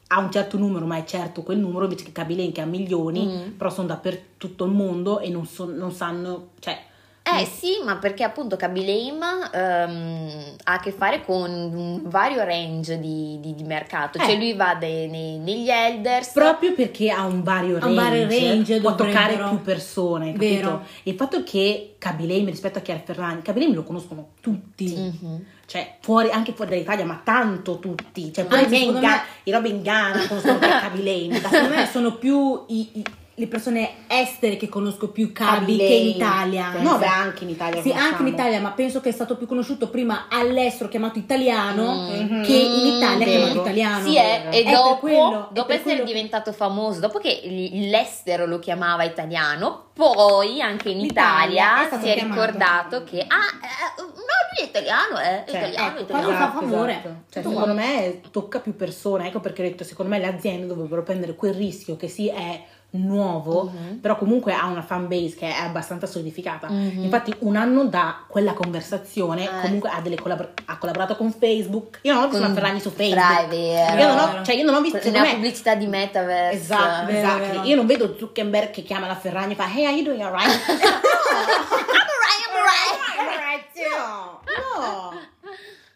ha 0.08 0.20
un 0.20 0.30
certo 0.32 0.58
numero, 0.58 0.86
ma 0.86 0.98
è 0.98 1.06
certo 1.06 1.42
quel 1.44 1.58
numero, 1.58 1.86
invece 1.86 2.04
che 2.06 2.12
Kabilen 2.12 2.52
che 2.52 2.62
ha 2.62 2.66
milioni, 2.66 3.26
Mm. 3.26 3.52
però 3.58 3.70
sono 3.70 3.88
dappertutto 3.88 4.66
il 4.66 4.72
mondo 4.72 5.20
e 5.20 5.30
non, 5.30 5.46
so- 5.46 5.72
non 5.74 5.92
sanno, 5.92 6.50
cioè 6.60 6.78
Eh 7.26 7.46
sì, 7.46 7.78
ma 7.86 7.96
perché 7.96 8.24
appunto 8.24 8.58
Kaby 8.58 8.86
Lame 8.86 9.50
ehm, 9.54 10.30
ha 10.66 10.74
a 10.74 10.80
che 10.82 10.92
fare 10.92 11.24
con 11.24 11.50
un 11.50 12.02
vario 12.04 12.44
range 12.44 13.00
di, 13.00 13.38
di- 13.40 13.56
di 13.56 13.64
mercato, 13.64 14.18
Eh. 14.18 14.26
cioè 14.26 14.36
lui 14.36 14.54
va 14.54 14.76
dei- 14.76 15.08
nei- 15.10 15.38
negli 15.38 15.70
elders, 15.70 16.32
Proprio 16.34 16.74
perché 16.74 17.10
ha 17.12 17.24
un 17.26 17.42
vario 17.42 17.78
Ha 17.80 17.86
un 17.88 17.96
range, 17.96 18.02
vario 18.28 18.28
range, 18.28 18.82
può 18.82 18.96
toccare 18.96 19.38
più 19.38 19.62
persone, 19.62 20.34
capito? 20.34 20.54
Vero. 20.56 20.86
Il 21.04 21.16
fatto 21.16 21.44
che 21.44 21.96
Kabilame 21.98 22.50
rispetto 22.50 22.80
a 22.80 22.82
Chiara 22.82 23.02
Ferragni, 23.04 23.42
Kabilame 23.42 23.74
lo 23.74 23.84
conoscono 23.84 24.32
tutti, 24.42 24.94
Mhm. 24.94 25.46
cioè 25.66 25.96
fuori, 26.02 26.30
anche 26.30 26.52
fuori 26.52 26.72
dall'Italia, 26.72 27.06
ma 27.06 27.22
tanto 27.24 27.80
tutti, 27.80 28.34
cioè 28.34 28.44
pure 28.46 28.68
miei 28.68 28.88
in 28.88 29.00
Ga- 29.00 29.08
me- 29.10 29.22
i 29.44 29.52
robe 29.52 29.70
in 29.70 29.82
Ghana 29.82 30.28
Kabilame, 30.90 31.40
da 31.40 31.48
Secondo 31.48 31.74
me 31.76 31.86
sono 31.88 32.16
più 32.18 32.66
i- 32.68 32.90
i- 32.96 33.04
le 33.36 33.48
persone 33.48 33.90
estere 34.08 34.58
che 34.58 34.70
conosco 34.70 35.10
più 35.10 35.32
Cabi 35.32 35.78
che 35.78 35.84
in 35.86 36.08
Italia. 36.10 36.74
No, 36.82 36.98
beh, 37.00 37.06
anche 37.08 37.44
in 37.46 37.50
Italia. 37.50 37.82
Sì, 37.82 37.92
anche 37.92 38.22
in. 38.22 38.28
Italia, 38.28 38.60
ma 38.62 38.72
penso 38.72 39.02
che 39.02 39.10
è 39.10 39.12
stato 39.12 39.36
più 39.38 39.48
conosciuto 39.48 39.90
prima 39.90 40.28
all'estero 40.30 40.88
chiamato 40.90 41.18
italiano 41.20 41.94
Mhm. 41.94 42.44
che 42.44 42.54
in 42.54 42.86
Italia 42.98 43.26
Vero. 43.26 43.40
chiamato 43.40 43.60
italiano. 43.62 44.06
Sì, 44.08 44.16
è, 44.18 44.48
e 44.52 44.64
È 44.64 44.72
dopo, 44.72 44.98
quello- 44.98 45.48
dopo 45.52 45.72
essere 45.72 45.90
quello 45.96 46.04
diventato 46.06 46.52
famoso, 46.52 47.00
dopo 47.00 47.18
che 47.20 47.42
l'estero 47.74 48.46
lo 48.46 48.60
chiamava 48.60 49.04
italiano, 49.04 49.86
poi 49.94 50.62
anche 50.62 50.90
in 50.90 51.00
Italia 51.00 51.84
è 51.84 51.88
stato 51.88 52.06
si 52.06 52.12
è 52.12 52.16
chiamato. 52.16 52.40
ricordato 52.42 53.04
che, 53.04 53.20
ah, 53.20 53.26
eh, 53.26 54.02
no, 54.02 54.06
lui 54.14 54.60
è 54.60 54.64
italiano, 54.64 55.20
eh, 55.20 55.44
è 55.44 55.50
Cioè, 55.50 55.58
italiano, 55.60 55.88
ecco, 56.00 56.02
italiano. 56.02 56.38
fa 56.38 56.52
favore. 56.52 56.92
esatto. 56.92 57.16
Cioè, 57.32 57.44
secondo 57.44 57.74
me 57.74 58.22
tocca 58.32 58.60
più 58.60 58.76
persone, 58.76 59.28
ecco 59.28 59.40
perché 59.40 59.62
ho 59.64 59.66
detto, 59.66 59.84
secondo 59.84 60.12
me 60.12 60.20
le 60.20 60.28
aziende 60.28 60.68
dovrebbero 60.68 61.02
prendere 61.04 61.36
quel 61.36 61.54
rischio 61.56 61.96
che 61.96 62.08
sì 62.08 62.28
è 62.28 62.64
nuovo, 62.96 63.72
Mhm. 63.74 63.98
però 64.00 64.18
comunque 64.18 64.54
ha 64.54 64.66
una 64.68 64.82
fan 64.84 65.08
base 65.08 65.36
che 65.36 65.48
è 65.50 65.60
abbastanza 65.64 66.06
solidificata. 66.06 66.70
Mhm. 66.70 67.04
Infatti 67.04 67.34
un 67.40 67.56
anno 67.56 67.86
da 67.86 68.24
quella 68.28 68.54
conversazione 68.54 69.46
Eh. 69.46 69.62
comunque 69.62 69.90
ha, 69.90 70.00
delle 70.02 70.16
collabor- 70.16 70.54
ha 70.66 70.78
collaborato 70.78 71.16
con 71.16 71.32
Facebook. 71.32 72.00
Io 72.04 72.14
non 72.14 72.24
ho 72.24 72.26
visto 72.28 72.42
Con- 72.42 72.52
una 72.52 72.60
Ferragni 72.60 72.80
su 72.82 72.90
Facebook. 72.92 73.48
vero. 73.50 73.98
Io 74.02 74.08
non 74.08 74.18
ho, 74.20 74.44
cioè 74.44 74.56
io 74.56 74.64
non 74.66 74.76
ho 74.76 74.82
visto, 74.82 75.00
me, 75.12 75.30
pubblicità 75.34 75.76
di 75.76 75.88
metaverse. 75.88 76.58
Esatto, 76.60 77.06
Vero, 77.12 77.18
esatto. 77.28 77.40
vero. 77.40 77.62
Io 77.64 77.76
non 77.76 77.86
vedo 77.86 78.16
Zuckerberg 78.18 78.70
che 78.72 78.84
chiama 78.84 79.08
la 79.08 79.16
Ferragni 79.16 79.54
e 79.54 79.56
fa 79.56 79.68
Hey, 79.74 79.86
are 79.86 79.96
you 79.96 80.04
doing 80.04 80.22
alright? 80.22 80.48
I'm 80.68 82.56
alright, 82.56 83.72
No, 83.76 84.40
no. 84.46 85.12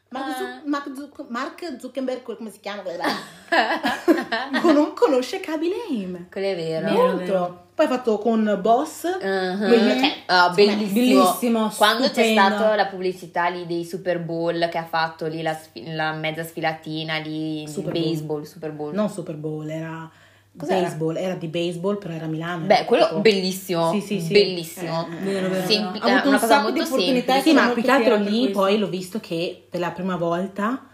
Mark, 0.09 0.37
Zuc- 0.37 0.63
Mark 0.65 0.91
Zuc- 0.95 1.25
Mark 1.29 1.75
Zuckerberg, 1.79 2.21
come 2.37 2.49
si 2.49 2.59
chiama? 2.61 2.81
non 4.73 4.93
conosce 4.93 5.39
Kaby 5.39 5.69
Lame. 5.69 6.27
Quello 6.31 6.47
è 6.47 6.55
vero. 6.55 6.89
Molto. 6.91 7.17
vero. 7.17 7.61
Poi 7.75 7.85
ha 7.85 7.89
fatto 7.89 8.17
con 8.17 8.57
Boss. 8.61 9.01
Quello- 9.19 9.57
cioè, 9.67 9.95
me- 9.95 10.53
bellissimo. 10.55 10.93
bellissimo, 11.23 11.71
Quando 11.75 12.09
c'è 12.09 12.31
stata 12.31 12.75
la 12.75 12.85
pubblicità 12.87 13.47
lì 13.49 13.65
dei 13.67 13.83
Super 13.85 14.19
Bowl 14.19 14.67
che 14.69 14.77
ha 14.77 14.85
fatto 14.85 15.27
lì 15.27 15.41
la, 15.41 15.53
sfi- 15.53 15.93
la 15.93 16.13
mezza 16.13 16.43
sfilatina 16.43 17.19
di, 17.19 17.65
Super 17.67 17.91
Bowl. 17.91 18.03
baseball, 18.03 18.43
Super 18.43 18.71
Bowl. 18.71 18.93
Non 18.93 19.09
Super 19.09 19.35
Bowl, 19.35 19.69
era 19.69 20.09
Cos'era? 20.57 20.81
baseball, 20.81 21.15
era 21.17 21.35
di 21.35 21.47
baseball, 21.47 21.97
però 21.97 22.13
era 22.13 22.25
a 22.25 22.27
Milano. 22.27 22.65
Beh, 22.65 22.85
quello 22.85 23.07
tipo- 23.07 23.19
bellissimo. 23.21 23.91
Sì, 23.91 24.01
sì, 24.01 24.19
sì. 24.19 24.33
Bellissimo. 24.33 25.07
Eh, 25.09 25.15
eh, 25.15 25.19
Vero, 25.33 25.49
vero, 25.49 25.67
Sem- 25.67 25.91
vero. 25.91 26.05
è 26.05 26.09
Ha 26.09 26.13
avuto 26.13 26.27
una 26.27 26.35
un 26.35 26.41
cosa 26.41 26.47
sacco 26.47 26.71
di 26.71 26.79
molto 26.79 26.99
semplice. 26.99 27.41
Sì, 27.41 27.53
ma 27.53 27.69
più 27.69 27.81
che 27.83 27.91
altro 27.91 28.15
lì 28.17 28.49
poi 28.49 28.77
l'ho 28.77 28.87
visto 28.89 29.19
che 29.19 29.63
per 29.69 29.79
la 29.79 29.91
prima 29.91 30.15
volta 30.15 30.85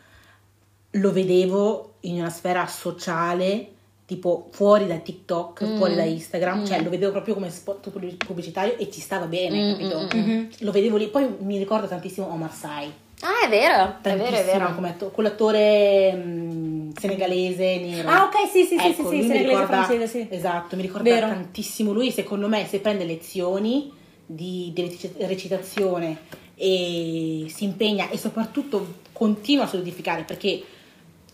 lo 0.92 1.12
vedevo 1.12 1.94
in 2.02 2.20
una 2.20 2.30
sfera 2.30 2.68
sociale, 2.68 3.68
tipo 4.06 4.50
fuori 4.52 4.86
da 4.86 4.98
TikTok, 4.98 5.64
Mm. 5.64 5.78
fuori 5.78 5.96
da 5.96 6.04
Instagram, 6.04 6.60
Mm. 6.62 6.66
cioè 6.66 6.82
lo 6.84 6.90
vedevo 6.90 7.12
proprio 7.12 7.34
come 7.34 7.50
spot 7.50 7.90
pubblicitario 8.26 8.78
e 8.78 8.92
ci 8.92 9.00
stava 9.00 9.26
bene, 9.26 9.60
Mm, 9.60 9.72
capito? 9.72 10.00
mm, 10.00 10.20
mm, 10.20 10.24
Mhm. 10.30 10.50
Lo 10.60 10.72
vedevo 10.72 10.98
lì, 10.98 11.08
poi 11.08 11.28
mi 11.40 11.58
ricordo 11.58 11.88
tantissimo 11.88 12.30
Omar 12.32 12.54
Sy, 12.54 12.92
Ah, 13.26 13.46
è 13.46 13.50
vero, 13.50 13.98
è 14.02 14.18
vero, 14.18 14.36
è 14.36 14.44
vero. 14.44 14.76
come 14.76 14.90
atto- 14.90 15.10
quell'attore 15.10 16.14
mm, 16.14 16.90
senegalese 17.00 17.80
nero. 17.80 18.10
Ah, 18.10 18.24
ok, 18.26 18.50
sì, 18.52 18.66
sì, 18.66 18.78
sì, 18.78 18.88
Ecco, 18.88 19.04
sì, 19.04 19.08
sì, 19.10 19.16
mi 19.16 19.22
senegalese 19.28 19.48
ricorda- 19.62 19.84
francese, 19.84 20.08
sì. 20.08 20.28
Esatto, 20.30 20.76
mi 20.76 20.82
ricorda 20.82 21.10
Vero. 21.10 21.28
tantissimo 21.28 21.94
lui, 21.94 22.12
secondo 22.12 22.50
me 22.50 22.66
se 22.68 22.80
prende 22.80 23.06
lezioni 23.06 23.92
di, 24.26 24.72
di 24.74 24.82
reci- 24.82 25.14
recitazione 25.20 26.18
e 26.56 27.46
si 27.48 27.64
impegna 27.64 28.10
e 28.10 28.18
soprattutto 28.18 28.96
continua 29.14 29.64
a 29.64 29.68
solidificare 29.68 30.24
perché 30.24 30.62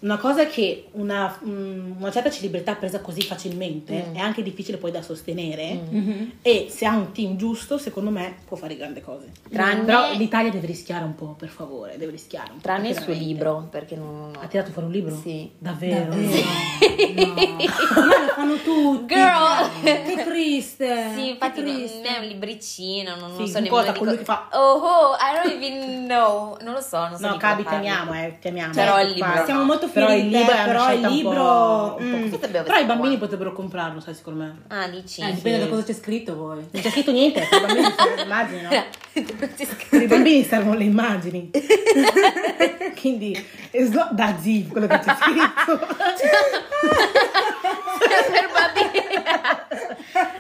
una 0.01 0.17
cosa 0.17 0.45
che 0.45 0.87
una, 0.91 1.37
mm, 1.45 1.99
una 1.99 2.11
certa 2.11 2.29
celebrità 2.31 2.73
presa 2.75 3.01
così 3.01 3.21
facilmente 3.21 4.05
Mm. 4.09 4.15
è 4.15 4.19
anche 4.19 4.41
difficile 4.43 4.77
poi 4.77 4.91
da 4.91 5.01
sostenere 5.01 5.73
Mm. 5.73 5.97
Mhm. 5.97 6.31
e 6.41 6.67
se 6.69 6.85
ha 6.85 6.93
un 6.95 7.11
team 7.11 7.35
giusto 7.35 7.77
secondo 7.77 8.09
me 8.09 8.35
può 8.47 8.55
fare 8.55 8.75
grandi 8.77 9.01
cose 9.01 9.31
Tranne- 9.49 9.83
però 9.83 10.11
l'Italia 10.13 10.51
deve 10.51 10.67
rischiare 10.67 11.03
un 11.03 11.15
po' 11.15 11.35
per 11.37 11.49
favore 11.49 11.97
deve 11.97 12.11
rischiare 12.11 12.49
un 12.51 12.57
po' 12.57 12.61
Tranne 12.63 12.89
il 12.89 12.99
suo 12.99 13.13
libro, 13.13 13.67
perché 13.69 13.95
non... 13.95 14.31
ha 14.39 14.47
tirato 14.47 14.71
fuori 14.71 14.87
un 14.87 14.93
libro? 14.93 15.15
Sì. 15.15 15.49
davvero? 15.57 16.09
Davvero? 16.09 16.37
No. 16.37 16.77
Ormai 17.99 18.21
lo 18.25 18.27
fanno 18.35 18.55
tutti. 18.57 19.13
Girl. 19.13 19.69
Che 19.83 20.23
triste. 20.25 21.11
Sì, 21.15 21.29
infatti 21.29 21.61
che 21.63 21.67
non 21.69 21.75
triste. 21.77 22.01
è 22.07 22.19
un 22.19 22.25
libricino, 22.27 23.15
non, 23.15 23.31
non 23.35 23.45
Sì, 23.45 23.51
so 23.51 23.57
un 23.57 23.63
nemmeno 23.63 23.75
cosa, 23.81 23.91
di 23.91 23.97
colui 23.99 24.13
co- 24.13 24.19
che 24.19 24.25
fa- 24.25 24.47
Oh, 24.53 24.79
oh, 24.79 25.15
I 25.15 25.41
don't 25.49 25.63
even 25.63 26.05
know. 26.05 26.57
Non 26.61 26.73
lo 26.73 26.81
so, 26.81 27.07
non 27.07 27.17
so 27.17 27.27
No, 27.27 27.37
Cabi, 27.37 27.63
teniamo, 27.63 28.13
eh, 28.13 28.37
teniamo. 28.39 28.73
Però 28.73 28.97
eh, 28.99 29.03
il 29.03 29.11
libro 29.13 29.33
no. 29.35 29.45
Siamo 29.45 29.63
molto 29.63 29.87
Però 29.91 30.13
il 30.13 30.27
libro 30.27 30.45
te, 30.45 30.61
è 30.61 30.65
però 30.65 30.79
il 30.79 30.89
scelta 30.89 31.07
un 31.09 31.15
libro... 31.15 31.31
po', 31.31 31.95
un 31.99 32.29
po' 32.29 32.47
mm. 32.47 32.51
Però 32.63 32.77
i 32.77 32.85
bambini 32.85 33.17
qua. 33.17 33.19
potrebbero 33.25 33.53
comprarlo, 33.53 33.99
sai, 33.99 34.13
secondo 34.13 34.43
me. 34.43 34.61
Ah, 34.67 34.87
dici? 34.87 35.21
Eh, 35.21 35.33
dipende 35.33 35.59
da 35.59 35.67
cosa 35.67 35.83
c'è 35.83 35.93
scritto 35.93 36.35
poi. 36.35 36.67
Non 36.71 36.81
c'è 36.81 36.89
scritto 36.89 37.11
niente, 37.11 37.47
per 37.49 37.59
i 37.59 37.63
bambini 37.67 37.93
servono 37.95 38.15
le 38.15 38.21
immagini, 38.23 38.61
no? 38.61 39.99
I 39.99 40.07
bambini 40.07 40.43
servono 40.43 40.77
le 40.77 40.83
immagini. 40.83 41.51
Quindi, 42.99 43.45
it's 43.71 43.89
not 43.91 44.15
that 44.15 44.39
deep 44.41 44.69
quello 44.69 44.87
che 44.87 44.99
c'è 44.99 45.15
scritto. 45.15 45.77
per 48.07 48.49
bambini. 48.53 48.97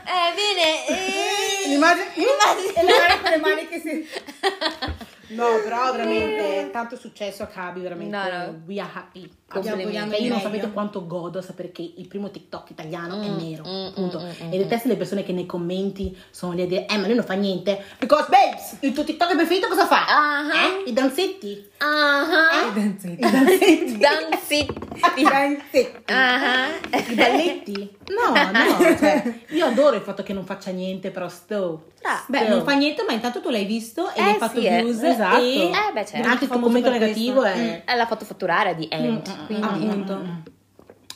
Eh, 0.09 0.33
bene. 0.35 0.87
eh, 0.87 1.67
L'immagine... 1.67 2.13
E 2.13 3.21
con 3.21 3.29
le 3.31 3.37
mani 3.37 3.67
che 3.67 3.79
si... 3.79 4.07
No, 5.29 5.59
però 5.63 5.91
veramente 5.91 6.69
tanto 6.71 6.95
successo 6.95 7.43
a 7.43 7.47
Cabi, 7.47 7.81
veramente. 7.81 8.15
No, 8.15 8.23
no. 8.23 8.61
We 8.65 8.79
are 8.79 8.89
happy. 8.91 9.29
Complimenti. 9.49 9.93
Cioè, 10.15 10.21
io 10.21 10.29
non 10.29 10.41
sapete 10.41 10.71
quanto 10.71 11.05
godo 11.05 11.41
sapere 11.41 11.71
che 11.71 11.93
il 11.97 12.07
primo 12.07 12.29
TikTok 12.29 12.69
italiano 12.69 13.21
è 13.21 13.27
Mm, 13.27 13.37
nero. 13.37 13.63
mm, 13.67 13.87
mm, 13.99 14.09
mm, 14.45 14.53
e 14.53 14.57
detesto 14.57 14.87
le 14.87 14.95
persone 14.95 15.23
che 15.23 15.31
nei 15.33 15.45
commenti 15.45 16.15
sono 16.29 16.53
lì 16.53 16.61
a 16.61 16.67
dire, 16.67 16.85
eh, 16.87 16.97
ma 16.97 17.05
lui 17.07 17.15
non 17.15 17.25
fa 17.25 17.33
niente. 17.33 17.83
Because, 17.99 18.27
babes, 18.29 18.77
il 18.81 18.93
tuo 18.93 19.03
TikTok 19.03 19.35
preferito 19.35 19.67
cosa 19.67 19.85
fa? 19.87 20.05
Ah. 20.07 20.43
Eh? 20.85 20.89
I 20.89 20.93
danzetti? 20.93 21.67
Ah, 21.79 22.23
Eh? 22.69 22.73
Danzetti. 22.79 23.25
I 23.25 23.31
danzetti? 23.31 23.97
danzetti. 23.97 24.77
I 25.17 25.23
danzetti? 25.23 25.89
Ah. 26.13 26.67
I 26.91 27.13
balletti? 27.15 27.97
No, 28.09 28.33
no, 28.33 28.95
cioè, 28.97 29.39
io 29.49 29.65
adoro 29.65 29.95
il 29.95 30.01
fatto 30.01 30.23
che 30.23 30.33
non 30.33 30.45
faccia 30.45 30.71
niente, 30.71 31.11
però 31.11 31.27
sto. 31.29 31.85
Ah, 32.01 32.23
Beh, 32.27 32.47
non 32.47 32.63
fa 32.63 32.73
niente, 32.73 33.03
ma 33.05 33.13
intanto 33.13 33.41
tu 33.41 33.49
l'hai 33.49 33.65
visto 33.65 34.09
e 34.13 34.19
Eh, 34.19 34.23
hai 34.23 34.33
fatto 34.35 34.59
sì, 34.59 34.65
eh. 34.65 34.81
views 34.83 35.03
Esatto. 35.03 35.37
e 35.43 35.63
Eh, 35.69 35.91
beh, 35.93 36.05
certo. 36.05 36.27
Anche 36.27 36.43
il 36.45 36.49
commento 36.49 36.89
negativo 36.89 37.41
questo. 37.41 37.59
è. 37.59 37.83
Eh, 37.85 37.95
L'ha 37.95 38.07
fatto 38.07 38.25
fatturare 38.25 38.75
di 38.75 38.87
End. 38.89 39.27
Quindi- 39.45 39.65
appunto. 39.87 40.57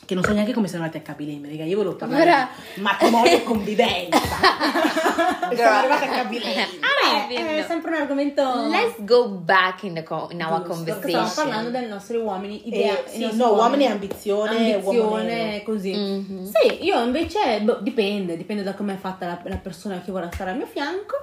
Che 0.06 0.14
non 0.14 0.22
so 0.22 0.34
neanche 0.34 0.52
come 0.52 0.68
siamo 0.68 0.84
arrivati 0.84 1.02
a 1.02 1.06
Cabileme, 1.14 1.48
raga. 1.48 1.64
Io 1.64 1.78
volevo 1.78 1.96
parlare 1.96 2.22
Ora- 2.24 2.48
di 2.74 2.80
matrimonio 2.82 3.32
e 3.32 3.42
convivenza. 3.42 4.18
siamo 5.54 5.76
arrivati 5.78 6.04
a 6.04 6.08
Cabileme. 6.08 6.62
Ah, 6.80 7.26
beh, 7.26 7.58
è 7.60 7.64
sempre 7.66 7.90
un 7.92 7.96
argomento 8.02 8.66
Let's 8.68 9.02
go 9.04 9.28
back 9.28 9.82
in, 9.84 9.94
the 9.94 10.02
co- 10.02 10.28
in 10.30 10.42
our 10.42 10.58
giusto, 10.58 10.74
conversation. 10.74 11.26
Stiamo 11.26 11.48
parlando 11.50 11.78
dei 11.78 11.88
nostri 11.88 12.18
uomini, 12.18 12.68
idea, 12.68 13.02
Eh, 13.04 13.16
i 13.18 13.30
sì, 13.30 13.36
no, 13.36 13.54
uomini 13.54 13.84
e 13.84 13.88
ambizione, 13.88 14.74
ambizione, 14.74 14.98
uomini- 14.98 15.62
così. 15.62 15.94
Mhm. 15.94 16.50
Sì, 16.52 16.84
io 16.84 17.02
invece 17.02 17.60
boh, 17.62 17.78
dipende, 17.80 18.36
dipende 18.36 18.62
da 18.62 18.74
come 18.74 18.94
è 18.94 18.98
fatta 18.98 19.26
la, 19.26 19.40
la 19.44 19.56
persona 19.56 20.00
che 20.04 20.10
vuole 20.10 20.28
stare 20.34 20.50
al 20.50 20.56
mio 20.58 20.66
fianco, 20.66 21.16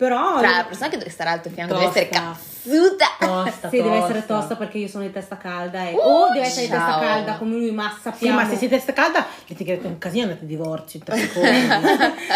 però 0.00 0.38
Tra 0.38 0.56
la 0.56 0.64
persona 0.64 0.88
che 0.88 0.96
deve 0.96 1.10
stare 1.10 1.28
al 1.28 1.42
tuo 1.42 1.50
fianco 1.50 1.74
Tosta. 1.74 1.88
deve 1.92 2.08
essere 2.08 2.22
cazzuta. 2.24 3.06
Tosta, 3.20 3.68
sì, 3.68 3.76
deve 3.82 3.96
essere 3.96 4.18
tosta. 4.20 4.34
tosta 4.38 4.56
perché 4.56 4.78
io 4.78 4.88
sono 4.88 5.04
di 5.04 5.12
testa 5.12 5.36
calda 5.36 5.88
e 5.88 5.92
Uh, 5.92 5.98
o 5.98 6.32
deve 6.32 6.46
essere 6.46 6.64
di 6.66 6.72
testa 6.72 6.86
ciao. 6.90 7.00
calda 7.00 7.36
come 7.36 7.56
lui, 7.56 7.70
ma 7.70 7.90
Sì, 7.94 8.00
sappiamo. 8.00 8.40
ma 8.40 8.48
se 8.48 8.56
siete 8.56 8.76
testa 8.76 8.92
calda 8.94 9.26
litigherete 9.46 9.86
un 9.86 9.98
casino 9.98 10.24
andate 10.24 10.44
a 10.44 10.46
divorzio 10.46 10.98
in 11.00 11.04
tre 11.04 11.16
secondi. 11.28 11.66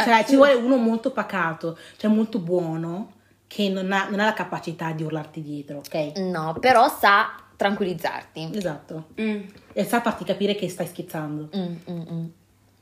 cioè, 0.05 0.25
ci 0.27 0.37
vuole 0.37 0.53
uno 0.53 0.77
molto 0.77 1.11
pacato, 1.11 1.79
cioè 1.97 2.11
molto 2.11 2.39
buono, 2.39 3.13
che 3.47 3.71
non 3.71 3.91
ha, 3.93 4.09
non 4.11 4.21
ha 4.21 4.25
la 4.27 4.35
capacità 4.35 4.93
di 4.93 5.03
urlarti 5.03 5.41
dietro, 5.43 5.79
ok? 5.79 6.19
No, 6.19 6.55
però 6.61 6.87
sa 6.89 7.31
tranquillizzarti. 7.57 8.51
Esatto. 8.55 9.07
Mm. 9.21 9.41
E 9.73 9.85
sa 9.85 10.01
farti 10.03 10.25
capire 10.25 10.55
che 10.55 10.69
stai 10.69 10.87
scherzando. 10.87 11.49
Mm, 11.57 11.75
mm, 11.91 12.01
mm. 12.13 12.25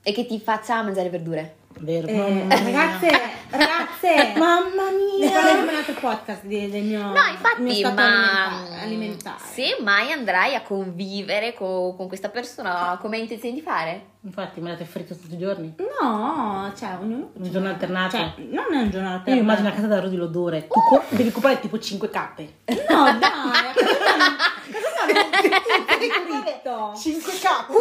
E 0.02 0.12
che 0.12 0.26
ti 0.26 0.40
faccia 0.40 0.82
mangiare 0.82 1.10
verdure. 1.10 1.56
Vero? 1.78 2.06
Eh, 2.06 2.14
Mamma 2.14 2.44
mia. 2.44 2.56
ragazze, 2.64 3.10
ragazze, 3.50 4.32
Mamma 4.38 4.90
ne 4.90 5.16
mia! 5.18 5.30
parleremo 5.30 5.62
in 5.62 5.68
un 5.68 5.74
altro 5.74 5.94
podcast 5.94 6.44
di- 6.44 6.68
del 6.70 6.82
mio, 6.82 7.00
No, 7.00 7.08
il 7.08 7.12
mio 7.12 7.30
infatti, 7.32 7.74
stato 7.78 7.94
ma 7.94 8.46
alimentare. 8.46 8.80
alimentare. 8.82 9.38
se 9.52 9.76
mai 9.80 10.12
andrai 10.12 10.54
a 10.54 10.62
convivere 10.62 11.54
co- 11.54 11.94
con 11.96 12.08
questa 12.08 12.28
persona, 12.28 12.98
come 13.00 13.16
hai 13.16 13.22
intenzione 13.22 13.54
di 13.54 13.62
fare? 13.62 14.06
Infatti, 14.20 14.60
me 14.60 14.70
l'avete 14.70 14.88
fritto 14.88 15.16
tutti 15.16 15.34
i 15.34 15.38
giorni. 15.38 15.74
No, 16.00 16.70
cioè, 16.76 16.96
ognuno... 17.00 17.30
Un 17.34 17.50
giorno 17.50 17.68
alternato. 17.68 18.16
Cioè, 18.16 18.32
non 18.50 18.66
è 18.72 18.76
un 18.76 18.90
giorno 18.90 19.08
Io 19.08 19.14
alternato. 19.14 19.30
mi 19.30 19.38
immagino 19.38 19.68
a 19.68 19.72
casa 19.72 19.86
da 19.86 20.00
Rodi 20.00 20.16
l'odore. 20.16 20.66
Tu 20.68 20.80
co- 20.88 21.02
devi 21.08 21.30
comprare 21.32 21.58
tipo 21.58 21.78
5 21.78 22.10
cappe. 22.10 22.54
No, 22.88 23.04
dai, 23.18 23.20
a 23.22 23.72
casa 23.74 25.06
mia 25.06 25.22
non- 25.24 25.52
a 25.52 25.96
casa 25.96 26.20
mia 26.26 26.28
non 26.28 26.42
fritto. 26.42 26.92
5 26.96 27.32
cappe! 27.40 27.74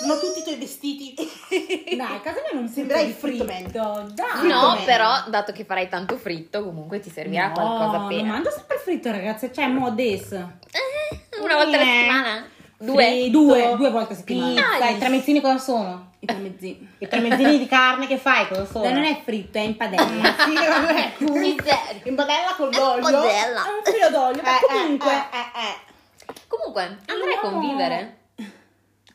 Sono 0.00 0.18
tutti 0.18 0.40
i 0.40 0.42
tuoi 0.42 0.56
vestiti. 0.56 1.14
Dai, 1.96 2.16
a 2.16 2.20
casa 2.20 2.40
mia 2.50 2.60
non 2.60 2.68
Sembrai 2.68 3.06
di 3.06 3.12
fritto 3.12 3.44
fritto. 3.44 4.10
Dai. 4.14 4.26
Fritto 4.38 4.54
no, 4.54 4.70
meglio. 4.72 4.84
però 4.84 5.24
dato 5.28 5.52
che 5.52 5.64
farai 5.64 5.88
tanto 5.88 6.16
fritto, 6.16 6.64
comunque 6.64 7.00
ti 7.00 7.10
servirà 7.10 7.48
No, 7.48 7.52
qualcosa 7.54 7.96
non 7.98 8.04
appena. 8.04 8.32
mangio 8.32 8.50
sempre 8.50 8.76
il 8.76 8.82
fritto, 8.82 9.10
ragazze. 9.10 9.52
Cioè, 9.52 9.66
mo 9.66 9.86
adesso. 9.86 10.34
Eh, 10.70 11.40
una 11.40 11.54
volta 11.56 11.76
alla 11.76 11.82
Eh. 11.82 11.94
settimana? 11.96 12.46
Due? 12.80 13.04
Fritto, 13.04 13.38
Due, 13.38 13.74
due 13.76 13.90
volte 13.90 14.12
a 14.12 14.16
settimana. 14.16 14.62
Dai. 14.78 14.94
i 14.94 14.98
tramezzini 14.98 15.40
cosa 15.40 15.58
sono? 15.58 16.06
I 16.20 16.26
tramezzini. 16.26 16.88
I 16.98 17.08
tramezzini 17.08 17.58
di 17.58 17.66
carne 17.66 18.06
che 18.06 18.18
fai 18.18 18.46
cosa 18.46 18.66
sono? 18.66 18.84
Dai, 18.84 18.92
non 18.92 19.04
è 19.04 19.20
fritto, 19.24 19.58
è 19.58 19.62
in 19.62 19.76
padella. 19.76 20.04
Sì, 20.44 20.54
vabbè. 20.54 21.12
Miseria. 21.30 21.78
In 22.04 22.14
padella 22.14 22.54
con 22.56 22.72
Eh, 22.72 22.76
l'olio. 22.78 23.02
modella. 23.02 23.64
È 23.64 23.68
un 23.68 23.82
filo 23.92 24.10
d'olio, 24.10 24.42
ma 24.42 24.56
Eh, 24.58 24.60
comunque... 24.66 25.10
eh, 25.12 25.16
eh, 25.16 25.60
eh. 25.64 26.32
Comunque, 26.46 26.82
andrai 27.06 27.32
a 27.34 27.40
No. 27.42 27.50
convivere? 27.50 28.17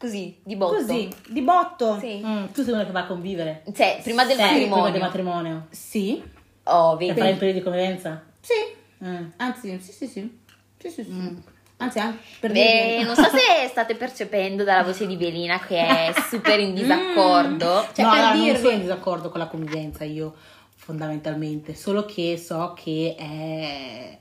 Così, 0.04 0.38
di 0.44 0.58
botto. 0.58 0.76
Così, 0.76 1.08
di 1.30 1.42
botto. 1.42 1.98
Sì. 1.98 2.22
Mm, 2.26 2.48
tu 2.54 2.62
sei 2.62 2.74
una 2.74 2.86
che 2.86 2.92
va 2.92 3.00
a 3.04 3.06
convivere. 3.06 3.64
Cioè, 3.74 4.02
prima 4.04 4.26
del 4.26 4.36
Sì, 4.36 4.42
Prima 4.44 4.58
matrimonio. 4.58 4.92
del 4.92 5.02
matrimonio. 5.02 5.68
Sì. 5.70 6.22
Oh, 6.64 6.98
Per 6.98 7.08
vedi. 7.08 7.20
fare 7.20 7.32
il 7.32 7.38
periodo 7.38 7.58
di 7.60 7.64
convivenza. 7.64 8.22
Sì. 8.42 8.54
Mm. 9.06 9.28
Anzi, 9.38 9.80
sì, 9.82 9.92
sì, 9.94 10.08
sì. 10.08 10.40
Sì, 10.78 10.90
sì, 10.90 11.04
sì. 11.06 11.10
Mm. 11.10 11.38
Anzi, 11.78 12.00
anche 12.00 12.18
per 12.42 12.52
Beh, 12.52 13.04
non 13.08 13.16
so 13.16 13.24
se 13.24 13.68
state 13.70 13.96
percependo 13.96 14.66
dalla 14.66 14.84
voce 14.84 15.08
di 15.08 15.16
Belina 15.16 15.58
che 15.62 15.78
è 15.80 16.14
super 16.30 16.60
in 16.60 16.74
disaccordo. 16.74 17.88
Cioè, 17.94 18.04
no, 18.04 18.12
per 18.12 18.20
non 18.36 18.42
dirvi- 18.44 18.60
sono 18.60 18.72
in 18.72 18.82
disaccordo 18.82 19.30
con 19.30 19.40
la 19.40 19.48
convivenza 19.48 20.04
io, 20.04 20.34
fondamentalmente. 20.76 21.76
Solo 21.76 22.04
che 22.04 22.38
so 22.38 22.74
che 22.76 23.16
è, 23.18 24.18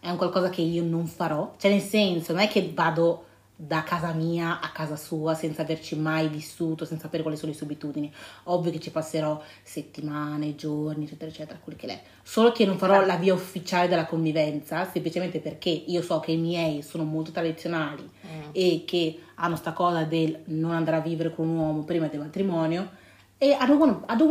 è 0.00 0.08
un 0.10 0.16
qualcosa 0.16 0.48
che 0.48 0.62
io 0.62 0.82
non 0.82 1.06
farò. 1.06 1.52
Cioè, 1.58 1.70
nel 1.70 1.82
senso, 1.82 2.32
non 2.32 2.40
è 2.40 2.48
che 2.48 2.70
vado 2.74 3.24
da 3.60 3.82
casa 3.82 4.12
mia 4.12 4.60
a 4.60 4.70
casa 4.70 4.94
sua 4.94 5.34
senza 5.34 5.62
averci 5.62 5.98
mai 5.98 6.28
vissuto, 6.28 6.84
senza 6.84 7.04
sapere 7.04 7.22
quali 7.22 7.36
sono 7.36 7.50
le 7.50 7.56
sue 7.56 7.66
abitudini. 7.66 8.12
Ovvio 8.44 8.70
che 8.70 8.78
ci 8.78 8.92
passerò 8.92 9.42
settimane, 9.64 10.54
giorni, 10.54 11.04
eccetera, 11.04 11.28
eccetera, 11.28 11.58
quel 11.58 11.74
che 11.74 11.86
è. 11.88 12.00
Solo 12.22 12.52
che 12.52 12.64
non 12.64 12.78
farò 12.78 13.04
la 13.04 13.16
via 13.16 13.34
ufficiale 13.34 13.88
della 13.88 14.06
convivenza, 14.06 14.88
semplicemente 14.88 15.40
perché 15.40 15.70
io 15.70 16.02
so 16.02 16.20
che 16.20 16.30
i 16.30 16.36
miei 16.36 16.82
sono 16.82 17.02
molto 17.02 17.32
tradizionali 17.32 18.08
Mm. 18.28 18.50
e 18.52 18.84
che 18.86 19.18
hanno 19.36 19.56
sta 19.56 19.72
cosa 19.72 20.04
del 20.04 20.42
non 20.46 20.72
andare 20.72 20.98
a 20.98 21.00
vivere 21.00 21.34
con 21.34 21.48
un 21.48 21.56
uomo 21.56 21.82
prima 21.82 22.06
del 22.08 22.20
matrimonio 22.20 22.90
e 23.38 23.50
I 23.50 23.66
don't 23.66 23.80
want, 23.80 24.04
I 24.10 24.16
don't 24.16 24.30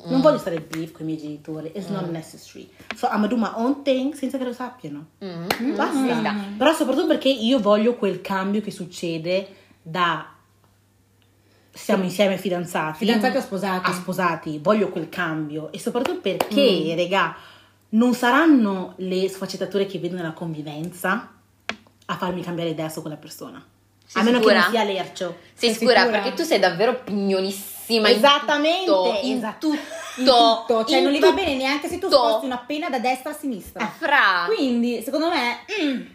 beef. 0.00 0.10
Non 0.10 0.18
Mm. 0.18 0.22
voglio 0.22 0.38
stare 0.38 0.56
in 0.56 0.64
beef 0.68 0.92
con 0.92 1.02
i 1.02 1.04
miei 1.06 1.18
genitori, 1.18 1.70
it's 1.74 1.88
not 1.88 2.08
necessary. 2.10 2.68
So 2.96 3.06
I'm 3.06 3.20
gonna 3.20 3.26
do 3.28 3.36
my 3.36 3.50
own 3.54 3.82
thing 3.82 4.14
senza 4.14 4.38
che 4.38 4.44
lo 4.44 4.52
sappiano. 4.52 5.06
Mm. 5.24 5.74
Basta. 5.74 6.06
Ci 6.14 6.18
sta. 6.18 6.34
Però 6.56 6.72
soprattutto 6.74 7.06
perché 7.06 7.28
io 7.28 7.58
voglio 7.60 7.94
quel 7.96 8.20
cambio 8.20 8.60
che 8.60 8.70
succede 8.70 9.48
da 9.82 10.26
siamo 11.72 12.02
insieme 12.04 12.36
fidanzati, 12.36 12.98
Fidanzati 12.98 13.36
o 13.36 13.40
sposati? 13.40 13.90
a 13.90 13.92
sposati, 13.94 14.58
voglio 14.58 14.88
quel 14.88 15.08
cambio 15.08 15.70
e 15.72 15.78
soprattutto 15.78 16.20
perché, 16.20 16.92
regà, 16.96 17.34
non 17.90 18.12
saranno 18.14 18.94
le 18.98 19.28
sfaccettature 19.28 19.86
che 19.86 19.98
vedo 19.98 20.16
nella 20.16 20.32
convivenza 20.32 21.32
a 22.06 22.16
farmi 22.16 22.42
cambiare 22.42 22.70
idea 22.70 22.88
su 22.88 23.00
quella 23.00 23.16
persona. 23.16 23.64
Sei 24.04 24.20
a 24.20 24.24
meno 24.24 24.38
sicura? 24.38 24.54
che 24.56 24.60
non 24.62 24.70
sia 24.70 24.82
lercio. 24.84 25.36
Sei 25.54 25.68
Sei 25.70 25.78
sicura? 25.78 26.00
sicura? 26.00 26.18
Perché 26.20 26.34
tu 26.36 26.42
sei 26.42 26.58
davvero 26.58 27.02
pignolissima 27.90 28.08
in 28.08 28.16
Esattamente, 28.16 28.84
tutto, 28.86 29.18
in 29.22 29.36
esatto. 29.36 29.68
tutto, 29.68 29.78
In 30.18 30.24
tutto, 30.24 30.84
cioè 30.84 30.98
in 30.98 31.04
non 31.04 31.12
gli 31.12 31.18
va 31.20 31.28
tutto. 31.30 31.42
bene 31.42 31.56
neanche 31.56 31.88
se 31.88 31.98
tu 31.98 32.08
tutto. 32.08 32.16
sposti 32.28 32.46
una 32.46 32.58
penna 32.58 32.88
da 32.88 32.98
destra 32.98 33.30
a 33.30 33.34
sinistra. 33.34 33.86
Fra. 33.86 34.44
Quindi, 34.46 35.02
secondo 35.02 35.28
me, 35.28 35.64
mm, 35.82 36.06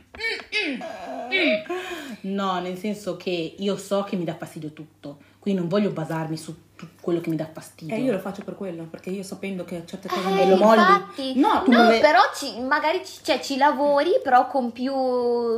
No, 2.22 2.60
nel 2.62 2.78
senso 2.78 3.18
che 3.18 3.56
io 3.58 3.78
so 3.78 4.04
che 4.04 4.16
mi 4.16 4.24
dà 4.24 4.36
fastidio 4.36 4.72
tutto, 4.72 5.18
quindi 5.40 5.60
non 5.60 5.70
voglio 5.70 5.90
basarmi 5.92 6.38
su 6.38 6.56
tu- 6.76 6.88
quello 7.06 7.22
che 7.22 7.30
mi 7.30 7.36
dà 7.36 7.48
fastidio. 7.54 7.96
eh, 7.96 8.00
io 8.00 8.12
lo 8.12 8.18
faccio 8.18 8.42
per 8.44 8.56
quello, 8.56 8.88
perché 8.90 9.12
io 9.12 9.22
sapendo 9.22 9.64
che 9.64 9.84
certe 9.86 10.08
cose 10.08 10.28
Eh, 10.28 10.42
E 10.42 10.48
lo 10.50 10.58
molli? 10.58 10.80
infatti. 10.80 11.34
No, 11.40 11.62
tu 11.64 11.72
no, 11.72 11.78
non 11.84 11.88
le- 11.92 12.00
però 12.00 12.20
ci- 12.36 12.60
magari 12.62 13.06
ci, 13.06 13.20
cioè, 13.24 13.40
ci 13.40 13.58
lavori, 13.58 14.10
però 14.24 14.48
con 14.48 14.72
più, 14.72 14.92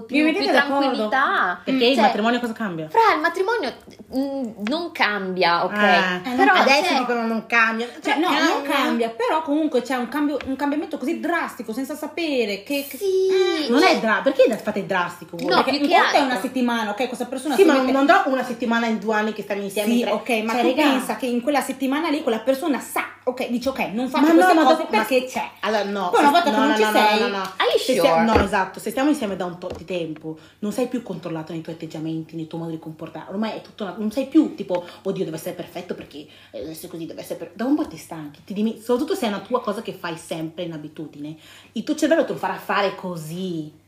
più, 0.05 0.25
più 0.33 0.45
tranquillità. 0.45 1.61
Perché 1.63 1.85
il 1.85 1.93
Cioè, 1.95 2.03
matrimonio 2.03 2.39
cosa 2.41 2.51
cambia? 2.53 2.89
Fra 2.89 3.13
il 3.15 3.21
matrimonio 3.21 3.73
mm, 4.15 4.63
non 4.67 4.91
cambia, 4.91 5.63
ok? 5.63 5.73
Ah, 5.73 6.21
però 6.35 6.53
adesso 6.53 6.89
cioè, 6.89 6.97
dicono 6.99 7.25
non 7.25 7.45
cambia. 7.45 7.87
Cioè, 8.03 8.17
no, 8.17 8.29
non 8.29 8.63
eh, 8.65 8.67
cambia, 8.67 9.09
però 9.09 9.41
comunque 9.41 9.81
c'è 9.81 9.95
un, 9.95 10.09
cambio, 10.09 10.37
un 10.47 10.55
cambiamento 10.57 10.97
così 10.97 11.19
drastico 11.21 11.71
senza 11.71 11.95
sapere 11.95 12.63
che... 12.63 12.85
che- 12.89 12.97
Sì, 12.97 13.69
Non 13.69 13.79
cioè, 13.79 13.91
è 13.95 13.99
dra- 13.99 14.19
perché 14.23 14.55
fate 14.57 14.85
drastico? 14.85 15.37
voi? 15.37 15.47
No, 15.47 15.63
perché 15.63 15.79
che 15.79 15.87
conto 15.87 16.15
è 16.17 16.21
una 16.21 16.39
settimana, 16.41 16.89
ok? 16.91 17.07
Questa 17.07 17.25
persona 17.25 17.55
Sì, 17.55 17.61
si 17.61 17.67
ma 17.67 17.79
mette- 17.79 17.91
non 17.91 18.05
do 18.05 18.21
una 18.25 18.43
settimana 18.43 18.85
in 18.87 18.99
due 18.99 19.15
anni 19.15 19.31
che 19.33 19.43
stanno 19.43 19.61
insieme. 19.63 19.91
Sì, 19.93 20.01
tre. 20.01 20.11
ok, 20.11 20.29
ma 20.43 20.53
Cioè, 20.53 20.61
tu 20.61 20.73
pensa 20.75 21.15
che 21.15 21.25
in 21.25 21.36
quella 21.41 21.61
settimana 21.61 22.09
lì 22.09 22.21
quella 22.23 22.39
persona 22.39 22.79
sa, 22.79 23.03
ok, 23.23 23.47
dice 23.49 23.69
ok, 23.69 23.79
non 23.93 24.07
faccio 24.09 24.25
Ma 24.25 24.31
queste 24.33 24.53
no, 24.53 24.59
ma 24.61 24.65
cose 24.65 24.77
dopo- 24.83 24.89
perché 24.89 25.19
ma- 25.19 25.25
c'è. 25.25 25.49
Allora, 25.61 25.83
no. 25.83 26.09
Poi 26.09 26.19
una 26.21 26.31
volta 26.31 26.49
che 26.49 26.51
no, 26.51 26.57
non 26.59 26.67
no, 26.69 26.75
ci 26.75 26.83
no, 26.83 26.91
sei- 26.91 27.19
no, 27.19 27.27
no, 27.27 27.37
no. 27.37 27.41
Are 27.41 27.77
sure? 27.79 27.97
stia- 27.99 28.23
no, 28.23 28.43
esatto. 28.43 28.79
Se 28.79 28.89
stiamo 28.89 29.09
insieme 29.09 29.35
da 29.35 29.45
un 29.45 29.57
tot 29.59 29.77
di 29.77 29.85
tempo, 29.85 30.37
non 30.59 30.71
sei 30.71 30.87
più 30.87 31.03
controllato 31.03 31.51
nei 31.51 31.61
tuoi 31.61 31.75
atteggiamenti, 31.75 32.35
nei 32.35 32.47
tuoi 32.47 32.61
modi 32.61 32.73
di 32.73 32.79
comportare. 32.79 33.29
Ormai 33.29 33.51
è 33.57 33.61
tutto. 33.61 33.83
una- 33.83 33.95
non 33.97 34.11
sei 34.11 34.25
più 34.27 34.55
tipo, 34.55 34.85
oddio, 35.03 35.23
deve 35.25 35.37
essere 35.37 35.55
perfetto 35.55 35.93
perché 35.95 36.17
eh, 36.19 36.27
deve 36.59 36.71
essere 36.71 36.87
così, 36.89 37.05
deve 37.05 37.21
essere. 37.21 37.39
per-". 37.39 37.51
Da 37.53 37.65
un 37.65 37.75
po' 37.75 37.87
ti 37.87 37.97
stanchi. 37.97 38.41
Ti 38.45 38.53
dimi- 38.53 38.79
soprattutto 38.79 39.15
se 39.15 39.25
è 39.25 39.29
una 39.29 39.39
tua 39.39 39.61
cosa 39.61 39.81
che 39.81 39.93
fai 39.93 40.17
sempre 40.17 40.63
in 40.63 40.73
abitudine, 40.73 41.35
il 41.73 41.83
tuo 41.83 41.95
cervello 41.95 42.25
te 42.25 42.33
lo 42.33 42.37
farà 42.39 42.55
fare 42.57 42.95
così. 42.95 43.85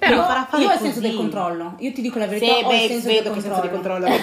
Però 0.00 0.16
Io- 0.16 0.22
farà 0.24 0.46
fare 0.48 0.62
io 0.62 0.68
ho 0.68 0.72
il 0.72 0.78
così. 0.78 0.90
senso 0.92 1.06
del 1.06 1.14
controllo. 1.14 1.74
Io 1.78 1.92
ti 1.92 2.00
dico 2.00 2.18
la 2.18 2.24
Sì, 2.24 2.30
verità, 2.30 2.52
ho 2.54 2.58
il 2.60 2.66
beh, 2.66 2.86
senso 2.88 3.06
vedo 3.12 3.22
del 3.22 3.32
che 3.34 3.40
senso 3.42 3.60
di 3.60 3.68
controllo. 3.68 4.06
controllo 4.06 4.20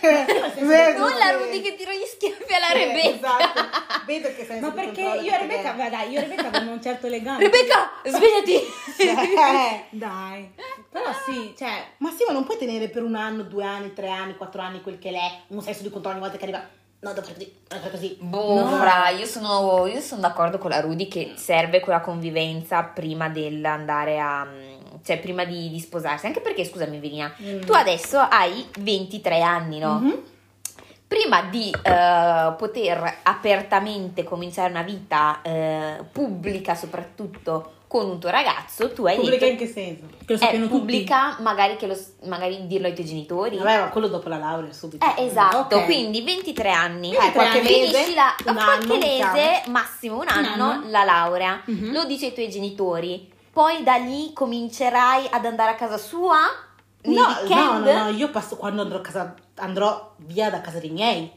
perché... 0.00 0.64
Vedo 0.64 0.98
Non 1.00 1.18
la 1.18 1.24
che- 1.26 1.36
Rudy 1.36 1.60
che 1.62 1.74
tira 1.74 1.92
gli 1.92 2.04
schiaffi 2.06 2.54
alla 2.54 2.66
Sì, 2.66 2.78
Rebecca. 2.78 3.08
esatto. 3.16 3.60
Vedo 4.06 4.28
che 4.34 4.44
senso 4.48 4.66
Ma 4.66 4.68
di 4.72 4.74
perché 4.80 5.02
controllo 5.02 5.20
io 5.22 5.32
e 5.32 5.38
Rebecca, 5.38 5.72
beh, 5.72 5.90
dai, 5.90 6.10
io 6.10 6.18
e 6.18 6.22
Rebecca 6.22 6.46
abbiamo 6.46 6.70
un 6.72 6.82
certo 6.82 7.08
legame. 7.08 7.42
Rebecca, 7.42 7.90
svegliati! 8.04 8.54
Eh, 8.98 9.84
Dai. 9.90 10.50
Però 10.90 11.10
sì, 11.26 11.54
cioè, 11.58 11.84
Ma 11.98 12.10
sì, 12.10 12.24
ma 12.26 12.32
non 12.32 12.44
puoi 12.44 12.56
tenere 12.58 12.88
per 12.88 13.02
un 13.02 13.14
anno, 13.16 13.42
due 13.42 13.64
anni, 13.64 13.92
tre 13.92 14.08
anni, 14.10 14.36
quattro 14.36 14.62
anni 14.62 14.80
quel 14.80 14.98
che 14.98 15.10
l'è, 15.10 15.38
un 15.48 15.60
senso 15.60 15.82
di 15.82 15.90
controllo 15.90 16.16
ogni 16.18 16.24
volta 16.24 16.38
che 16.38 16.44
arriva. 16.44 16.64
No, 17.00 17.12
devo 17.12 17.26
fare 17.26 17.34
così, 17.34 17.52
devo 17.68 17.80
fare 17.82 17.90
così. 17.90 18.16
Boh, 18.20 18.54
No. 18.60 18.66
fra, 18.78 19.08
io 19.10 19.26
sono, 19.26 19.86
io 19.86 20.00
sono 20.00 20.20
d'accordo 20.22 20.58
con 20.58 20.70
la 20.70 20.80
Rudy 20.80 21.08
che 21.08 21.32
serve 21.36 21.80
quella 21.80 22.00
convivenza 22.00 22.82
prima 22.82 23.28
dell'andare 23.28 24.18
a... 24.18 24.46
cioè 25.04 25.18
prima 25.20 25.44
di, 25.44 25.68
di 25.70 25.78
sposarsi. 25.78 26.26
Anche 26.26 26.40
perché, 26.40 26.64
scusami 26.64 26.98
Virina, 26.98 27.32
Mm. 27.40 27.60
tu 27.60 27.72
adesso 27.72 28.18
hai 28.18 28.66
23 28.80 29.40
anni, 29.42 29.78
no? 29.78 29.98
Mhm. 30.00 30.22
Prima 31.06 31.42
di 31.42 31.70
eh, 31.70 32.54
poter 32.58 33.18
apertamente 33.22 34.24
cominciare 34.24 34.70
una 34.70 34.82
vita 34.82 35.40
eh, 35.42 36.04
pubblica, 36.10 36.74
soprattutto 36.74 37.74
con 37.88 38.08
un 38.08 38.18
tuo 38.18 38.30
ragazzo, 38.30 38.92
tu 38.92 39.06
hai 39.06 39.14
Pubblica 39.16 39.46
detto... 39.46 39.52
in 39.52 39.56
che 39.58 39.66
senso? 39.72 40.06
che 40.24 40.32
lo 40.32 40.34
Eh, 40.34 40.38
sappiano 40.38 40.66
tutti. 40.66 40.78
pubblica, 40.78 41.36
magari, 41.40 41.76
che 41.76 41.86
lo, 41.86 41.96
magari 42.24 42.66
dirlo 42.66 42.86
ai 42.88 42.94
tuoi 42.94 43.06
genitori. 43.06 43.56
Vabbè, 43.58 43.78
ma 43.80 43.88
quello 43.90 44.08
dopo 44.08 44.28
la 44.28 44.38
laurea 44.38 44.72
subito. 44.72 45.06
Eh, 45.06 45.24
esatto, 45.24 45.76
Ok. 45.76 45.84
quindi 45.84 46.22
23 46.22 46.70
anni. 46.70 47.14
Eh, 47.14 47.32
qualche 47.32 47.60
Finisci 47.62 47.92
mese, 47.92 48.14
la, 48.14 48.34
un 48.46 48.54
qualche 48.54 48.82
anno, 48.84 48.94
mese, 48.96 49.12
diciamo. 49.14 49.62
massimo 49.72 50.14
un 50.16 50.20
Un 50.22 50.28
anno, 50.28 50.64
anno. 50.70 50.90
la 50.90 51.04
laurea. 51.04 51.62
Mhm. 51.64 51.92
Lo 51.92 52.04
dici 52.04 52.24
ai 52.26 52.34
tuoi 52.34 52.50
genitori. 52.50 53.32
Poi 53.52 53.82
da 53.82 53.96
lì 53.96 54.32
comincerai 54.34 55.28
ad 55.30 55.44
andare 55.46 55.70
a 55.70 55.74
casa 55.76 55.96
sua 55.96 56.38
No, 57.02 57.26
no, 57.48 57.78
no, 57.78 58.02
no, 58.04 58.08
io 58.10 58.30
passo 58.30 58.56
quando 58.56 58.82
andrò, 58.82 58.98
a 58.98 59.00
casa, 59.00 59.32
andrò 59.58 60.14
via 60.18 60.50
da 60.50 60.60
casa 60.60 60.80
dei 60.80 60.90
miei. 60.90 61.30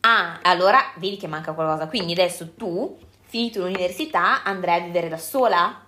Ah, 0.00 0.38
allora 0.42 0.80
vedi 0.96 1.16
che 1.18 1.26
manca 1.26 1.52
qualcosa. 1.52 1.86
Quindi 1.86 2.12
adesso 2.12 2.54
tu, 2.56 2.96
finito 3.36 3.60
l'università, 3.60 4.42
andrai 4.42 4.80
a 4.80 4.84
vivere 4.84 5.08
da 5.10 5.18
sola? 5.18 5.84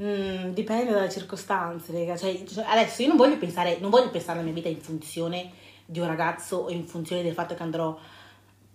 Mm, 0.00 0.50
dipende 0.50 0.92
dalle 0.92 1.10
circostanze, 1.10 1.92
raga. 1.92 2.14
Cioè, 2.14 2.44
cioè, 2.44 2.64
adesso 2.68 3.00
io 3.00 3.08
non 3.08 3.16
voglio 3.16 3.38
pensare, 3.38 3.78
non 3.80 3.88
voglio 3.88 4.10
pensare 4.10 4.38
alla 4.38 4.44
mia 4.44 4.52
vita 4.52 4.68
in 4.68 4.80
funzione 4.80 5.50
di 5.86 5.98
un 5.98 6.06
ragazzo 6.06 6.56
o 6.58 6.70
in 6.70 6.86
funzione 6.86 7.22
del 7.22 7.32
fatto 7.32 7.54
che 7.54 7.62
andrò, 7.62 7.98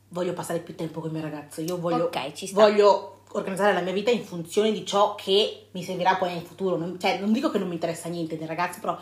voglio 0.10 0.34
passare 0.34 0.60
più 0.60 0.76
tempo 0.76 1.00
con 1.00 1.10
il 1.12 1.16
mio 1.16 1.24
ragazzo. 1.24 1.62
Io 1.62 1.78
voglio, 1.80 2.06
Ok, 2.06 2.34
ci 2.34 2.48
sta. 2.48 2.62
voglio 2.62 3.22
organizzare 3.34 3.74
la 3.74 3.82
mia 3.82 3.94
vita 3.94 4.10
in 4.10 4.24
funzione 4.24 4.72
di 4.72 4.84
ciò 4.84 5.14
che 5.14 5.68
mi 5.72 5.84
servirà 5.84 6.16
poi 6.16 6.34
nel 6.34 6.44
futuro. 6.44 6.78
Non, 6.78 7.00
cioè, 7.00 7.20
non 7.20 7.32
dico 7.32 7.52
che 7.52 7.60
non 7.60 7.68
mi 7.68 7.76
interessa 7.76 8.10
niente 8.10 8.38
del 8.38 8.48
ragazzo, 8.48 8.80
però 8.80 8.98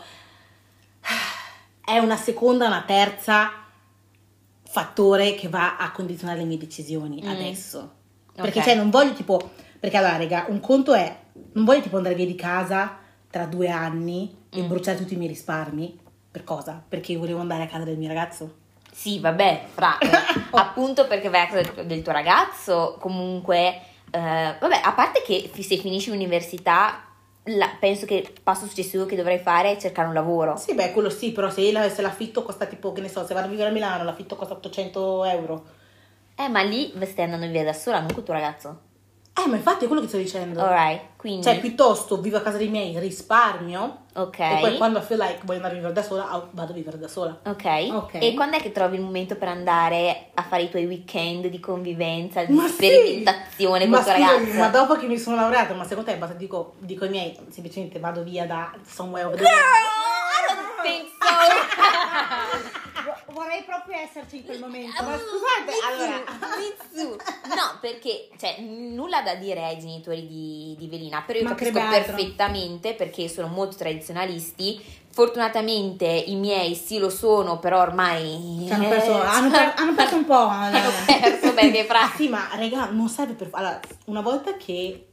è 1.82 1.96
una 1.96 2.16
seconda, 2.16 2.66
una 2.66 2.84
terza 2.86 3.65
fattore 4.80 5.34
che 5.34 5.48
va 5.48 5.78
a 5.78 5.90
condizionare 5.90 6.40
le 6.40 6.44
mie 6.44 6.58
decisioni 6.58 7.22
Mm. 7.24 7.28
adesso. 7.28 7.92
Perché 8.34 8.58
Ok. 8.58 8.64
cioè 8.66 8.74
non 8.74 8.90
voglio 8.90 9.14
tipo, 9.14 9.52
perché 9.80 9.96
allora 9.96 10.18
raga, 10.18 10.44
un 10.48 10.60
conto 10.60 10.92
è, 10.92 11.16
non 11.54 11.64
voglio 11.64 11.80
tipo 11.80 11.96
andare 11.96 12.14
via 12.14 12.26
di 12.26 12.34
casa 12.34 12.98
tra 13.30 13.46
due 13.46 13.70
anni 13.70 14.36
e 14.50 14.60
Mm. 14.62 14.68
bruciare 14.68 14.98
tutti 14.98 15.14
i 15.14 15.16
miei 15.16 15.30
risparmi. 15.30 15.98
Per 16.30 16.44
cosa? 16.44 16.82
Perché 16.86 17.16
volevo 17.16 17.40
andare 17.40 17.62
a 17.62 17.66
casa 17.66 17.84
del 17.84 17.96
mio 17.96 18.08
ragazzo. 18.08 18.56
Sì, 18.92 19.18
vabbè, 19.20 19.64
fra, 19.72 19.96
eh, 20.00 20.08
appunto 20.50 21.06
perché 21.06 21.30
vai 21.30 21.42
a 21.42 21.46
casa 21.46 21.82
del, 21.82 22.02
tuo 22.02 22.12
ragazzo, 22.12 22.96
comunque, 23.00 23.80
eh, 24.10 24.56
vabbè, 24.60 24.80
a 24.82 24.92
parte 24.92 25.22
che 25.22 25.50
se 25.58 25.76
finisci 25.78 26.10
l'università, 26.10 27.05
la- 27.46 27.76
penso 27.78 28.06
che 28.06 28.14
il 28.14 28.32
passo 28.42 28.66
successivo 28.66 29.06
che 29.06 29.16
dovrai 29.16 29.38
fare 29.38 29.72
è 29.72 29.76
cercare 29.76 30.08
un 30.08 30.14
lavoro. 30.14 30.56
Sì, 30.56 30.74
beh, 30.74 30.92
quello 30.92 31.10
sì, 31.10 31.32
però 31.32 31.50
se, 31.50 31.70
la- 31.72 31.88
se 31.88 32.02
l'affitto 32.02 32.42
costa 32.42 32.66
tipo, 32.66 32.92
che 32.92 33.00
ne 33.00 33.08
so, 33.08 33.24
se 33.26 33.34
vado 33.34 33.46
a 33.46 33.50
vivere 33.50 33.68
a 33.70 33.72
Milano, 33.72 34.04
l'affitto 34.04 34.36
costa 34.36 34.54
800 34.54 35.24
euro. 35.24 35.64
Eh, 36.36 36.48
ma 36.48 36.62
lì 36.62 36.92
stai 37.06 37.24
andando 37.24 37.46
via 37.48 37.64
da 37.64 37.72
sola, 37.72 38.00
non 38.00 38.12
con 38.12 38.24
tuo 38.24 38.34
ragazzo. 38.34 38.80
Eh, 39.46 39.48
ma 39.48 39.56
infatti 39.56 39.84
è 39.84 39.86
quello 39.86 40.02
che 40.02 40.08
sto 40.08 40.16
dicendo. 40.16 40.60
Alright, 40.60 41.02
quindi... 41.16 41.44
Cioè, 41.44 41.60
piuttosto 41.60 42.20
vivo 42.20 42.38
a 42.38 42.40
casa 42.40 42.56
dei 42.56 42.66
miei, 42.68 42.98
risparmio, 42.98 44.06
ok. 44.12 44.38
e 44.40 44.58
poi 44.60 44.76
quando 44.76 45.00
feel 45.00 45.20
like 45.20 45.38
voglio 45.44 45.58
andare 45.58 45.74
a 45.74 45.76
vivere 45.76 45.94
da 45.94 46.02
sola, 46.02 46.48
vado 46.50 46.72
a 46.72 46.74
vivere 46.74 46.98
da 46.98 47.06
sola. 47.06 47.38
Ok. 47.44 47.64
Ok. 47.92 48.14
E 48.14 48.34
quando 48.34 48.56
è 48.56 48.60
che 48.60 48.72
trovi 48.72 48.96
il 48.96 49.02
momento 49.02 49.36
per 49.36 49.46
andare 49.48 50.30
a 50.34 50.42
fare 50.42 50.62
i 50.64 50.68
tuoi 50.68 50.84
weekend 50.86 51.46
di 51.46 51.60
convivenza, 51.60 52.42
di 52.44 52.52
Ma 52.52 52.66
sì! 52.66 52.72
sperimentazione 52.72 53.86
ma 53.86 53.98
con 53.98 54.04
tuo 54.04 54.12
scusami, 54.14 54.36
ragazzo? 54.38 54.58
ma 54.58 54.68
dopo 54.68 54.96
che 54.96 55.06
mi 55.06 55.16
sono 55.18 55.36
laureata, 55.36 55.74
ma 55.74 55.84
secondo 55.84 56.10
te 56.10 56.16
basta 56.16 56.34
dico, 56.34 56.74
dico 56.78 57.04
ai 57.04 57.10
miei, 57.10 57.38
semplicemente 57.50 58.00
vado 58.00 58.24
via 58.24 58.46
da 58.46 58.72
somewhere 58.84 59.28
Girl, 59.36 59.44
there. 59.44 59.54
I 60.38 60.46
don't 60.48 60.82
think 60.82 61.08
so. 61.20 61.26
Vorrei 63.36 63.64
proprio 63.64 63.98
esserci 63.98 64.36
in 64.36 64.44
quel 64.46 64.58
momento. 64.58 65.02
Ma 65.02 65.18
scusate, 65.18 65.72
allora. 65.92 66.24
No, 67.54 67.78
perché, 67.82 68.30
cioè, 68.38 68.58
nulla 68.62 69.20
da 69.20 69.34
dire 69.34 69.62
ai 69.62 69.78
genitori 69.78 70.26
di, 70.26 70.74
di 70.78 70.88
Velina, 70.88 71.20
però 71.20 71.40
io 71.40 71.44
Mancherebbe 71.44 71.78
capisco 71.80 71.98
altro. 71.98 72.14
perfettamente 72.14 72.94
perché 72.94 73.28
sono 73.28 73.48
molto 73.48 73.76
tradizionalisti. 73.76 74.82
Fortunatamente 75.10 76.06
i 76.06 76.34
miei 76.36 76.74
sì 76.74 76.96
lo 76.98 77.10
sono, 77.10 77.58
però 77.58 77.82
ormai... 77.82 78.68
Hanno 78.70 78.88
perso, 78.88 79.12
hanno, 79.20 79.50
per- 79.50 79.74
hanno 79.76 79.94
perso 79.94 80.16
un 80.16 80.24
po'. 80.24 80.46
Hanno 80.46 80.78
eh. 80.78 81.18
perso 81.20 81.52
perché 81.52 81.84
fra... 81.84 82.10
Sì, 82.16 82.28
ma 82.30 82.48
raga, 82.54 82.88
non 82.88 83.08
serve 83.10 83.34
per... 83.34 83.48
Allora, 83.50 83.78
una 84.06 84.22
volta 84.22 84.56
che 84.56 85.08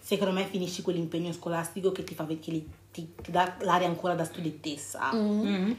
secondo 0.00 0.32
me 0.32 0.46
finisci 0.46 0.80
quell'impegno 0.80 1.34
scolastico 1.34 1.92
che 1.92 2.02
ti 2.02 2.14
fa 2.14 2.26
che 2.26 2.38
ti 2.90 3.12
dà 3.28 3.56
l'aria 3.60 3.88
ancora 3.88 4.14
da 4.14 4.24
studentessa, 4.24 5.10
Mm. 5.12 5.46
Mm. 5.46 5.72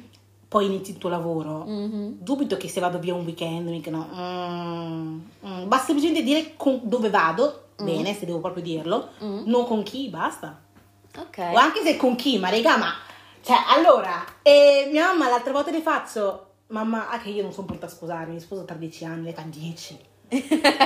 Poi 0.54 0.68
inizi 0.68 0.92
il 0.92 1.00
tuo 1.00 1.10
lavoro. 1.10 1.64
Mhm. 1.66 2.18
Dubito 2.20 2.58
che 2.58 2.68
se 2.70 2.80
vado 2.80 3.00
via 3.00 3.16
un 3.16 3.26
weekend, 3.26 3.68
mica 3.70 3.90
no. 3.90 4.08
Mm, 4.14 5.20
mm. 5.48 5.68
Basta 5.68 5.88
semplicemente 5.88 6.24
dire 6.24 6.54
con- 6.56 6.82
dove 6.84 7.10
vado, 7.10 7.70
Mm. 7.82 7.86
bene, 7.86 8.14
se 8.14 8.28
devo 8.28 8.40
proprio 8.40 8.62
dirlo, 8.62 9.10
Mm. 9.24 9.42
non 9.48 9.66
con 9.66 9.82
chi, 9.82 10.10
basta. 10.10 10.62
Ok. 11.18 11.38
O 11.54 11.56
anche 11.58 11.82
se 11.84 11.98
con 11.98 12.16
chi, 12.16 12.38
ma 12.38 12.50
raga, 12.50 12.78
ma... 12.78 12.94
Cioè, 13.42 13.56
allora, 13.76 14.24
e 14.44 14.88
mia 14.92 15.08
mamma 15.08 15.28
l'altra 15.28 15.52
volta 15.52 15.72
le 15.72 15.82
faccio... 15.82 16.48
Mamma, 16.68 17.10
ah 17.10 17.18
che 17.20 17.30
io 17.30 17.42
non 17.44 17.52
sono 17.52 17.66
pronta 17.68 17.88
a 17.88 17.90
sposarmi, 17.90 18.34
mi 18.36 18.40
sposo 18.40 18.64
tra 18.66 18.76
10 18.76 19.06
anni, 19.06 19.24
lei 19.24 19.34
fa 19.34 19.42
10. 19.46 19.98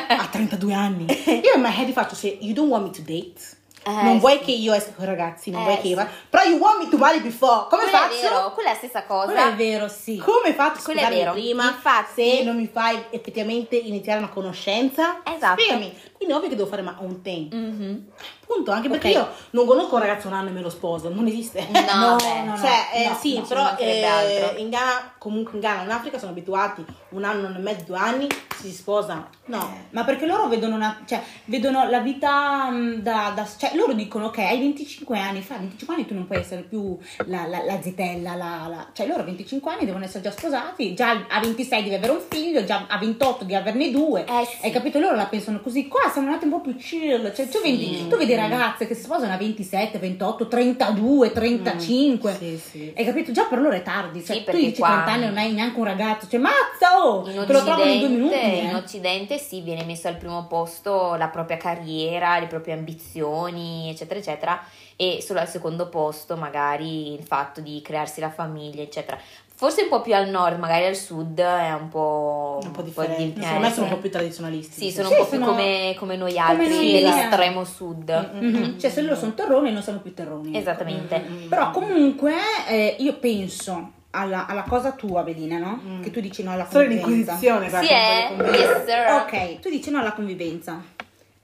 a 0.09 0.27
32 0.27 0.73
anni. 0.73 1.05
Io 1.27 1.55
in 1.55 1.61
my 1.61 1.71
head 1.73 1.91
faccio, 1.91 2.15
se 2.15 2.37
you 2.41 2.53
don't 2.53 2.69
want 2.69 2.83
me 2.85 2.89
to 2.91 3.01
date, 3.01 3.39
Eh, 3.87 4.03
non 4.03 4.19
vuoi 4.19 4.37
sì. 4.39 4.43
che 4.45 4.51
io 4.51 4.73
esca 4.73 4.91
con 4.93 5.05
i 5.05 5.07
ragazzi, 5.07 5.49
non 5.49 5.61
Eh, 5.61 5.65
vuoi 5.65 5.79
che 5.79 5.87
io... 5.87 5.97
sì. 5.99 6.05
Però 6.29 6.43
you 6.43 6.57
want 6.59 6.83
me 6.83 6.89
to 6.89 6.97
marry 6.97 7.21
before, 7.21 7.67
come 7.69 7.83
Quello 7.83 7.97
è 7.97 7.99
faccio? 7.99 8.21
vero, 8.21 8.51
quella 8.51 8.69
è 8.69 8.71
la 8.73 8.77
stessa 8.77 9.03
cosa. 9.03 9.25
Quello 9.31 9.47
è 9.47 9.53
vero, 9.55 9.87
sì. 9.87 10.17
Come 10.17 10.53
faccio 10.53 10.81
Quello 10.83 10.99
è 11.01 11.09
vero. 11.09 11.31
prima 11.31 11.69
Infatti- 11.69 12.21
se 12.37 12.43
non 12.43 12.55
mi 12.57 12.69
fai 12.71 13.01
effettivamente 13.11 13.75
iniziare 13.77 14.19
una 14.19 14.29
conoscenza? 14.29 15.21
Esatto. 15.23 15.61
Spiegami. 15.61 15.93
Quindi 16.17 16.33
ovvio 16.33 16.49
che 16.49 16.55
devo 16.55 16.67
fare 16.67 16.81
ma 16.81 16.95
un 16.99 17.21
thing. 17.21 17.53
Mhm. 17.53 18.05
Punto, 18.47 18.71
anche 18.71 18.89
perché 18.89 19.09
Ok. 19.09 19.13
io 19.13 19.27
non 19.51 19.65
conosco 19.65 19.95
un 19.95 20.01
ragazzo 20.01 20.27
un 20.27 20.33
anno 20.33 20.49
e 20.49 20.51
me 20.53 20.61
lo 20.61 20.69
sposo, 20.69 21.09
non 21.09 21.27
esiste. 21.27 21.67
No, 21.69 21.79
No, 22.11 22.15
beh. 22.15 22.43
no, 22.43 22.51
no. 22.51 22.57
cioè, 22.57 22.87
eh, 22.93 23.07
no, 23.09 23.15
sì, 23.19 23.35
no, 23.35 23.41
ci 23.41 23.47
però 23.49 23.75
eh, 23.77 24.03
altro. 24.03 24.57
in 24.59 24.69
Ghana, 24.69 25.13
comunque 25.17 25.53
in 25.55 25.59
Ghana, 25.59 25.83
in 25.83 25.89
Africa 25.91 26.17
sono 26.17 26.31
abituati 26.31 26.83
un 27.09 27.23
anno, 27.25 27.39
un 27.39 27.45
anno 27.47 27.57
e 27.57 27.61
mezzo, 27.61 27.83
due 27.87 27.97
anni, 27.97 28.27
si 28.57 28.71
sposa. 28.71 29.27
No. 29.45 29.57
Eh, 29.59 29.85
Ma 29.91 30.03
perché 30.05 30.25
loro 30.25 30.47
vedono, 30.47 30.75
una, 30.75 31.01
cioè, 31.05 31.21
vedono 31.45 31.89
la 31.89 31.99
vita 31.99 32.69
mh, 32.69 33.01
da, 33.01 33.31
da- 33.35 33.45
Cioè, 33.57 33.75
loro 33.75 33.91
dicono, 33.93 34.27
ok, 34.27 34.37
hai 34.39 34.59
25 34.59 35.19
anni, 35.19 35.41
fra 35.41 35.57
25 35.57 35.93
anni 35.95 36.05
tu 36.07 36.13
non 36.13 36.25
puoi 36.25 36.39
essere 36.39 36.61
più 36.61 36.97
la, 37.25 37.45
la, 37.47 37.63
la 37.65 37.81
zitella, 37.81 38.35
la, 38.35 38.65
la- 38.67 38.87
Cioè, 38.93 39.07
loro 39.07 39.21
a 39.21 39.25
25 39.25 39.71
anni 39.73 39.85
devono 39.85 40.05
essere 40.05 40.23
già 40.23 40.31
sposati, 40.31 40.93
già 40.95 41.25
a 41.27 41.39
26 41.41 41.83
devi 41.83 41.95
avere 41.95 42.13
un 42.13 42.21
figlio, 42.27 42.63
già 42.63 42.85
a 42.87 42.97
28 42.97 43.43
di 43.43 43.53
averne 43.55 43.91
due. 43.91 44.25
Eh, 44.25 44.45
sì. 44.45 44.65
Hai 44.65 44.71
capito? 44.71 44.99
Loro 44.99 45.15
la 45.15 45.25
pensano 45.27 45.59
così. 45.59 45.87
Qua 45.89 46.06
siamo 46.09 46.27
andati 46.27 46.45
un 46.45 46.51
po' 46.51 46.61
più 46.61 46.75
chill. 46.75 47.33
Cioè, 47.33 47.47
tu, 47.47 47.59
Sì. 47.59 47.71
vedi, 47.71 48.07
tu 48.07 48.17
vedi 48.17 48.35
ragazze 48.35 48.87
che 48.87 48.95
si 48.95 49.03
sposano 49.03 49.33
a 49.33 49.37
27, 49.37 49.97
28, 49.97 50.47
32, 50.47 51.31
35. 51.31 52.33
Sì, 52.33 52.57
sì. 52.57 52.93
Hai 52.95 53.05
capito? 53.05 53.31
Già 53.31 53.45
per 53.45 53.59
loro 53.59 53.75
è 53.75 53.81
tardi. 53.81 54.23
Cioè, 54.23 54.37
Sì, 54.37 54.43
tu 54.43 54.51
dici 54.57 54.79
qua- 54.79 55.03
30 55.03 55.11
anni 55.11 55.25
non 55.25 55.37
hai 55.37 55.51
neanche 55.53 55.77
un 55.79 55.85
ragazzo. 55.85 56.27
Cioè, 56.27 56.39
mazza! 56.39 56.99
Oh! 57.03 57.19
In 57.27 57.43
Te 57.45 57.53
lo 57.53 57.63
trovano 57.63 57.83
in 57.91 57.99
due 57.99 58.09
minuti. 58.09 58.33
Occidente, 58.35 58.59
eh. 58.61 58.63
in 58.69 58.75
Occidente 58.75 59.37
sì, 59.37 59.61
viene 59.61 59.83
messo 59.83 60.07
al 60.07 60.17
primo 60.17 60.45
posto 60.47 61.15
la 61.15 61.27
propria 61.27 61.57
carriera, 61.57 62.39
le 62.39 62.47
proprie 62.47 62.73
ambizioni, 62.73 63.89
eccetera, 63.89 64.19
eccetera, 64.19 64.63
e 64.95 65.19
solo 65.21 65.39
al 65.39 65.47
secondo 65.47 65.89
posto 65.89 66.35
magari 66.37 67.13
il 67.13 67.23
fatto 67.23 67.61
di 67.61 67.81
crearsi 67.81 68.19
la 68.19 68.29
famiglia, 68.31 68.81
eccetera. 68.81 69.17
Forse 69.59 69.81
un 69.81 69.89
po' 69.89 70.01
più 70.01 70.13
al 70.13 70.29
nord, 70.29 70.59
magari 70.59 70.85
al 70.85 70.95
sud 70.95 71.39
è 71.39 71.73
un 71.73 71.89
po', 71.89 72.59
Un 72.63 72.69
po' 72.71 72.83
di- 72.83 72.89
differente. 72.89 73.39
eh, 73.39 73.43
Secondo 73.43 73.65
me 73.67 73.73
sono 73.73 73.85
un 73.87 73.91
po' 73.93 73.97
più 73.97 74.11
tradizionalisti. 74.11 74.73
Sì, 74.81 74.91
sono 74.91 75.07
Sì, 75.07 75.13
un 75.15 75.19
po' 75.19 75.25
più 75.29 75.39
come, 75.39 75.95
come 75.97 76.15
noi 76.15 76.37
altri 76.37 76.69
noi, 76.69 76.91
dell'estremo 76.91 77.63
sud. 77.63 78.29
Mm, 78.35 78.37
mm, 78.37 78.55
Mhm. 78.55 78.79
Cioè, 78.79 78.91
se 78.91 79.01
loro 79.01 79.15
sono 79.15 79.33
terroni, 79.33 79.71
non 79.71 79.81
sono 79.81 79.97
più 79.99 80.13
terroni. 80.13 80.49
ecco. 80.49 80.57
Esattamente. 80.59 81.25
Mm, 81.27 81.47
Però 81.49 81.71
comunque 81.71 82.33
eh, 82.67 82.97
io 82.99 83.15
penso 83.17 83.93
alla, 84.11 84.45
alla 84.45 84.61
cosa 84.61 84.91
tua, 84.91 85.23
Belina, 85.23 85.57
no? 85.57 85.81
Mm. 85.83 86.01
Che 86.03 86.11
tu 86.11 86.19
dici 86.19 86.43
no 86.43 86.51
alla 86.51 86.67
Solo 86.69 86.83
convivenza. 86.85 87.07
l'inquisizione, 87.09 87.69
guarda, 87.69 87.87
Sì, 87.87 87.93
eh? 87.93 88.27
voglio 88.29 88.43
convincere. 88.43 88.77
Yes, 88.77 88.85
sir. 88.85 89.11
Ok, 89.23 89.59
tu 89.59 89.69
dici 89.69 89.89
no 89.89 89.99
alla 89.99 90.13
convivenza. 90.13 90.79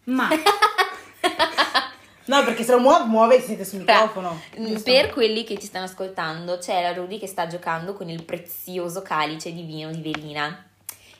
Ma 0.05 0.27
No, 2.25 2.43
perché 2.43 2.63
se 2.63 2.71
lo 2.71 2.79
muove, 2.79 3.05
muove 3.05 3.39
si 3.39 3.47
siete 3.47 3.65
sul 3.65 3.79
microfono. 3.79 4.39
Mm, 4.59 4.65
giusto? 4.65 4.91
Per 4.91 5.09
quelli 5.09 5.43
che 5.43 5.57
ci 5.57 5.65
stanno 5.65 5.85
ascoltando, 5.85 6.57
c'è 6.57 6.81
la 6.81 6.93
Rudy 6.93 7.19
che 7.19 7.27
sta 7.27 7.47
giocando 7.47 7.93
con 7.93 8.09
il 8.09 8.23
prezioso 8.23 9.01
calice 9.01 9.51
di 9.51 9.63
vino 9.63 9.91
di 9.91 10.01
velina, 10.01 10.65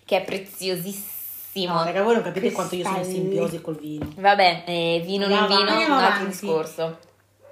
che 0.05 0.17
è 0.17 0.23
preziosissimo. 0.23 1.73
No, 1.73 1.83
raga, 1.83 2.03
voi 2.03 2.15
non 2.15 2.23
capite 2.23 2.51
quanto 2.51 2.75
io 2.75 2.83
sono 2.83 2.97
in 2.97 3.05
simbiosi 3.05 3.61
col 3.61 3.77
vino. 3.77 4.11
Vabbè, 4.15 4.63
eh, 4.65 5.03
vino 5.05 5.27
non 5.27 5.39
Andiamo 5.39 5.75
vino, 5.79 5.85
un 5.85 5.91
altro 5.91 6.25
discorso. 6.25 6.97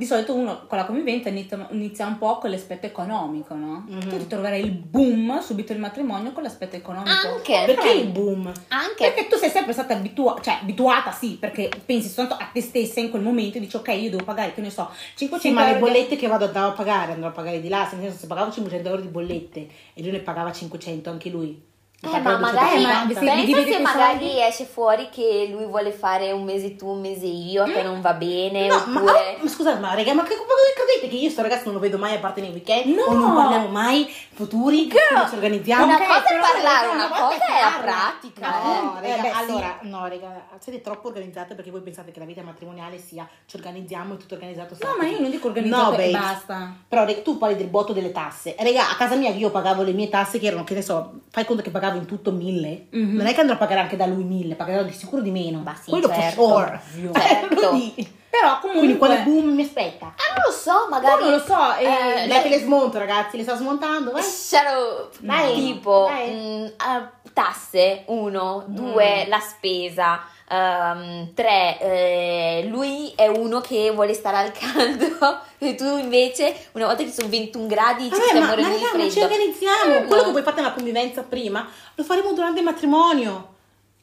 Di 0.02 0.08
solito 0.08 0.34
uno 0.34 0.66
con 0.66 0.80
la 0.80 0.86
convivenza 0.86 1.30
inizia, 1.30 2.08
un 2.08 2.18
po' 2.18 2.40
con 2.40 2.50
l'aspetto 2.50 2.88
economico, 2.88 3.54
no? 3.54 3.86
Mhm. 3.88 4.10
Tu 4.10 4.18
ti 4.18 4.26
troverai 4.26 4.60
il 4.60 4.72
boom 4.72 5.40
subito 5.42 5.74
il 5.74 5.78
matrimonio 5.78 6.32
con 6.32 6.42
l'aspetto 6.42 6.76
economico. 6.76 7.12
Anche, 7.12 7.66
Perché 7.68 7.92
il 7.92 8.08
boom? 8.08 8.48
anche 8.70 8.96
Perché 8.98 9.28
tu 9.28 9.36
sei 9.38 9.52
sempre 9.52 9.74
stata 9.74 9.94
abitua- 9.94 10.40
cioè, 10.42 10.58
abituata, 10.64 11.12
sì, 11.12 11.38
perché 11.40 11.70
pensi 11.86 12.08
soltanto 12.10 12.44
a 12.44 12.50
te 12.52 12.62
stessa 12.62 13.00
in 13.00 13.12
quel 13.12 13.22
momento 13.22 13.58
e 13.58 13.60
dici 13.60 13.76
ok, 13.76 13.90
io 13.90 14.10
devo 14.10 14.24
pagare, 14.24 14.56
che 14.56 14.62
ne 14.62 14.72
so, 14.72 14.90
500 15.14 15.38
Sì, 15.48 15.54
ma 15.54 15.66
le 15.66 15.74
euro 15.76 15.86
di- 15.86 15.92
bollette 15.92 16.16
che 16.16 16.26
vado 16.28 16.46
andavo 16.46 16.70
a 16.70 16.74
pagare, 16.74 17.12
andrò 17.12 17.28
a 17.28 17.32
pagare 17.32 17.62
di 17.62 17.70
là, 17.70 17.86
senso 17.88 18.18
se 18.18 18.26
pagavo 18.26 18.52
500 18.52 18.90
euro 18.90 19.02
di 19.04 19.08
bollette 19.08 19.68
e 19.94 20.02
lui 20.02 20.10
ne 20.10 20.20
pagava 20.22 20.52
500 20.52 21.12
anche 21.12 21.30
lui. 21.30 21.62
Eh, 22.04 22.20
ma 22.20 22.38
magari 22.40 22.82
250. 22.82 22.88
ma- 22.92 23.06
pensa 23.06 23.36
divide 23.46 23.72
se 23.74 23.80
magari 23.80 24.20
soldi. 24.28 24.42
esce 24.42 24.66
fuori 24.66 25.10
che 25.10 25.48
lui 25.52 25.66
vuole 25.66 25.92
fare 25.92 26.32
un 26.32 26.44
mese 26.44 26.76
tu, 26.76 26.88
un 26.88 27.00
mese 27.00 27.28
io, 27.28 27.62
a 27.62 27.66
te 27.66 27.84
non 27.84 28.02
va 28.02 28.14
bene, 28.14 28.66
No, 28.68 28.84
ma, 28.88 29.00
oppure... 29.00 29.12
ah, 29.20 29.36
ma 29.44 29.48
scusate, 29.48 29.80
ma 29.80 29.94
raga, 29.94 30.14
ma 30.16 30.24
che 30.24 30.36
ma 30.36 30.44
credete 30.84 31.08
che 31.10 31.16
io 31.22 31.30
sto 31.30 31.44
ragazzo 31.44 31.66
non 31.66 31.74
lo 31.76 31.80
vedo 31.80 32.00
mai 32.00 32.16
a 32.16 32.20
parte 32.20 32.42
nei 32.42 32.50
weekend? 32.50 32.96
No! 32.96 33.04
O 33.04 33.14
non 33.14 33.36
parliamo 33.36 33.68
mai 33.68 34.12
futuri? 34.34 34.88
Come 34.88 35.28
ci 35.30 35.36
organizziamo? 35.36 35.84
Una 35.84 35.94
Ok, 35.96 36.06
cosa 36.08 36.24
è 36.26 36.40
parlare, 36.40 36.88
una 36.88 37.08
cosa 37.08 37.46
è 37.46 37.62
la 37.62 37.82
pratica. 37.82 38.50
No, 38.50 39.00
eh. 39.00 39.08
raga, 39.08 39.16
Eh, 39.18 39.22
beh, 39.22 39.30
sì. 39.30 39.36
allora, 39.52 39.78
no, 39.82 40.08
raga, 40.08 40.46
siete 40.60 40.82
troppo 40.82 41.08
organizzate 41.10 41.54
perché 41.54 41.70
voi 41.70 41.82
pensate 41.82 42.12
che 42.12 42.18
la 42.20 42.26
vita 42.26 42.42
matrimoniale 42.42 42.98
sia 42.98 43.28
ci 43.46 43.58
organizziamo 43.58 44.16
e 44.16 44.18
tutto 44.18 44.34
organizzato. 44.34 44.76
No, 44.82 44.96
ma 44.98 45.06
io 45.06 45.20
non 45.20 45.30
dico 45.30 45.48
organizzato 45.50 45.92
no, 45.92 45.98
e 45.98 46.10
basta. 46.10 46.74
Però 46.88 47.06
raga, 47.06 47.22
tu 47.22 47.38
parli 47.38 47.58
del 47.58 47.68
botto 47.68 47.94
delle 47.94 48.12
tasse. 48.12 48.56
Raga, 48.58 48.90
a 48.90 48.96
casa 48.96 49.14
mia 49.16 49.30
io 49.30 49.52
pagavo 49.52 49.84
le 49.84 49.92
mie 49.94 50.10
tasse 50.10 50.40
che 50.40 50.48
erano, 50.48 50.64
che 50.64 50.74
ne 50.74 50.82
so, 50.82 51.20
fai 51.30 51.46
conto 51.46 51.62
che 51.62 51.70
pagavo 51.70 51.90
in 51.96 52.06
tutto 52.06 52.32
mille. 52.32 52.88
Mhm. 52.92 53.16
Non 53.16 53.26
è 53.26 53.34
che 53.34 53.40
andrò 53.42 53.56
a 53.56 53.60
pagare 53.60 53.82
anche 53.82 53.96
da 53.96 54.06
lui 54.06 54.24
mille, 54.24 54.56
pagherò 54.56 54.84
di 54.84 54.92
sicuro 54.94 55.22
di 55.22 55.32
meno. 55.32 55.62
Ma 55.64 55.76
sì, 55.76 55.90
Quello 55.92 56.08
certo, 56.08 56.48
for 56.48 56.82
sure. 56.94 57.12
Eh, 57.12 57.22
Certo. 57.22 58.20
Però 58.32 58.60
comunque... 58.60 58.72
Quindi 58.80 58.98
quale 58.98 59.22
boom 59.24 59.54
mi 59.54 59.64
aspetta? 59.64 60.06
Ah, 60.06 60.34
non 60.36 60.44
lo 60.48 60.52
so, 60.52 60.88
magari... 60.90 61.22
No, 61.22 61.30
non 61.30 61.38
lo 61.38 61.44
so, 61.46 61.76
eh, 61.76 62.24
eh, 62.24 62.28
Dai 62.28 62.42
che 62.42 62.48
le 62.50 62.60
smonto 62.60 62.98
ragazzi, 62.98 63.36
le 63.36 63.44
sto 63.44 63.56
smontando, 63.56 64.12
vai. 64.12 64.22
Shadow, 64.24 65.10
Dai, 65.20 65.54
tipo 65.54 66.08
dai. 66.10 66.32
mm, 66.34 66.66
ah, 66.78 67.12
tasse, 67.34 68.04
uno, 68.08 68.64
due, 68.68 69.26
Mm. 69.26 69.30
la 69.30 69.40
spesa, 69.40 70.22
ehm, 70.52 71.34
tre, 71.34 71.80
eh, 71.80 72.66
lui 72.68 73.14
è 73.16 73.28
uno 73.28 73.62
che 73.62 73.92
vuole 73.92 74.14
stare 74.14 74.38
al 74.38 74.52
caldo 74.52 75.40
e 75.58 75.76
tu 75.76 75.98
invece 75.98 76.56
una 76.74 76.88
volta 76.88 77.04
che 77.04 77.12
sono 77.12 77.30
21 77.30 77.68
gradi 77.68 78.10
ci 78.10 78.22
stiamo 78.22 78.48
morendo 78.48 78.76
di 78.78 78.84
raga, 78.84 78.98
ma 78.98 79.04
ci 79.04 79.10
freddo. 79.12 79.26
organizziamo. 79.28 79.96
Eh, 79.96 80.06
Quello 80.06 80.22
no. 80.22 80.28
che 80.28 80.32
voi 80.34 80.44
fate 80.44 80.62
nella 80.62 80.74
convivenza 80.74 81.24
prima, 81.24 81.68
lo 81.96 82.04
faremo 82.04 82.34
durante 82.34 82.60
il 82.60 82.66
matrimonio. 82.66 83.50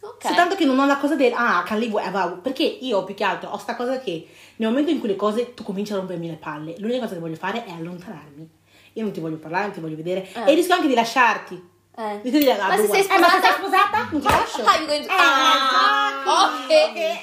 Ok. 0.01 0.26
Soltanto 0.26 0.55
che 0.55 0.64
non 0.64 0.78
ho 0.78 0.86
la 0.86 0.96
cosa 0.96 1.16
del 1.16 1.32
ah, 1.34 1.62
Calli 1.66 1.88
vuoi, 1.88 2.05
ah, 2.05 2.11
va, 2.11 2.38
perché 2.40 2.62
io 2.62 3.03
più 3.05 3.14
che 3.14 3.24
altro 3.24 3.51
ho 3.51 3.59
sta 3.59 3.74
cosa 3.74 3.99
che 3.99 4.26
nel 4.57 4.68
momento 4.68 4.90
in 4.90 5.01
cui 5.01 5.09
le 5.09 5.16
cose 5.16 5.55
tu 5.55 5.62
cominci 5.64 5.92
a 5.92 5.96
rompermi 5.96 6.28
le 6.28 6.36
palle, 6.40 6.74
l'unica 6.78 7.01
cosa 7.01 7.14
che 7.14 7.20
voglio 7.20 7.34
fare 7.36 7.64
è 7.64 7.70
allontanarmi. 7.72 8.49
Io 8.94 9.03
non 9.03 9.12
ti 9.12 9.20
voglio 9.20 9.36
parlare, 9.36 9.64
non 9.64 9.72
ti 9.74 9.80
voglio 9.80 9.96
vedere 9.96 10.26
Eh. 10.32 10.51
e 10.53 10.55
rischio 10.55 10.74
anche 10.74 10.86
di 10.88 10.94
lasciarti. 10.94 11.76
Eh. 11.99 12.03
Ah, 12.61 12.68
Ma 12.68 12.76
se 12.76 12.86
sei 12.86 13.07
Eh, 13.09 13.18
ma 13.18 13.28
se 13.28 13.38
sposata? 13.38 13.40
sei 13.42 13.55
sposata? 13.59 14.09
non 14.12 14.20
ti 14.20 14.26
lascio. 14.28 14.62
Ah, 14.62 14.78
going 14.86 15.05
to- 15.05 15.11
Eh, 15.11 15.16
Ah, 15.18 16.22
esatto. 16.22 16.74
ok. 16.84 17.22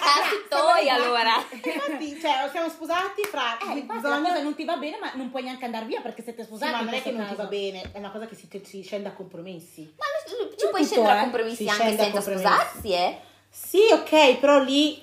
Cazzi 0.00 0.36
toi 0.48 0.88
allora. 0.88 1.34
Infatti, 1.50 2.18
cioè, 2.18 2.48
siamo 2.50 2.68
sposati 2.70 3.22
fra 3.28 3.58
Eh, 3.58 3.76
infatti 3.78 4.02
la 4.02 4.20
cosa 4.22 4.40
non 4.40 4.54
ti 4.54 4.64
va 4.64 4.76
bene, 4.78 4.96
ma 4.98 5.10
non 5.16 5.28
puoi 5.30 5.42
neanche 5.42 5.66
andare 5.66 5.84
via 5.84 6.00
perché 6.00 6.22
siete 6.22 6.40
Sì, 6.42 6.46
sposati. 6.48 6.72
ma 6.72 6.78
in 6.78 6.84
non 6.86 6.94
è 6.94 7.02
che 7.02 7.10
non 7.10 7.28
ti 7.28 7.34
va 7.34 7.44
bene, 7.44 7.90
è 7.92 7.98
una 7.98 8.10
cosa 8.10 8.26
che 8.26 8.34
si, 8.36 8.48
si 8.64 8.82
scende 8.82 9.08
a 9.08 9.12
compromessi. 9.12 9.92
Ma 9.98 10.04
ci 10.26 10.34
Non 10.38 10.48
puoi 10.56 10.70
tutto, 10.80 10.84
scendere 10.86 11.12
a 11.12 11.16
eh. 11.18 11.20
compromessi 11.20 11.56
Si 11.56 11.68
anche 11.68 11.82
a 11.82 11.96
senza 12.02 12.20
sposarsi, 12.22 12.92
eh? 12.92 13.18
Sì, 13.50 13.80
ok, 13.92 14.36
però 14.38 14.60
lì 14.60 15.02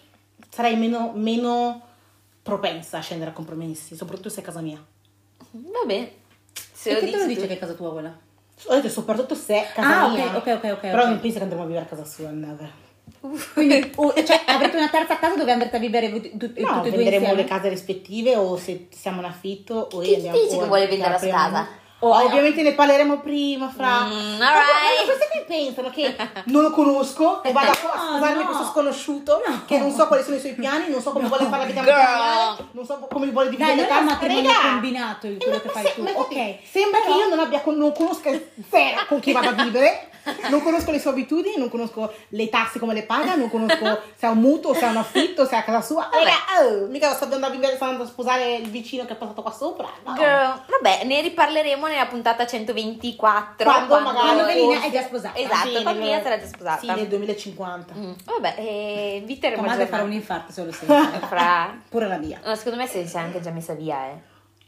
sarei 0.50 0.76
meno, 0.76 1.12
meno 1.14 1.82
propensa 2.42 2.98
a 2.98 3.02
scendere 3.02 3.30
a 3.30 3.34
compromessi, 3.34 3.96
soprattutto 3.96 4.30
se 4.30 4.42
è 4.42 4.44
casa 4.44 4.62
mia. 4.62 4.84
Va 5.52 5.84
bene. 5.86 6.12
Se 6.74 6.90
E 6.90 6.94
lo 6.94 7.00
che 7.02 7.06
te 7.06 7.12
lo 7.12 7.18
dici 7.26 7.28
dice 7.36 7.42
tu. 7.42 7.48
che 7.48 7.54
è 7.54 7.60
casa 7.60 7.74
tua 7.74 7.92
quella? 7.92 8.26
Ho 8.66 8.74
detto 8.76 8.90
soprattutto 8.90 9.36
se 9.36 9.56
è 9.56 9.68
casa 9.74 10.04
Ah, 10.06 10.10
mia. 10.10 10.26
ok, 10.36 10.46
ok, 10.48 10.64
ok, 10.74 10.80
Però 10.80 11.04
ok. 11.04 11.08
non 11.10 11.20
penso 11.20 11.38
che 11.38 11.44
andremo 11.44 11.64
a 11.64 11.68
vivere 11.68 11.86
a 11.86 11.88
casa 11.88 12.04
sua, 12.06 12.30
never. 12.30 12.70
Quindi, 13.54 13.92
o- 13.96 14.14
cioè, 14.24 14.42
avrete 14.46 14.78
una 14.78 14.90
terza 14.90 15.18
casa 15.18 15.36
dove 15.36 15.52
andrete 15.52 15.76
a 15.76 15.80
vivere 15.80 16.12
tu- 16.12 16.38
tutte 16.38 16.62
No, 16.62 16.84
e 16.84 16.92
due 16.92 17.04
insieme? 17.04 17.36
le 17.36 17.44
case 17.46 17.70
rispettive 17.70 18.36
o 18.36 18.58
se 18.58 18.88
siamo 18.92 19.20
in 19.22 19.26
affitto 19.28 19.88
o 19.92 20.00
Chi 20.00 20.16
andiamo 20.16 20.38
dice 20.38 20.58
che 20.58 20.66
vuole 20.66 20.88
vendere 20.88 21.12
la 21.12 21.18
casa? 21.20 21.68
Oh, 22.00 22.14
ovviamente 22.26 22.62
ne 22.62 22.74
parleremo 22.74 23.20
prima, 23.22 23.70
fra. 23.76 24.02
Mm, 24.04 24.36
guarda, 24.38 24.62
queste 25.06 25.28
qui 25.32 25.44
pensano 25.48 25.90
che 25.90 26.16
non 26.46 26.62
lo 26.62 26.70
conosco 26.70 27.42
e 27.42 27.52
vado 27.52 27.72
a 27.72 27.74
No, 27.98 28.18
sposarmi 28.18 28.44
no. 28.44 28.46
questo 28.46 28.66
sconosciuto 28.66 29.42
che 29.66 29.80
non 29.80 29.92
so 29.92 30.06
quali 30.08 30.22
sono 30.24 30.36
i 30.36 30.40
suoi 30.40 30.54
piani, 30.54 30.90
non 30.90 31.02
so 31.02 31.12
come 31.12 31.28
vuole 31.28 31.46
fare 31.46 31.64
la 31.64 31.66
vita 31.66 31.82
matrimoniale, 31.82 32.66
non 32.72 32.86
so 32.86 33.08
come 33.12 33.28
vuole 33.32 33.50
dividere 33.50 33.76
Dai, 33.76 33.84
un 33.84 33.90
case. 33.90 34.04
matrimonio 34.04 34.52
Raga, 34.52 34.70
combinato 34.70 35.28
il- 35.28 35.34
eh, 35.34 35.38
quello 35.44 35.60
che 35.62 35.70
fai 35.70 35.84
se- 35.86 35.94
tu. 35.96 36.04
ma 36.04 36.10
infatti 36.12 36.36
Ok. 36.36 36.56
Sembra 36.72 37.00
Però- 37.00 37.14
che 37.14 37.20
io 37.20 37.28
non 37.30 37.40
abbia 37.40 37.62
non 37.66 37.92
conosca 37.94 38.30
zero 38.70 39.06
con 39.08 39.20
chi 39.20 39.32
vado 39.32 39.50
a 39.50 39.52
vivere. 39.54 40.10
Non 40.50 40.62
conosco 40.62 40.92
le 40.92 41.00
sue 41.00 41.12
abitudini, 41.12 41.56
non 41.56 41.70
conosco 41.70 42.14
le 42.32 42.50
tasse 42.50 42.80
come 42.80 42.94
le 42.94 43.04
paga, 43.04 43.36
non 43.36 43.50
conosco 43.50 44.02
se 44.14 44.26
ha 44.26 44.32
un 44.32 44.40
mutuo, 44.40 44.74
se 44.74 44.84
ha 44.84 44.90
un 44.90 44.98
affitto, 44.98 45.46
se 45.46 45.56
è 45.56 45.60
a 45.60 45.64
casa 45.64 45.80
sua. 45.82 46.10
Raga, 46.12 46.68
oh, 46.68 46.88
mica 46.88 47.14
sto 47.14 47.24
andando 47.24 47.46
a 47.46 47.50
vivere, 47.50 47.76
sto 47.76 47.86
andando 47.86 48.04
a 48.04 48.08
sposare 48.08 48.56
il 48.56 48.70
vicino 48.70 49.06
che 49.06 49.14
è 49.14 49.16
passato 49.16 49.42
qua 49.42 49.52
sopra. 49.52 49.88
No. 50.04 50.16
Girl, 50.16 50.64
vabbè, 50.68 51.06
ne 51.06 51.22
riparleremo 51.22 51.87
nella 51.88 52.06
puntata 52.06 52.46
124. 52.46 53.66
Quando 53.70 54.00
magari- 54.00 54.18
Quando 54.28 54.44
Melina 54.46 54.82
è 54.84 54.92
già 54.92 55.02
sposata. 55.04 55.38
Esatto, 55.38 55.68
Sì, 55.76 55.82
quando 55.84 56.00
Melina 56.02 56.22
sarà 56.22 56.40
già 56.40 56.46
sposata. 56.48 56.80
Sì, 56.80 56.86
nel 56.88 57.08
2050. 57.08 57.94
Mm, 57.96 58.12
Vabbè, 58.26 58.56
eh, 58.58 59.24
vita 59.26 59.52
Tua 59.52 59.62
madre 59.64 59.88
farà 59.88 60.04
un 60.04 60.12
infarto 60.14 60.52
se 60.52 60.64
lo 60.66 60.72
senti. 60.72 61.26
fra... 61.28 61.76
Pure 61.90 62.08
la 62.08 62.18
mia. 62.18 62.40
No, 62.44 62.56
secondo 62.56 62.78
me 62.78 62.88
si 62.88 63.00
è 63.00 63.18
anche 63.18 63.42
già 63.42 63.52
messa 63.52 63.74
via, 63.74 64.08
eh. 64.10 64.22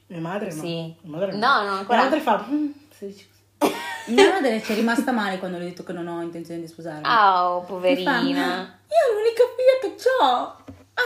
Mia 0.08 0.22
madre 0.22 0.54
no. 0.54 0.62
Sì. 0.62 0.94
Madre 1.04 1.32
No, 1.34 1.62
no, 1.64 1.72
ancora- 1.74 2.00
Mia 2.02 2.10
madre 2.10 2.20
fa... 2.22 2.46
"Mm, 2.50 2.68
si 2.98 3.06
dice 3.08 3.28
così". 3.60 3.74
Mia 4.14 4.30
madre 4.32 4.62
ci 4.64 4.72
è 4.72 4.76
rimasta 4.76 5.12
male 5.12 5.38
quando 5.38 5.58
le 5.58 5.66
ho 5.66 5.68
detto 5.68 5.84
che 5.84 5.94
non 5.94 6.08
ho 6.08 6.22
intenzione 6.22 6.60
di 6.62 6.68
sposarmi. 6.68 7.04
Oh, 7.06 7.60
Mi 7.60 7.62
fa, 7.62 7.68
poverina. 7.68 8.80
Io 8.88 9.14
l'unica 9.14 9.44
figlia 9.56 9.96
che 9.96 10.10
ho. 10.22 10.58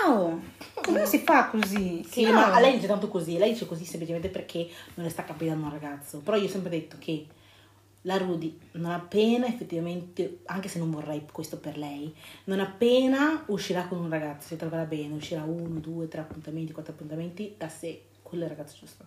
Oh, 0.06 0.40
come 0.82 1.06
si 1.06 1.20
fa 1.20 1.48
così? 1.48 2.06
Sì, 2.10 2.24
No. 2.24 2.34
ma 2.34 2.54
a 2.54 2.60
lei 2.60 2.74
dice 2.76 2.88
tanto 2.88 3.08
così, 3.08 3.38
lei 3.38 3.52
dice 3.54 3.66
così 3.66 3.86
semplicemente 3.86 4.30
perché 4.30 4.68
non 4.96 5.06
le 5.06 5.12
sta 5.12 5.24
capitando 5.24 5.66
un 5.66 5.72
ragazzo. 5.72 6.20
Però 6.20 6.36
io 6.38 6.46
ho 6.46 6.50
sempre 6.50 6.72
detto 6.72 6.98
che 7.00 7.28
la 8.06 8.18
Rudy, 8.18 8.60
non 8.74 8.92
appena 8.92 9.48
effettivamente, 9.48 10.40
anche 10.46 10.68
se 10.68 10.78
non 10.80 10.92
vorrei 10.92 11.26
questo 11.32 11.58
per 11.58 11.78
lei, 11.78 12.14
non 12.46 12.60
appena 12.60 13.44
uscirà 13.48 13.86
con 13.88 14.00
un 14.00 14.10
ragazzo, 14.10 14.48
si 14.48 14.56
troverà 14.58 14.84
bene, 14.84 15.14
uscirà 15.14 15.44
uno, 15.44 15.80
due, 15.80 16.08
tre 16.10 16.20
appuntamenti, 16.22 16.74
quattro 16.74 16.94
appuntamenti, 16.94 17.56
da 17.58 17.70
sé, 17.70 18.04
quello 18.22 18.44
è 18.44 18.48
il 18.50 18.56
ragazzo 18.56 18.76
giusto. 18.78 19.06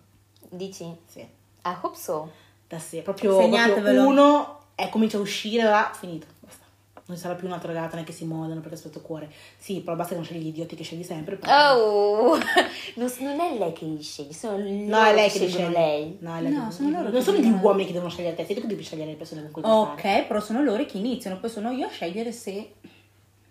Dici? 0.49 0.85
Sì, 1.05 1.19
I 1.19 1.75
hope 1.81 1.95
so. 1.97 2.31
da 2.67 2.79
sé, 2.79 3.01
proprio, 3.01 3.35
proprio 3.35 4.07
uno 4.07 4.59
è 4.73 4.89
comincia 4.89 5.17
a 5.17 5.21
uscire, 5.21 5.63
là, 5.63 5.91
finito, 5.93 6.25
basta. 6.39 6.65
Non 7.07 7.15
sarà 7.17 7.35
più 7.35 7.47
un 7.47 7.53
altro 7.53 7.71
ragazzo, 7.71 7.95
neanche 7.95 8.11
si 8.11 8.25
modano 8.25 8.59
perché 8.59 8.75
aspetto 8.75 8.99
cuore. 9.01 9.31
Sì, 9.57 9.79
però 9.79 9.95
basta 9.95 10.11
che 10.11 10.17
non 10.19 10.25
scegli 10.25 10.43
gli 10.43 10.47
idioti 10.47 10.75
che 10.75 10.83
scegli 10.83 11.03
sempre. 11.03 11.39
Oh, 11.47 12.35
non, 12.95 13.11
non 13.19 13.39
è 13.39 13.57
lei 13.57 13.71
che 13.71 13.85
li 13.85 14.01
sceglie, 14.03 14.33
sono 14.33 14.57
loro 14.57 14.69
No, 14.69 15.03
è 15.05 15.13
lei 15.13 15.29
che 15.29 15.39
li 15.39 15.47
scelgono 15.47 15.71
sceglie. 15.73 15.87
lei. 15.87 16.17
No, 16.19 16.35
è 16.35 16.41
lei 16.41 16.51
No, 16.51 16.67
che- 16.67 16.73
sono 16.73 16.89
loro 16.89 17.03
Non 17.03 17.11
che 17.13 17.21
sono 17.21 17.37
gli 17.37 17.49
uomini 17.61 17.85
che 17.85 17.93
devono 17.93 18.11
scegliere 18.11 18.35
te, 18.35 18.45
sei 18.45 18.55
tu 18.55 18.61
che 18.61 18.67
devi 18.67 18.83
scegliere 18.83 19.11
le 19.11 19.15
persone 19.15 19.41
con 19.41 19.51
cui 19.51 19.61
Ok, 19.63 19.99
stare. 19.99 20.23
però 20.27 20.39
sono 20.41 20.61
loro 20.61 20.85
che 20.85 20.97
iniziano, 20.97 21.39
poi 21.39 21.49
sono 21.49 21.71
io 21.71 21.87
a 21.87 21.89
scegliere 21.89 22.31
se. 22.33 22.73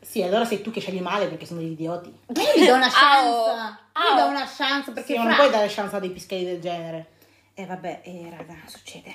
Sì, 0.00 0.22
allora 0.22 0.44
sei 0.44 0.61
tu 0.61 0.70
che 0.70 0.80
scegli 0.80 1.00
male 1.00 1.26
perché 1.26 1.46
sono 1.46 1.61
degli 1.61 1.72
idioti. 1.72 2.12
Ma 2.26 2.42
io 2.42 2.62
gli 2.62 2.66
do 2.66 2.74
una 2.74 2.88
chance. 2.92 3.28
Io 3.28 4.11
Au. 4.11 4.16
do 4.18 4.26
una 4.26 4.46
chance 4.46 4.90
perché. 4.92 5.16
Non 5.16 5.26
fra- 5.28 5.34
puoi 5.36 5.50
dare 5.50 5.66
chance 5.68 5.96
a 5.96 5.98
dei 5.98 6.11
pischelli 6.11 6.44
del 6.44 6.61
genere. 6.61 7.07
Eh, 7.54 7.64
vabbè, 7.64 8.02
eh, 8.04 8.26
raga, 8.36 8.54
succede. 8.66 9.14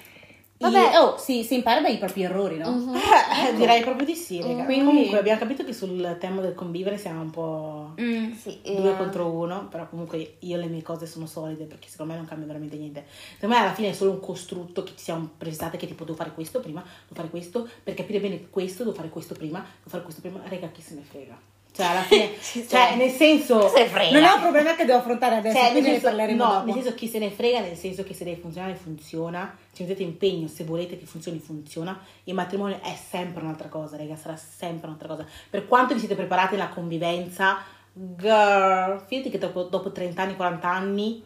Vabbè. 0.61 0.99
Oh, 0.99 1.17
si, 1.17 1.43
si 1.43 1.55
impara 1.55 1.81
dai 1.81 1.97
propri 1.97 2.23
errori, 2.23 2.57
no? 2.57 2.69
Mhm. 2.71 2.95
Eh, 2.95 3.53
direi 3.55 3.81
proprio 3.81 4.05
di 4.05 4.15
sì, 4.15 4.41
raga. 4.41 4.63
Quindi- 4.65 4.85
Comunque 4.85 5.17
abbiamo 5.19 5.39
capito 5.39 5.63
che 5.65 5.73
sul 5.73 6.17
tema 6.19 6.41
del 6.41 6.53
convivere 6.53 6.97
siamo 6.97 7.21
un 7.21 7.29
po' 7.29 7.93
Mm. 7.99 8.31
Sì, 8.33 8.59
due 8.63 8.91
eh, 8.91 8.97
contro 8.97 9.27
uno, 9.31 9.67
però 9.67 9.87
comunque 9.89 10.35
io 10.39 10.57
le 10.57 10.67
mie 10.67 10.81
cose 10.81 11.05
sono 11.05 11.25
solide 11.25 11.65
perché 11.65 11.89
secondo 11.89 12.13
me 12.13 12.17
non 12.19 12.27
cambia 12.27 12.47
veramente 12.47 12.77
niente. 12.77 13.05
Secondo 13.33 13.55
me 13.55 13.61
alla 13.61 13.73
fine 13.73 13.89
è 13.89 13.93
solo 13.93 14.11
un 14.11 14.19
costrutto 14.19 14.83
che 14.83 14.91
ci 14.95 15.03
siamo 15.03 15.29
precisate 15.37 15.77
che 15.77 15.87
tipo 15.87 16.03
devo 16.05 16.15
fare 16.15 16.31
questo 16.33 16.59
prima, 16.59 16.81
devo 16.81 17.13
fare 17.15 17.29
questo, 17.29 17.67
per 17.83 17.93
capire 17.93 18.19
bene 18.19 18.49
questo, 18.49 18.83
devo 18.83 18.95
fare 18.95 19.09
questo 19.09 19.33
prima, 19.33 19.59
devo 19.59 19.89
fare 19.89 20.03
questo 20.03 20.21
prima, 20.21 20.41
raga 20.47 20.67
chi 20.69 20.81
se 20.81 20.93
ne 20.95 21.01
frega. 21.01 21.37
Cioè 21.73 21.85
alla 21.85 22.01
fine, 22.01 22.31
Ci 22.41 22.67
cioè 22.67 22.95
nel 22.95 23.11
senso... 23.11 23.69
Se. 23.69 23.89
Non 24.11 24.23
è 24.23 24.31
un 24.31 24.41
problema 24.41 24.75
che 24.75 24.83
devo 24.83 24.99
affrontare 24.99 25.35
adesso, 25.37 25.57
Cioè, 25.57 25.71
quindi 25.71 25.89
ne 25.89 25.99
senso, 25.99 26.07
parleremo 26.07 26.43
no, 26.43 26.51
dopo. 26.51 26.65
nel 26.65 26.73
senso 26.75 26.93
chi 26.93 27.07
se 27.07 27.19
ne 27.19 27.29
frega, 27.29 27.59
nel 27.61 27.77
senso 27.77 28.03
che 28.03 28.13
se 28.13 28.23
deve 28.25 28.41
funzionare 28.41 28.75
funziona, 28.75 29.57
ci 29.73 29.83
mettete 29.83 30.03
impegno, 30.03 30.47
se 30.47 30.65
volete 30.65 30.97
che 30.99 31.05
funzioni 31.05 31.39
funziona, 31.39 31.97
il 32.25 32.33
matrimonio 32.33 32.79
è 32.81 32.93
sempre 33.09 33.41
un'altra 33.41 33.69
cosa, 33.69 33.95
raga, 33.95 34.15
sarà 34.17 34.35
sempre 34.35 34.87
un'altra 34.87 35.07
cosa. 35.07 35.25
Per 35.49 35.65
quanto 35.67 35.93
vi 35.93 35.99
siete 35.99 36.15
preparati 36.15 36.55
nella 36.55 36.69
convivenza, 36.69 37.59
girl, 37.93 39.03
fidati 39.07 39.29
che 39.29 39.37
dopo, 39.37 39.63
dopo 39.63 39.91
30 39.91 40.21
anni, 40.21 40.35
40 40.35 40.69
anni 40.69 41.23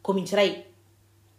comincerai 0.00 0.70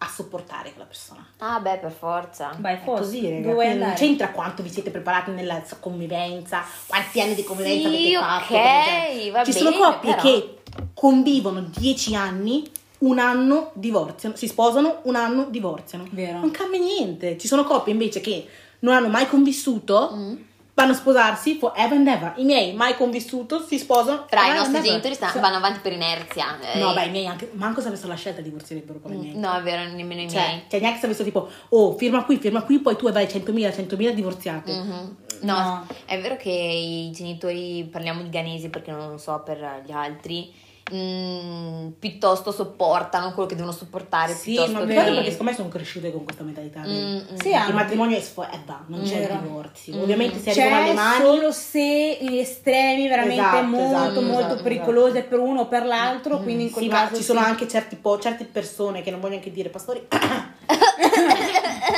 a 0.04 0.08
sopportare 0.08 0.72
quella 0.72 0.86
persona. 0.88 1.26
Ah, 1.38 1.60
beh, 1.60 1.78
per 1.78 1.91
forza. 1.91 2.54
Vai, 2.60 2.76
È 2.76 2.84
così, 2.84 3.22
raga. 3.30 3.41
Dove 3.41 3.54
vuoi 3.54 3.66
Quindi 3.68 3.84
non 3.86 3.93
c'entra 3.93 4.30
quanto 4.32 4.62
vi 4.62 4.70
siete 4.70 4.91
preparati 4.91 5.32
nella 5.32 5.62
convivenza, 5.80 6.64
quanti 6.88 7.22
anni 7.22 7.36
di 7.36 7.43
convivenza 7.43 7.89
Sì, 7.89 7.95
avete 7.95 8.18
fatto. 8.18 8.54
ok, 8.54 9.32
va 9.32 9.43
Ci 9.43 9.51
bene, 9.51 9.64
sono 9.66 9.72
coppie 9.78 10.16
però. 10.16 10.22
che 10.22 10.58
convivono 10.93 11.62
10 11.62 12.16
anni, 12.16 12.70
un 12.99 13.20
anno 13.20 13.72
divorziano, 13.74 14.36
si 14.36 14.47
sposano, 14.47 14.99
un 15.04 15.16
anno 15.16 15.45
divorziano. 15.49 16.06
Vero. 16.12 16.39
Non 16.39 16.51
cambia 16.51 16.80
niente. 16.80 17.38
Ci 17.38 17.47
sono 17.47 17.64
coppie 17.64 17.91
invece 17.93 18.20
che 18.22 18.45
non 18.80 18.93
hanno 18.93 19.08
mai 19.08 19.28
convissuto, 19.28 20.12
Mm. 20.14 20.36
Vanno 20.76 20.91
a 20.93 20.95
sposarsi 20.95 21.55
forever 21.57 21.97
and 21.97 22.07
ever. 22.07 22.34
I 22.38 22.43
miei 22.45 22.74
mai 22.74 22.95
convissuto 22.95 23.63
si 23.65 23.78
sposano. 23.78 24.26
Fra 24.28 24.51
i 24.51 24.55
nostri 24.57 24.82
genitori 24.82 25.13
sta- 25.13 25.30
Cioè- 25.30 25.39
vanno 25.41 25.57
avanti 25.57 25.80
per 25.80 25.91
inerzia. 25.93 26.57
eh. 26.74 26.80
No, 26.80 26.93
beh, 26.93 27.05
i 27.05 27.09
miei 27.11 27.28
anche, 27.28 27.49
manco 27.53 27.80
se 27.82 27.88
avessero 27.89 28.09
la 28.09 28.15
scelta 28.15 28.41
divorzierebbero 28.41 28.99
con 28.99 29.13
i 29.13 29.17
miei. 29.17 29.36
No, 29.38 29.53
è 29.55 29.61
vero, 29.61 29.84
nemmeno 29.91 30.21
i 30.21 30.30
Cioè, 30.30 30.45
miei. 30.47 30.63
cioè 30.69 30.80
neanche 30.80 30.99
se 30.99 31.05
avessero 31.05 31.26
tipo, 31.28 31.49
oh, 31.69 31.95
firma 31.97 32.24
qui, 32.24 32.38
firma 32.38 32.63
qui, 32.63 32.80
poi 32.80 32.95
tu 32.95 33.11
vai 33.11 33.26
100.000, 33.28 33.71
100.000 33.71 34.11
divorziate. 34.13 34.71
Mhm. 34.74 35.15
No, 35.41 35.53
No. 35.59 35.88
è 36.05 36.19
vero 36.21 36.38
che 36.38 36.49
i 36.49 37.11
genitori, 37.11 37.88
parliamo 37.91 38.21
di 38.24 38.30
ghanesi 38.30 38.69
perché 38.69 38.91
non 38.91 39.11
lo 39.11 39.17
so 39.17 39.41
per 39.45 39.84
gli 39.86 39.91
altri, 39.91 40.51
mm, 40.91 41.89
piuttosto 41.99 42.51
sopportano 42.51 43.31
quello 43.34 43.47
che 43.47 43.55
devono 43.55 43.73
sopportare. 43.73 44.34
Sì, 44.34 44.57
ma 44.57 44.86
che... 44.86 44.93
perché 44.93 45.31
secondo 45.31 45.51
me 45.51 45.55
sono 45.55 45.69
cresciute 45.69 46.11
con 46.11 46.23
questa 46.23 46.43
mentalità. 46.43 46.81
Mm, 46.81 47.15
mm. 47.15 47.36
Sì, 47.36 47.49
Il 47.49 47.73
matrimonio 47.73 48.17
è 48.17 48.21
forever, 48.21 48.84
non 48.88 49.03
c'è 49.03 49.19
Vero. 49.19 49.39
divorzio. 49.41 49.95
Mm. 49.95 50.01
Ovviamente 50.01 50.39
si 50.39 50.49
arrivano 50.49 50.75
alle 50.75 50.88
C'è 50.88 50.93
mani. 50.93 51.23
solo 51.23 51.51
se 51.51 52.17
in 52.21 52.34
estremi 52.38 53.07
veramente 53.07 53.41
Esatto, 53.41 53.63
molto 53.65 53.88
esatto, 53.88 54.21
molto 54.21 54.45
esatto, 54.45 54.63
pericolose 54.63 55.23
per 55.23 55.39
uno 55.39 55.61
o 55.61 55.67
per 55.67 55.86
l'altro, 55.86 56.39
quindi 56.39 56.63
in 56.63 56.71
quel 56.71 56.84
Sì, 56.86 56.89
ma 56.89 57.01
caso 57.03 57.15
ci 57.15 57.23
sono 57.23 57.39
sì. 57.41 57.45
anche 57.45 57.67
certi 57.67 57.95
po- 57.95 58.19
certe 58.19 58.45
persone 58.45 59.01
che 59.01 59.11
non 59.11 59.19
voglio 59.19 59.34
neanche 59.34 59.51
dire 59.51 59.69
pastori 59.69 60.05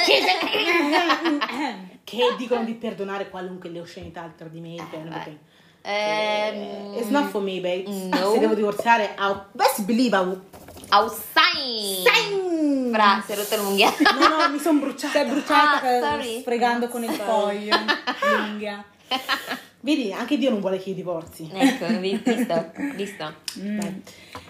che 2.04 2.36
dicono 2.38 2.64
di 2.64 2.74
perdonare 2.74 3.30
qualunque 3.30 3.70
le 3.70 3.80
oscenità, 3.80 4.24
il 4.26 4.36
tradimento. 4.36 4.96
and 4.96 5.38
Ehm, 5.86 6.96
It's 6.98 7.10
not 7.10 7.30
for 7.30 7.42
me, 7.42 7.60
babe. 7.60 7.88
no. 7.88 8.32
Se 8.34 8.40
devo 8.40 8.54
divorziare, 8.56 9.16
I'll 9.20 9.46
best 9.52 9.82
believe 9.82 10.16
I 10.18 10.20
will. 10.22 10.42
Ausai! 10.90 12.04
Sign! 12.04 12.92
Fra, 12.94 13.24
si 13.26 13.32
è 13.32 13.36
rotta 13.36 13.56
l'unghia. 13.58 13.94
No, 14.20 14.28
no, 14.28 14.50
mi 14.50 14.60
sono 14.60 14.80
bruciata. 14.80 15.12
Si 15.14 15.18
è 15.18 15.26
bruciata 15.26 15.78
Ah, 15.78 15.80
che- 15.82 16.00
sorry. 16.02 16.40
sfregando 16.42 16.88
con 16.88 17.04
il 17.04 17.12
foglio 17.12 17.76
l'unghia. 18.22 18.84
Vedi, 19.86 20.12
anche 20.12 20.38
Dio 20.40 20.50
non 20.50 20.62
vuole 20.62 20.80
che 20.80 20.90
io 20.90 20.96
divorzi. 20.96 21.48
ecco, 21.54 21.86
vi- 22.00 22.20
visto, 22.26 22.72
visto. 22.96 23.34
Dai. 23.54 24.02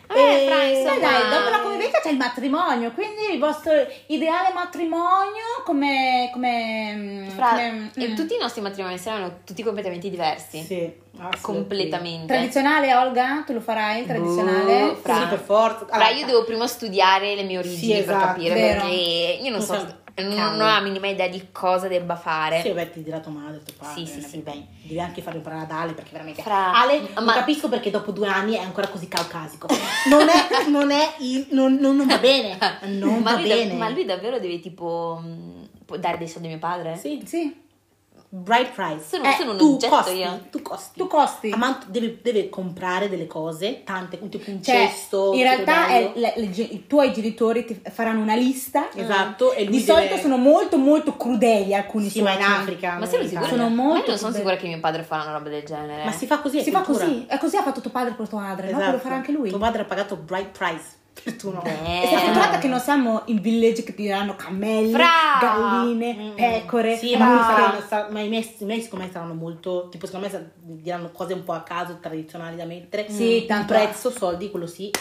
Eh, 0.08 0.46
fra, 0.48 0.64
insomma- 0.64 1.00
dai, 1.00 1.30
dopo 1.30 1.50
la 1.50 1.60
convivenza 1.62 2.00
c'è 2.00 2.12
il 2.12 2.18
matrimonio, 2.18 2.92
quindi 2.94 3.34
il 3.34 3.40
vostro 3.40 3.74
ideale 4.08 4.54
matrimonio 4.54 5.44
come... 5.66 6.30
come, 6.32 7.26
Fra, 7.36 7.50
come- 7.50 7.92
e 7.96 8.08
mm. 8.10 8.16
tutti 8.16 8.36
i 8.36 8.38
nostri 8.40 8.62
matrimoni 8.62 8.98
saranno 8.98 9.40
tutti 9.44 9.62
completamente 9.62 10.10
diversi. 10.10 10.62
Sì, 10.62 10.94
completamente. 11.42 12.28
Tradizionale 12.28 12.94
Olga? 12.96 13.44
Tu 13.46 13.52
lo 13.54 13.62
farai 13.62 14.02
il 14.02 14.06
tradizionale? 14.08 14.80
Boh, 14.80 14.96
fra- 14.96 15.20
Sì, 15.22 15.26
per 15.28 15.40
forza. 15.40 15.86
Fra, 15.88 16.10
io 16.10 16.26
devo 16.26 16.46
prima 16.46 16.68
studiare 16.68 17.36
le 17.36 17.44
mie 17.44 17.58
origini 17.58 17.78
Sì, 17.78 17.92
per 17.92 18.00
esatto, 18.16 18.26
capire 18.28 18.54
vero. 18.54 18.80
perché 18.82 19.40
io 19.42 19.52
non 19.52 19.62
so, 19.62 19.74
Cosa- 19.74 20.00
non, 20.24 20.54
ho 20.62 20.66
la 20.66 20.80
minima 20.82 21.08
idea 21.08 21.28
di 21.28 21.48
cosa 21.52 21.88
debba 21.88 22.16
fare. 22.16 22.62
Sì, 22.62 22.72
beh, 22.72 22.90
ti 22.92 23.04
dirà 23.04 23.20
tua 23.20 23.32
madre, 23.32 23.62
tuo 23.64 23.74
padre. 23.78 24.06
Sì, 24.06 24.12
sì, 24.12 24.22
sì, 24.22 24.44
devi- 24.44 24.66
Devi 24.84 25.00
anche 25.00 25.22
fare 25.22 25.38
imparare 25.38 25.64
ad 25.64 25.72
Ale 25.72 25.94
perché 25.94 26.12
veramente. 26.12 26.42
Fra- 26.42 26.74
Ale, 26.80 27.02
ma- 27.16 27.22
non 27.22 27.34
capisco 27.34 27.68
perché 27.70 27.90
dopo 27.92 28.12
due 28.12 28.28
anni 28.28 28.54
è 28.56 28.60
ancora 28.62 28.88
così 28.88 29.08
caucasico. 29.08 29.68
Non 30.08 30.28
è, 30.30 30.70
non 30.70 30.92
è, 30.92 31.16
il- 31.20 31.48
non, 31.52 31.74
non- 31.76 31.96
non 31.98 32.06
va 32.08 32.18
bene. 32.20 32.58
Non 32.88 33.22
ma, 33.22 33.32
va 33.34 33.40
lui 33.40 33.50
da- 33.50 33.56
bene. 33.56 33.74
ma 33.74 33.90
lui 33.90 34.06
davvero 34.06 34.40
deve 34.40 34.60
tipo 34.60 35.22
può 35.86 35.98
dare 35.98 36.18
dei 36.18 36.28
soldi 36.28 36.48
a 36.48 36.50
mio 36.52 36.60
padre? 36.60 36.96
Sì, 36.98 37.22
Sì. 37.26 37.64
Bright 38.42 38.72
price. 38.72 39.04
Sono, 39.08 39.24
Eh, 39.30 39.36
sono 39.38 39.52
un 39.52 39.58
tu 39.58 39.74
oggetto 39.74 39.96
costi, 39.96 40.16
io. 40.18 40.40
tu 40.52 40.62
costi. 40.62 40.98
Tu 41.00 41.08
costi. 41.08 41.50
Amante 41.52 41.86
deve, 41.90 42.20
deve 42.22 42.50
comprare 42.50 43.10
delle 43.10 43.28
cose, 43.28 43.84
tante, 43.84 44.18
un 44.22 44.30
tipo 44.30 44.50
un 44.52 44.62
Cioè, 44.62 44.76
cesto. 44.88 45.34
in 45.34 45.42
realtà 45.44 45.88
è- 45.88 46.12
le- 46.16 46.34
le 46.36 46.46
i 46.46 46.86
tuoi 46.88 47.12
genitori 47.14 47.66
ti 47.66 47.82
faranno 47.92 48.22
una 48.22 48.36
lista. 48.36 48.90
Esatto, 48.94 49.54
e 49.54 49.64
lui 49.66 49.78
Di 49.78 49.84
deve- 49.86 50.00
solito 50.00 50.18
sono 50.18 50.38
molto 50.38 50.78
molto 50.78 51.16
crudeli 51.16 51.74
alcuni 51.74 52.10
Sì, 52.10 52.22
ma 52.22 52.34
in. 52.34 52.42
Africa. 52.42 52.94
Ma 52.94 53.00
non 53.00 53.08
sei? 53.08 53.26
Italia. 53.26 53.48
Sono 53.50 53.64
Ma 53.64 53.70
io 53.70 53.76
molto 53.76 54.10
non 54.10 54.18
sono 54.20 54.34
sicura 54.34 54.56
che 54.56 54.68
mio 54.68 54.80
padre 54.80 55.04
farà 55.04 55.24
una 55.24 55.34
roba 55.38 55.50
del 55.50 55.64
genere. 55.64 56.04
Ma 56.04 56.12
si 56.12 56.26
fa 56.26 56.40
così, 56.40 56.60
è 56.60 56.64
Si 56.64 56.72
fa 56.72 56.82
così, 56.82 57.26
è 57.28 57.38
così 57.38 57.56
ha 57.58 57.64
fatto 57.64 57.82
tuo 57.82 57.92
padre 57.92 58.14
per 58.14 58.28
tua 58.28 58.42
madre, 58.42 58.70
no? 58.72 58.78
Esatto. 58.78 58.92
Lo 58.92 59.00
farà 59.00 59.16
anche 59.16 59.32
lui. 59.32 59.50
Tuo 59.50 59.58
padre 59.60 59.82
ha 59.82 59.86
pagato 59.86 60.16
bright 60.16 60.58
price. 60.58 61.04
Per 61.24 61.34
tu 61.36 61.52
no. 61.52 61.62
Beh. 61.62 62.04
E 62.04 62.08
sei 62.08 62.18
fortunata 62.20 62.58
che 62.60 62.68
non 62.68 62.80
siamo 62.80 63.22
in 63.26 63.40
village 63.42 63.84
che 63.84 63.96
ti 63.96 64.04
diranno 64.04 64.36
cammelli, 64.36 64.92
Fra! 64.92 65.38
galline, 65.40 66.14
Mm. 66.14 66.36
pecore. 66.36 66.98
Sì, 66.98 67.16
ma, 67.16 67.42
saranno- 67.42 67.84
sa- 67.88 68.08
ma 68.12 68.20
i 68.20 68.28
miei, 68.28 68.56
i 68.60 68.66
miei 68.66 68.82
secondo 68.82 69.06
me 69.06 69.12
saranno 69.12 69.34
molto, 69.34 69.88
tipo 69.90 70.06
secondo 70.06 70.28
me 70.30 70.52
diranno 70.62 71.12
cose 71.12 71.34
un 71.34 71.44
po' 71.44 71.54
a 71.54 71.62
caso, 71.62 71.98
tradizionali 72.02 72.56
da 72.58 72.66
mettere. 72.66 73.10
Sì, 73.10 73.38
Il 73.38 73.46
tanto- 73.46 73.74
prezzo, 73.74 74.12
soldi, 74.12 74.52
quello 74.52 74.68
sì. 74.68 74.92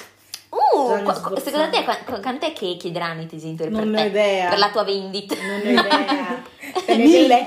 Uh, 0.51 1.03
qu- 1.03 1.41
secondo 1.41 1.69
te 1.71 1.83
qua- 1.83 1.99
qu- 2.05 2.21
quant'è 2.21 2.53
che 2.53 2.77
chiederanno 2.79 3.23
i 3.23 3.29
Non 3.43 3.57
per 3.57 3.85
ne 3.87 4.03
te? 4.03 4.07
idea. 4.09 4.49
Per 4.51 4.59
la 4.59 4.71
tua 4.71 4.85
vendita? 4.85 5.35
Non 5.35 5.61
ho 5.67 5.69
idea. 5.69 6.43
Le 6.87 6.97
mille, 6.97 7.47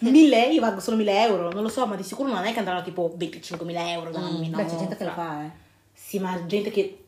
mille, 0.00 0.46
io 0.48 0.60
valgo 0.60 0.80
solo 0.80 0.96
1000 0.96 1.22
euro, 1.22 1.50
non 1.50 1.62
lo 1.62 1.68
so, 1.70 1.86
ma 1.86 1.96
di 1.96 2.02
sicuro 2.02 2.28
non 2.30 2.44
è 2.44 2.52
che 2.52 2.58
andranno 2.58 2.82
tipo 2.82 3.14
25.000 3.16 3.88
euro 3.88 4.10
da 4.10 4.18
anni, 4.18 4.50
no? 4.50 4.58
Beh, 4.58 4.66
c'è 4.66 4.76
gente 4.76 4.96
che 4.96 5.04
lo 5.04 5.10
fa, 5.12 5.42
eh. 5.44 5.50
Sì, 5.94 6.18
ma 6.18 6.38
gente 6.46 6.70
che... 6.70 7.03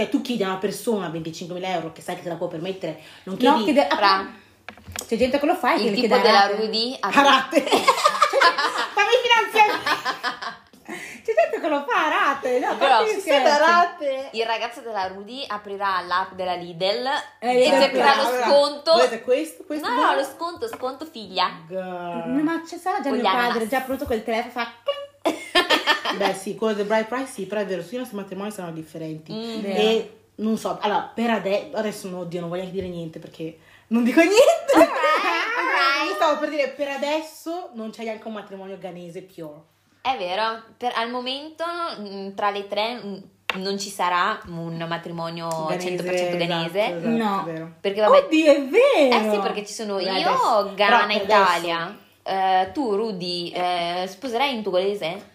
Cioè, 0.00 0.08
tu 0.08 0.22
chiedi 0.22 0.42
a 0.42 0.46
una 0.46 0.56
persona 0.56 1.08
25.000 1.08 1.62
euro 1.62 1.92
che 1.92 2.00
sai 2.00 2.16
che 2.16 2.22
te 2.22 2.30
la 2.30 2.36
può 2.36 2.46
permettere, 2.48 3.00
non 3.24 3.36
chiedi 3.36 3.58
No, 3.58 3.64
chiede- 3.64 3.86
Fra, 3.90 4.26
C'è 5.06 5.16
gente 5.18 5.38
che 5.38 5.44
lo 5.44 5.54
fa 5.54 5.74
e 5.74 5.82
il 5.84 5.94
tipo 5.94 6.16
della 6.16 6.40
rate. 6.46 6.54
Rudy 6.56 6.96
a 7.00 7.10
rate. 7.10 7.60
Fammi 8.94 9.16
finanziare. 9.22 9.78
C'è 10.86 11.34
gente 11.34 11.60
che 11.60 11.68
lo 11.68 11.84
fa 11.86 12.06
a 12.06 12.08
rate, 12.08 12.58
no? 12.60 12.76
Però. 12.78 13.04
Siete 13.06 13.58
rate. 13.58 14.28
Il 14.32 14.46
ragazzo 14.46 14.80
della 14.80 15.06
Rudy 15.08 15.44
aprirà 15.46 16.00
l'app 16.00 16.32
della 16.32 16.54
Lidl 16.54 17.06
Eh, 17.38 17.60
e 17.60 17.64
cercherà 17.66 18.14
lo 18.14 18.26
allora, 18.28 18.46
sconto. 18.46 18.92
Volete 18.92 19.20
questo? 19.20 19.64
questo 19.66 19.86
No, 19.86 19.94
no, 20.02 20.14
lo 20.14 20.24
sconto, 20.24 20.66
sconto 20.66 21.04
figlia. 21.04 21.50
Girl. 21.68 22.40
Ma 22.42 22.62
c'è 22.66 22.78
sarà 22.78 23.00
già 23.02 23.10
Con 23.10 23.18
mio 23.18 23.30
padre, 23.30 23.68
già 23.68 23.80
pronto 23.80 24.06
quel 24.06 24.24
telefono 24.24 24.50
fa 24.50 24.72
Beh 26.16 26.34
sì, 26.34 26.54
quello 26.56 26.74
del 26.74 26.86
Bright 26.86 27.06
Price 27.08 27.30
sì, 27.30 27.46
però 27.46 27.60
è 27.60 27.66
vero, 27.66 27.82
sui 27.82 27.96
nostri 27.98 28.16
matrimoni 28.16 28.50
saranno 28.50 28.74
differenti. 28.74 29.32
Mm, 29.32 29.64
e 29.64 30.12
non 30.36 30.56
so, 30.58 30.78
allora, 30.80 31.10
per 31.14 31.30
adesso, 31.30 31.76
adesso 31.76 32.08
no, 32.08 32.18
oddio, 32.20 32.40
non 32.40 32.48
voglio 32.48 32.62
neanche 32.62 32.80
dire 32.80 32.88
niente 32.92 33.18
perché 33.18 33.58
non 33.88 34.02
dico 34.04 34.20
niente. 34.20 34.72
alright. 34.74 34.88
Io 36.08 36.14
stavo 36.14 36.38
per 36.40 36.48
dire, 36.50 36.68
per 36.68 36.88
adesso 36.88 37.70
non 37.74 37.90
c'è 37.90 38.04
neanche 38.04 38.26
un 38.26 38.34
matrimonio 38.34 38.76
ghanese 38.78 39.22
pure. 39.22 39.64
È 40.02 40.16
vero, 40.18 40.62
per- 40.76 40.92
al 40.96 41.10
momento 41.10 41.64
mh, 41.64 42.34
tra 42.34 42.50
le 42.50 42.66
tre 42.66 42.94
mh, 42.94 43.22
non 43.60 43.78
ci 43.78 43.88
sarà 43.90 44.40
un 44.48 44.84
matrimonio 44.88 45.46
100% 45.48 46.36
ghanese. 46.36 46.80
esatto, 46.84 46.96
esatto, 46.96 47.08
No. 47.08 47.40
è 47.40 47.52
vero. 47.52 47.72
Perché 47.80 48.00
vabbè, 48.00 48.18
Oddio, 48.24 48.52
è 48.52 48.62
vero! 48.66 49.16
eh 49.16 49.30
sì, 49.34 49.38
perché 49.40 49.66
ci 49.66 49.72
sono 49.72 49.96
Beh, 49.96 50.02
io, 50.18 50.28
adesso- 50.28 50.72
Ghana, 50.74 51.12
Italia. 51.12 51.98
Eh, 52.22 52.70
tu, 52.72 52.94
Rudy, 52.94 53.50
eh, 53.50 54.06
sposerai 54.08 54.54
in 54.54 54.62
togolese? 54.62 55.28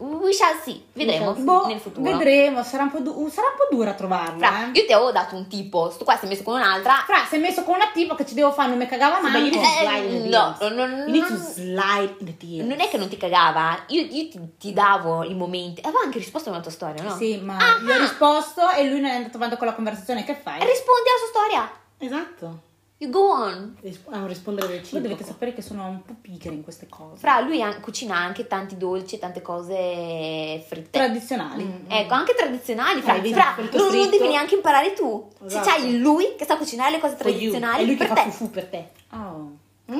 We 0.00 0.32
shall 0.32 0.58
see, 0.62 0.82
vedremo 0.94 1.34
Boh, 1.34 1.66
nel 1.66 1.78
futuro. 1.78 2.10
vedremo, 2.10 2.62
sarà 2.62 2.84
un 2.84 2.90
po', 2.90 3.00
du- 3.00 3.28
sarà 3.28 3.48
un 3.48 3.54
po' 3.58 3.74
dura 3.76 3.92
trovarla. 3.92 4.46
Fra, 4.46 4.64
eh. 4.72 4.78
io 4.78 4.86
ti 4.86 4.92
avevo 4.94 5.12
dato 5.12 5.36
un 5.36 5.46
tipo, 5.46 5.90
sto 5.90 6.04
qua 6.04 6.16
si 6.16 6.24
è 6.24 6.28
messo 6.28 6.42
con 6.42 6.54
un'altra. 6.54 7.02
Fra, 7.04 7.26
sei 7.28 7.38
messo 7.38 7.62
con 7.64 7.74
una 7.74 7.90
tipa 7.92 8.14
che 8.14 8.24
ci 8.24 8.32
devo 8.32 8.50
fare, 8.50 8.70
non 8.70 8.78
mi 8.78 8.86
cagava 8.86 9.16
Sì, 9.16 9.22
ma 9.24 9.28
mai. 9.28 9.44
io 9.44 9.50
devo 9.50 9.62
Eh, 9.62 10.26
no, 10.26 10.56
DMs. 10.58 10.70
no, 10.70 10.86
no, 10.86 11.04
You 11.04 11.26
no. 11.28 11.36
slide 11.36 12.16
the 12.24 12.34
DMs. 12.38 12.66
Non 12.66 12.80
è 12.80 12.88
che 12.88 12.96
non 12.96 13.08
ti 13.08 13.18
cagava, 13.18 13.78
io, 13.88 14.00
io 14.00 14.28
ti, 14.30 14.40
ti 14.58 14.72
davo 14.72 15.22
i 15.22 15.34
momenti. 15.34 15.82
Aveva 15.82 16.00
anche 16.02 16.16
risposto 16.16 16.48
alla 16.48 16.60
tua 16.60 16.70
storia, 16.70 17.02
no? 17.02 17.14
Sì, 17.16 17.36
ma 17.36 17.58
Ah, 17.58 17.78
gli 17.82 17.90
ho 17.90 17.92
ah. 17.92 17.98
risposto 17.98 18.70
e 18.70 18.84
lui 18.88 19.00
non 19.00 19.10
è 19.10 19.14
andato 19.16 19.36
avanti 19.36 19.58
con 19.58 19.66
la 19.66 19.74
conversazione. 19.74 20.24
Che 20.24 20.34
fai? 20.34 20.60
Rispondi 20.60 21.08
alla 21.10 21.18
sua 21.18 21.28
storia. 21.28 21.70
Esatto. 21.98 22.60
You 23.02 23.10
go 23.10 23.30
on. 23.30 23.76
Risp- 23.80 24.12
a 24.12 24.18
un 24.18 24.26
rispondere 24.26 24.66
Voi 24.66 24.76
reciproco. 24.76 25.02
dovete 25.08 25.24
sapere 25.26 25.54
che 25.54 25.62
sono 25.62 25.86
un 25.86 26.02
po' 26.02 26.14
pigri 26.20 26.52
in 26.54 26.62
queste 26.62 26.86
cose. 26.86 27.16
Fra 27.16 27.40
lui 27.40 27.62
an- 27.62 27.80
cucina 27.80 28.14
anche 28.16 28.46
tanti 28.46 28.76
dolci 28.76 29.14
e 29.14 29.18
tante 29.18 29.40
cose 29.40 30.62
fritte. 30.68 30.90
Tradizionali. 30.98 31.64
Mm. 31.64 31.90
Ecco, 31.90 32.12
anche 32.12 32.34
tradizionali. 32.34 33.00
Fra, 33.00 33.14
fra, 33.14 33.56
non, 33.72 33.94
non 33.96 34.10
devi 34.10 34.28
neanche 34.28 34.54
imparare 34.54 34.92
tu. 34.92 35.30
Esatto. 35.46 35.64
Se 35.64 35.70
c'hai 35.76 35.98
lui 35.98 36.34
che 36.36 36.44
sa 36.44 36.58
cucinare 36.58 36.90
le 36.90 36.98
cose 36.98 37.16
tradizionali 37.16 37.82
È 37.84 37.86
lui 37.86 37.96
che 37.96 38.04
per 38.04 38.16
fa 38.16 38.22
te. 38.22 38.30
fufu 38.30 38.50
per 38.50 38.66
te. 38.66 38.88
Oh. 39.12 39.50
Mm? 39.90 39.98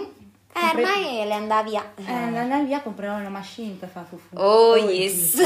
Eh, 0.52 0.76
ormai 0.76 1.26
le 1.26 1.32
andava 1.32 1.62
via. 1.62 1.92
Eh, 1.94 2.12
andare 2.12 2.64
via 2.64 2.82
comprerò 2.82 3.16
una 3.16 3.28
machine 3.30 3.76
per 3.76 3.88
fare 3.88 4.04
fufu. 4.10 4.36
Oh, 4.36 4.76
yes. 4.76 5.36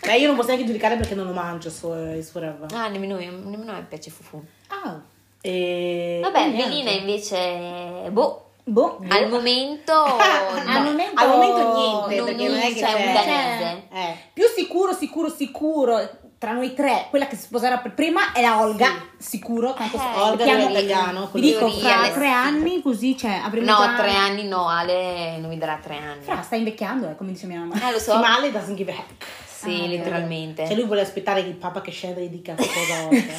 Beh, 0.00 0.16
io 0.16 0.26
non 0.26 0.36
posso 0.36 0.48
neanche 0.48 0.64
giudicare 0.64 0.96
perché 0.96 1.14
non 1.14 1.26
lo 1.26 1.32
mangio 1.34 1.68
su, 1.68 1.92
il 1.92 2.24
suo 2.24 2.40
roba. 2.40 2.66
ah, 2.72 2.88
nemmeno, 2.88 3.18
io- 3.20 3.30
nemmeno 3.30 3.72
a 3.72 3.74
me 3.74 3.82
piace 3.82 4.10
fufu. 4.10 4.42
Ah. 4.68 4.98
E... 5.42 6.20
Vabbè, 6.22 6.40
e. 6.44 6.48
Melina 6.50 6.90
invece, 6.90 8.08
boh, 8.10 8.38
Boh. 8.64 9.00
Al 9.08 9.28
momento, 9.28 9.92
Al 9.92 10.64
no. 10.64 10.80
momento- 10.82 11.20
Al 11.20 11.28
momento 11.28 11.74
niente, 11.74 12.16
non 12.16 12.24
perché 12.26 12.48
non 12.48 12.58
è 12.58 12.72
che 12.72 12.80
c'è 12.80 12.92
un 13.06 13.12
danese. 13.12 13.82
Eh. 13.92 14.16
Più 14.32 14.44
sicuro, 14.56 14.92
sicuro, 14.94 15.28
sicuro 15.28 16.08
tra 16.38 16.52
noi 16.52 16.74
tre, 16.74 17.06
quella 17.10 17.26
che 17.26 17.34
si 17.36 17.42
sposerà 17.42 17.78
per 17.78 17.92
prima 17.94 18.32
è 18.32 18.40
la 18.40 18.60
Olga. 18.60 18.88
Sicuro, 19.18 19.74
tanto 19.74 19.96
Eh, 19.96 20.00
Olga 20.20 20.44
mettiamo- 20.44 20.66
dell'italiano, 20.72 21.28
Vi 21.32 21.40
dico, 21.40 21.66
di 21.66 21.80
fra 21.80 22.08
tre 22.10 22.28
anni 22.30 22.80
così, 22.82 23.16
cioè, 23.16 23.40
avremo 23.44 23.66
No, 23.70 23.76
già... 23.78 23.94
tre 23.96 24.14
anni 24.14 24.46
no, 24.46 24.68
Ale 24.68 25.38
non 25.38 25.48
mi 25.50 25.58
darà 25.58 25.78
tre 25.82 25.96
anni. 25.96 26.22
Fra, 26.22 26.40
sta 26.42 26.54
invecchiando, 26.54 27.10
eh, 27.10 27.16
come 27.16 27.32
dice 27.32 27.46
mia 27.46 27.58
mamma. 27.58 27.74
Eh, 27.88 27.92
lo 27.92 27.98
Sì, 27.98 28.04
so. 28.10 28.18
ma 28.18 28.36
Ale 28.36 28.50
doesn't 28.52 28.76
give 28.76 28.90
a 28.92 28.94
heck. 28.94 29.26
Sì, 29.62 29.82
Ah, 29.84 29.86
letteralmente. 29.86 30.66
Cioè 30.66 30.74
lui 30.74 30.84
vuole 30.86 31.00
aspettare 31.02 31.42
che 31.42 31.48
il 31.48 31.54
papa 31.54 31.80
che 31.80 31.90
scende 31.90 32.22
gli 32.22 32.28
dica 32.28 32.54
cosa 32.54 33.02
volta. 33.08 33.32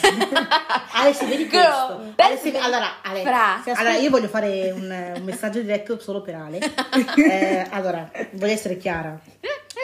Ale 0.94 1.14
si 1.14 1.26
vedi 1.26 1.48
Girl, 1.50 1.62
questo. 1.64 1.94
Ale, 1.94 2.14
that's 2.16 2.42
se- 2.42 2.52
the- 2.52 2.58
allora, 2.60 3.02
Ale, 3.02 3.22
Fra. 3.22 3.64
allora, 3.76 3.96
io 3.98 4.10
voglio 4.10 4.28
fare 4.28 4.72
un, 4.72 5.14
un 5.18 5.24
messaggio 5.24 5.60
diretto 5.62 6.00
solo 6.00 6.22
per 6.22 6.36
Ale. 6.36 6.60
Eh, 7.16 7.66
allora, 7.72 8.10
voglio 8.32 8.54
essere 8.54 8.78
chiara. 8.78 9.20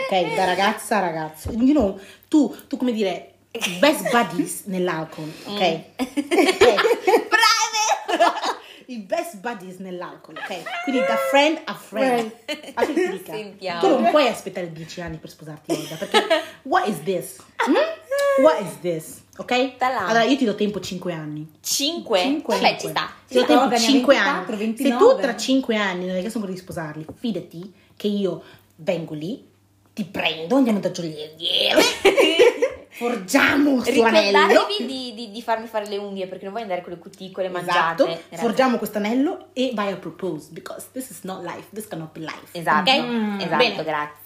Ok, 0.10 0.36
da 0.36 0.46
ragazza 0.46 0.98
a 0.98 1.00
ragazzo. 1.02 1.52
You 1.52 1.72
know, 1.74 2.00
tu, 2.28 2.56
tu 2.68 2.78
come 2.78 2.92
dire, 2.92 3.34
best 3.80 4.10
buddies 4.12 4.64
nell'alcol, 4.66 5.32
ok? 5.46 5.80
I 8.90 8.98
best 9.06 9.38
buddies 9.38 9.78
nell'alcol, 9.78 10.36
ok? 10.36 10.84
Quindi 10.84 11.02
da 11.02 11.16
friend 11.30 11.62
a 11.66 11.76
friend. 11.76 12.32
Ti 12.46 12.94
dica? 12.94 13.34
Sentiamo. 13.34 13.80
Tu 13.82 13.88
non 13.88 14.10
puoi 14.10 14.28
aspettare 14.28 14.72
10 14.72 15.02
anni 15.02 15.18
per 15.18 15.30
sposarti 15.30 15.72
Olga, 15.72 15.96
perché 15.96 16.18
what 16.64 16.88
is 16.88 17.04
this? 17.04 17.36
Hmm? 17.68 18.44
What 18.44 18.60
is 18.62 18.80
this? 18.82 19.22
Ok? 19.38 19.76
Allora 19.78 20.24
io 20.24 20.36
ti 20.38 20.44
do 20.46 20.56
tempo 20.56 20.80
5 20.80 21.14
anni. 21.14 21.48
Cinque? 21.62 22.20
Cinque. 22.20 22.56
Vabbè, 22.56 22.78
ci 22.80 22.88
sta. 22.88 23.14
Ti 23.28 23.36
do 23.36 23.46
tempo 23.46 23.64
Olga 23.64 23.78
ne 23.78 23.84
ha 23.84 23.88
5 23.88 24.16
24, 24.16 24.54
anni. 24.54 24.58
29. 24.58 24.82
Se 24.82 24.98
tu 24.98 25.22
tra 25.22 25.36
5 25.38 25.76
anni 25.76 26.06
non 26.06 26.16
hai 26.16 26.22
chiesto 26.22 26.38
ancora 26.40 26.56
di 26.56 26.62
sposarli, 26.62 27.06
fidati 27.14 27.74
che 27.96 28.08
io 28.08 28.42
vengo 28.78 29.14
lì, 29.14 29.46
ti 29.94 30.04
prendo, 30.06 30.56
andiamo 30.56 30.80
da 30.80 30.90
gioielliere, 30.90 31.82
forgiamo 33.00 33.82
sto 33.82 34.04
anello. 34.04 34.39
Ricordatevi 34.47 34.86
di, 34.86 35.14
di- 35.16 35.32
di 35.32 35.41
farmi 35.41 35.68
fare 35.68 35.88
le 35.88 35.97
unghie 35.97 36.28
perché 36.28 36.43
non 36.43 36.54
voglio 36.54 36.66
andare 36.66 36.82
con 36.84 36.91
le 36.91 37.00
cuticole 37.00 37.47
mangiate. 37.50 38.04
Esatto, 38.04 38.20
forgiamo 38.36 38.78
questo 38.78 38.97
anello 38.97 39.47
e 39.54 39.72
vai 39.74 39.91
a 39.91 39.95
propose 39.95 40.50
because 40.52 40.88
this 40.91 41.10
is 41.10 41.22
not 41.24 41.41
life, 41.43 41.68
this 41.74 41.88
cannot 41.88 42.12
be 42.12 42.20
life. 42.20 42.47
Esatto, 42.52 42.91
ok? 42.91 43.00
Mm, 43.02 43.39
esatto, 43.39 43.56
bene. 43.58 43.84
grazie. 43.84 44.18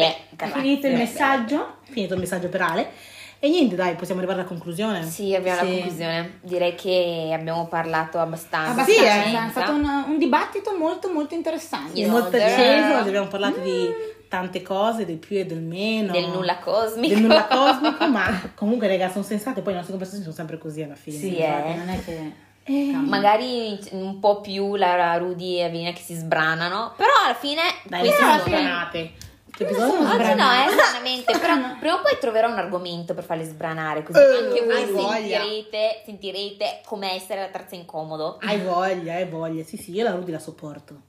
È 0.00 0.16
Grazie. 0.36 0.60
finito 0.60 0.86
il 0.86 0.94
messaggio? 0.96 1.76
Finito 1.82 2.14
il 2.14 2.20
messaggio 2.20 2.48
per 2.48 2.62
Ale. 2.62 2.90
E 3.38 3.48
niente, 3.50 3.74
dai, 3.76 3.94
possiamo 3.96 4.20
arrivare 4.20 4.40
alla 4.40 4.48
conclusione. 4.48 5.02
Sì, 5.04 5.34
abbiamo 5.34 5.60
la 5.60 5.66
Sì. 5.66 5.72
conclusione. 5.74 6.38
Direi 6.42 6.74
che 6.74 7.30
abbiamo 7.38 7.66
parlato 7.66 8.18
abbastanza. 8.18 8.70
Abbastanza, 8.80 9.22
Sì, 9.28 9.34
è 9.34 9.50
stato 9.50 9.72
un, 9.72 9.84
un 10.08 10.18
dibattito 10.18 10.74
molto 10.76 11.10
molto 11.12 11.34
interessante. 11.34 11.98
Io- 12.00 12.08
molto 12.08 12.36
acceso, 12.36 12.96
oggi 12.98 13.08
abbiamo 13.08 13.26
parlato 13.28 13.58
di 13.60 13.88
tante 14.28 14.62
cose, 14.62 15.04
del 15.04 15.18
più 15.18 15.36
e 15.38 15.46
del 15.46 15.60
meno. 15.60 16.12
Del 16.12 16.28
nulla 16.28 16.58
cosmico. 16.58 17.14
Del 17.14 17.22
nulla 17.22 17.44
cosmico, 17.46 18.06
ma 18.10 18.50
comunque 18.54 18.88
ragazzi 18.88 19.12
sono 19.12 19.24
sensate, 19.24 19.60
poi 19.60 19.72
le 19.72 19.78
nostre 19.78 19.90
conversazioni 19.96 20.22
sono 20.24 20.34
sempre 20.34 20.58
così 20.58 20.82
alla 20.82 20.94
fine. 20.94 21.16
Sì, 21.18 21.38
infatti, 21.38 21.70
eh. 21.70 21.74
non 21.76 21.88
è 21.88 22.04
che... 22.04 22.32
Eh. 22.68 22.90
Magari 22.96 23.78
un 23.92 24.18
po' 24.18 24.40
più 24.40 24.74
la 24.74 25.16
Rudy 25.18 25.58
e 25.58 25.64
Avelina 25.64 25.92
che 25.92 26.00
si 26.02 26.14
sbranano. 26.14 26.94
Però 26.96 27.10
alla 27.24 27.34
fine. 27.34 27.60
Dai, 27.84 28.10
sono- 28.10 28.38
sbranate. 28.40 29.12
Episodio 29.58 29.86
sono 29.86 30.08
Oggi 30.10 30.16
no, 30.18 30.24
sbranate. 30.24 30.70
eh, 30.70 30.72
stranamente. 30.76 31.38
Però 31.38 31.54
No. 31.54 31.76
prima 31.78 31.94
o 31.94 32.00
poi 32.02 32.18
troverò 32.20 32.50
un 32.50 32.58
argomento 32.58 33.14
per 33.14 33.22
farle 33.24 33.44
sbranare. 33.44 34.02
Così 34.02 34.18
Eh, 34.18 34.46
anche 34.48 34.64
voi 34.66 34.84
sentirete, 34.84 36.02
sentirete 36.04 36.80
come 36.84 37.12
essere 37.14 37.40
la 37.42 37.46
terza 37.48 37.74
incomodo. 37.76 38.38
Hai 38.42 38.58
voglia, 38.60 39.14
hai 39.14 39.26
voglia. 39.28 39.62
Sì, 39.62 39.76
sì, 39.76 39.92
io 39.94 40.02
la 40.04 40.10
Rudy 40.10 40.32
la 40.32 40.38
sopporto. 40.40 41.00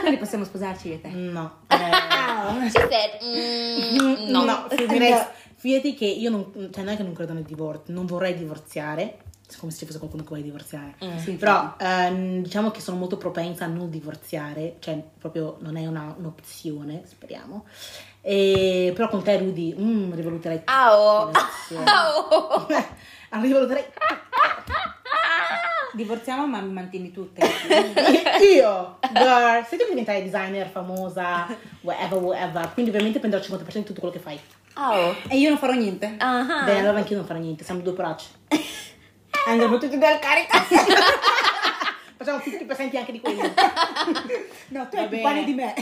Quindi 0.00 0.18
possiamo 0.18 0.44
sposarci 0.44 0.88
io 0.88 0.94
e 0.94 1.00
te. 1.00 1.08
No. 1.08 1.58
Eh, 1.68 2.70
She 2.70 2.88
said, 2.88 3.22
mm, 3.22 4.28
no. 4.30 4.44
no, 4.44 4.66
fidati, 4.68 5.30
fidati 5.56 5.94
che 5.94 6.06
io 6.06 6.30
non, 6.30 6.52
cioè 6.72 6.84
non 6.84 6.94
è 6.94 6.96
che 6.96 7.02
non 7.02 7.12
credo 7.14 7.32
nel 7.32 7.42
divorzio, 7.44 7.92
non 7.94 8.06
vorrei 8.06 8.34
divorziare, 8.34 9.18
come 9.58 9.72
se 9.72 9.78
ci 9.78 9.86
fosse 9.86 9.98
qualcuno 9.98 10.22
che 10.22 10.28
vuole 10.28 10.42
divorziare. 10.42 10.94
Mm. 11.04 11.16
Sì, 11.18 11.32
Però 11.32 11.74
ehm, 11.78 12.42
diciamo 12.42 12.70
che 12.70 12.80
sono 12.80 12.96
molto 12.96 13.16
propensa 13.16 13.64
a 13.64 13.68
non 13.68 13.90
divorziare, 13.90 14.76
cioè 14.80 15.02
proprio 15.18 15.56
non 15.60 15.76
è 15.76 15.86
una- 15.86 16.14
un'opzione, 16.16 17.02
speriamo. 17.06 17.64
E, 18.22 18.92
però 18.94 19.08
con 19.08 19.22
te 19.22 19.38
Rudy, 19.38 19.74
mm, 19.78 20.12
le 20.12 20.22
opzioni. 20.26 21.84
Au. 21.88 22.66
rivaluterei 23.40 23.84
Divorziamo 25.92 26.46
ma 26.46 26.60
mi 26.60 26.72
mantieni 26.72 27.10
tutte. 27.10 27.40
io, 28.54 28.98
girl, 29.12 29.64
se 29.66 29.76
tu 29.76 29.86
diventare 29.88 30.22
designer 30.22 30.68
famosa, 30.68 31.46
whatever, 31.80 32.18
whatever, 32.18 32.72
quindi 32.72 32.90
ovviamente 32.90 33.18
prenderò 33.18 33.42
il 33.42 33.50
50% 33.50 33.72
di 33.72 33.82
tutto 33.84 34.00
quello 34.00 34.14
che 34.14 34.20
fai. 34.20 34.38
Au. 34.74 35.14
e 35.28 35.36
io 35.36 35.48
non 35.48 35.58
farò 35.58 35.72
niente. 35.72 36.14
Ah. 36.18 36.62
Bene, 36.64 36.80
allora 36.80 36.98
anch'io 36.98 37.16
non 37.16 37.26
farò 37.26 37.40
niente, 37.40 37.64
siamo 37.64 37.80
due 37.80 37.92
braccia. 37.92 38.28
Andremo 39.46 39.78
tutti 39.78 39.98
dal 39.98 40.18
carica. 40.18 40.60
Facciamo 42.16 42.38
50% 42.38 42.96
anche 42.96 43.12
di 43.12 43.20
quello. 43.20 43.42
No, 44.68 44.88
tu 44.88 44.96
hai 44.96 45.08
più 45.08 45.20
pane 45.20 45.44
di 45.44 45.54
me. 45.54 45.74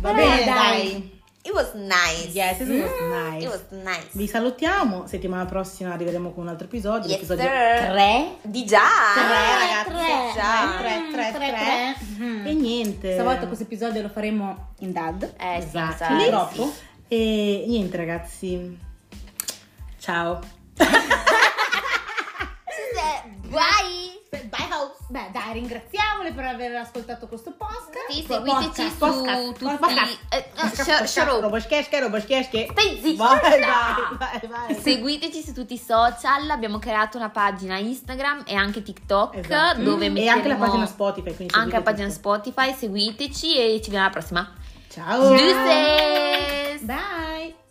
Va 0.00 0.12
bene, 0.12 0.44
dai. 0.44 0.44
dai. 0.44 1.13
It 1.46 1.52
was 1.52 1.74
nice. 1.74 2.32
Yes, 2.32 2.56
this 2.56 2.68
was 2.68 2.90
nice. 3.10 3.42
It 3.44 3.48
was 3.50 3.64
nice. 3.70 4.08
Vi 4.12 4.26
salutiamo, 4.26 5.06
settimana 5.06 5.44
prossima 5.44 5.92
arriveremo 5.92 6.32
con 6.32 6.44
un 6.44 6.48
altro 6.48 6.64
episodio, 6.66 7.02
Yes, 7.10 7.20
l'episodio 7.20 7.44
sir. 7.44 7.86
3. 7.90 8.36
Di 8.42 8.64
già. 8.64 8.80
Tre, 9.14 9.92
ragazzi, 9.92 10.34
Già. 10.34 10.76
3, 10.78 11.02
3, 11.12 11.32
3, 11.32 11.96
tre. 12.16 12.48
E 12.48 12.54
niente. 12.54 13.12
Stavolta 13.12 13.46
questo 13.46 13.64
episodio 13.64 14.00
lo 14.00 14.08
faremo 14.08 14.70
in 14.78 14.92
dad. 14.92 15.22
Eh 15.38 15.60
sì, 15.60 15.66
Esatto. 15.66 15.96
sa. 15.96 16.06
Purtroppo. 16.16 16.72
E 17.08 17.64
niente 17.66 17.96
ragazzi. 17.98 18.78
Ciao. 19.98 20.40
Bye. 23.50 23.93
Beh, 25.06 25.28
dai, 25.32 25.52
ringraziamole 25.52 26.32
per 26.32 26.44
aver 26.46 26.74
ascoltato 26.76 27.26
questo 27.26 27.52
podcast. 27.52 28.10
Sì, 28.10 28.24
seguiteci 28.26 28.88
su 28.90 28.96
tutti. 29.52 29.64
eh, 30.30 30.38
eh, 30.38 30.50
vai, 34.16 34.40
vai. 34.48 34.74
Seguiteci 34.80 35.42
su 35.42 35.52
tutti 35.52 35.74
i 35.74 35.78
social, 35.78 36.48
abbiamo 36.50 36.78
creato 36.78 37.16
una 37.18 37.28
pagina 37.28 37.76
Instagram 37.78 38.44
e 38.46 38.54
anche 38.54 38.82
TikTok 38.82 39.36
Esatto. 39.36 39.82
dove 39.82 40.06
E 40.06 40.08
metteremo 40.10 40.36
anche 40.36 40.48
la 40.48 40.56
pagina 40.56 40.86
Spotify. 40.86 41.46
anche 41.52 41.76
la 41.76 41.82
pagina. 41.82 42.08
Spotify, 42.08 42.74
seguiteci 42.74 43.56
e 43.58 43.70
ci 43.82 43.90
vediamo 43.90 44.04
alla 44.06 44.10
prossima. 44.10 44.52
Ciao. 44.88 45.28
Deuces! 45.34 46.80
Bye. 46.82 47.62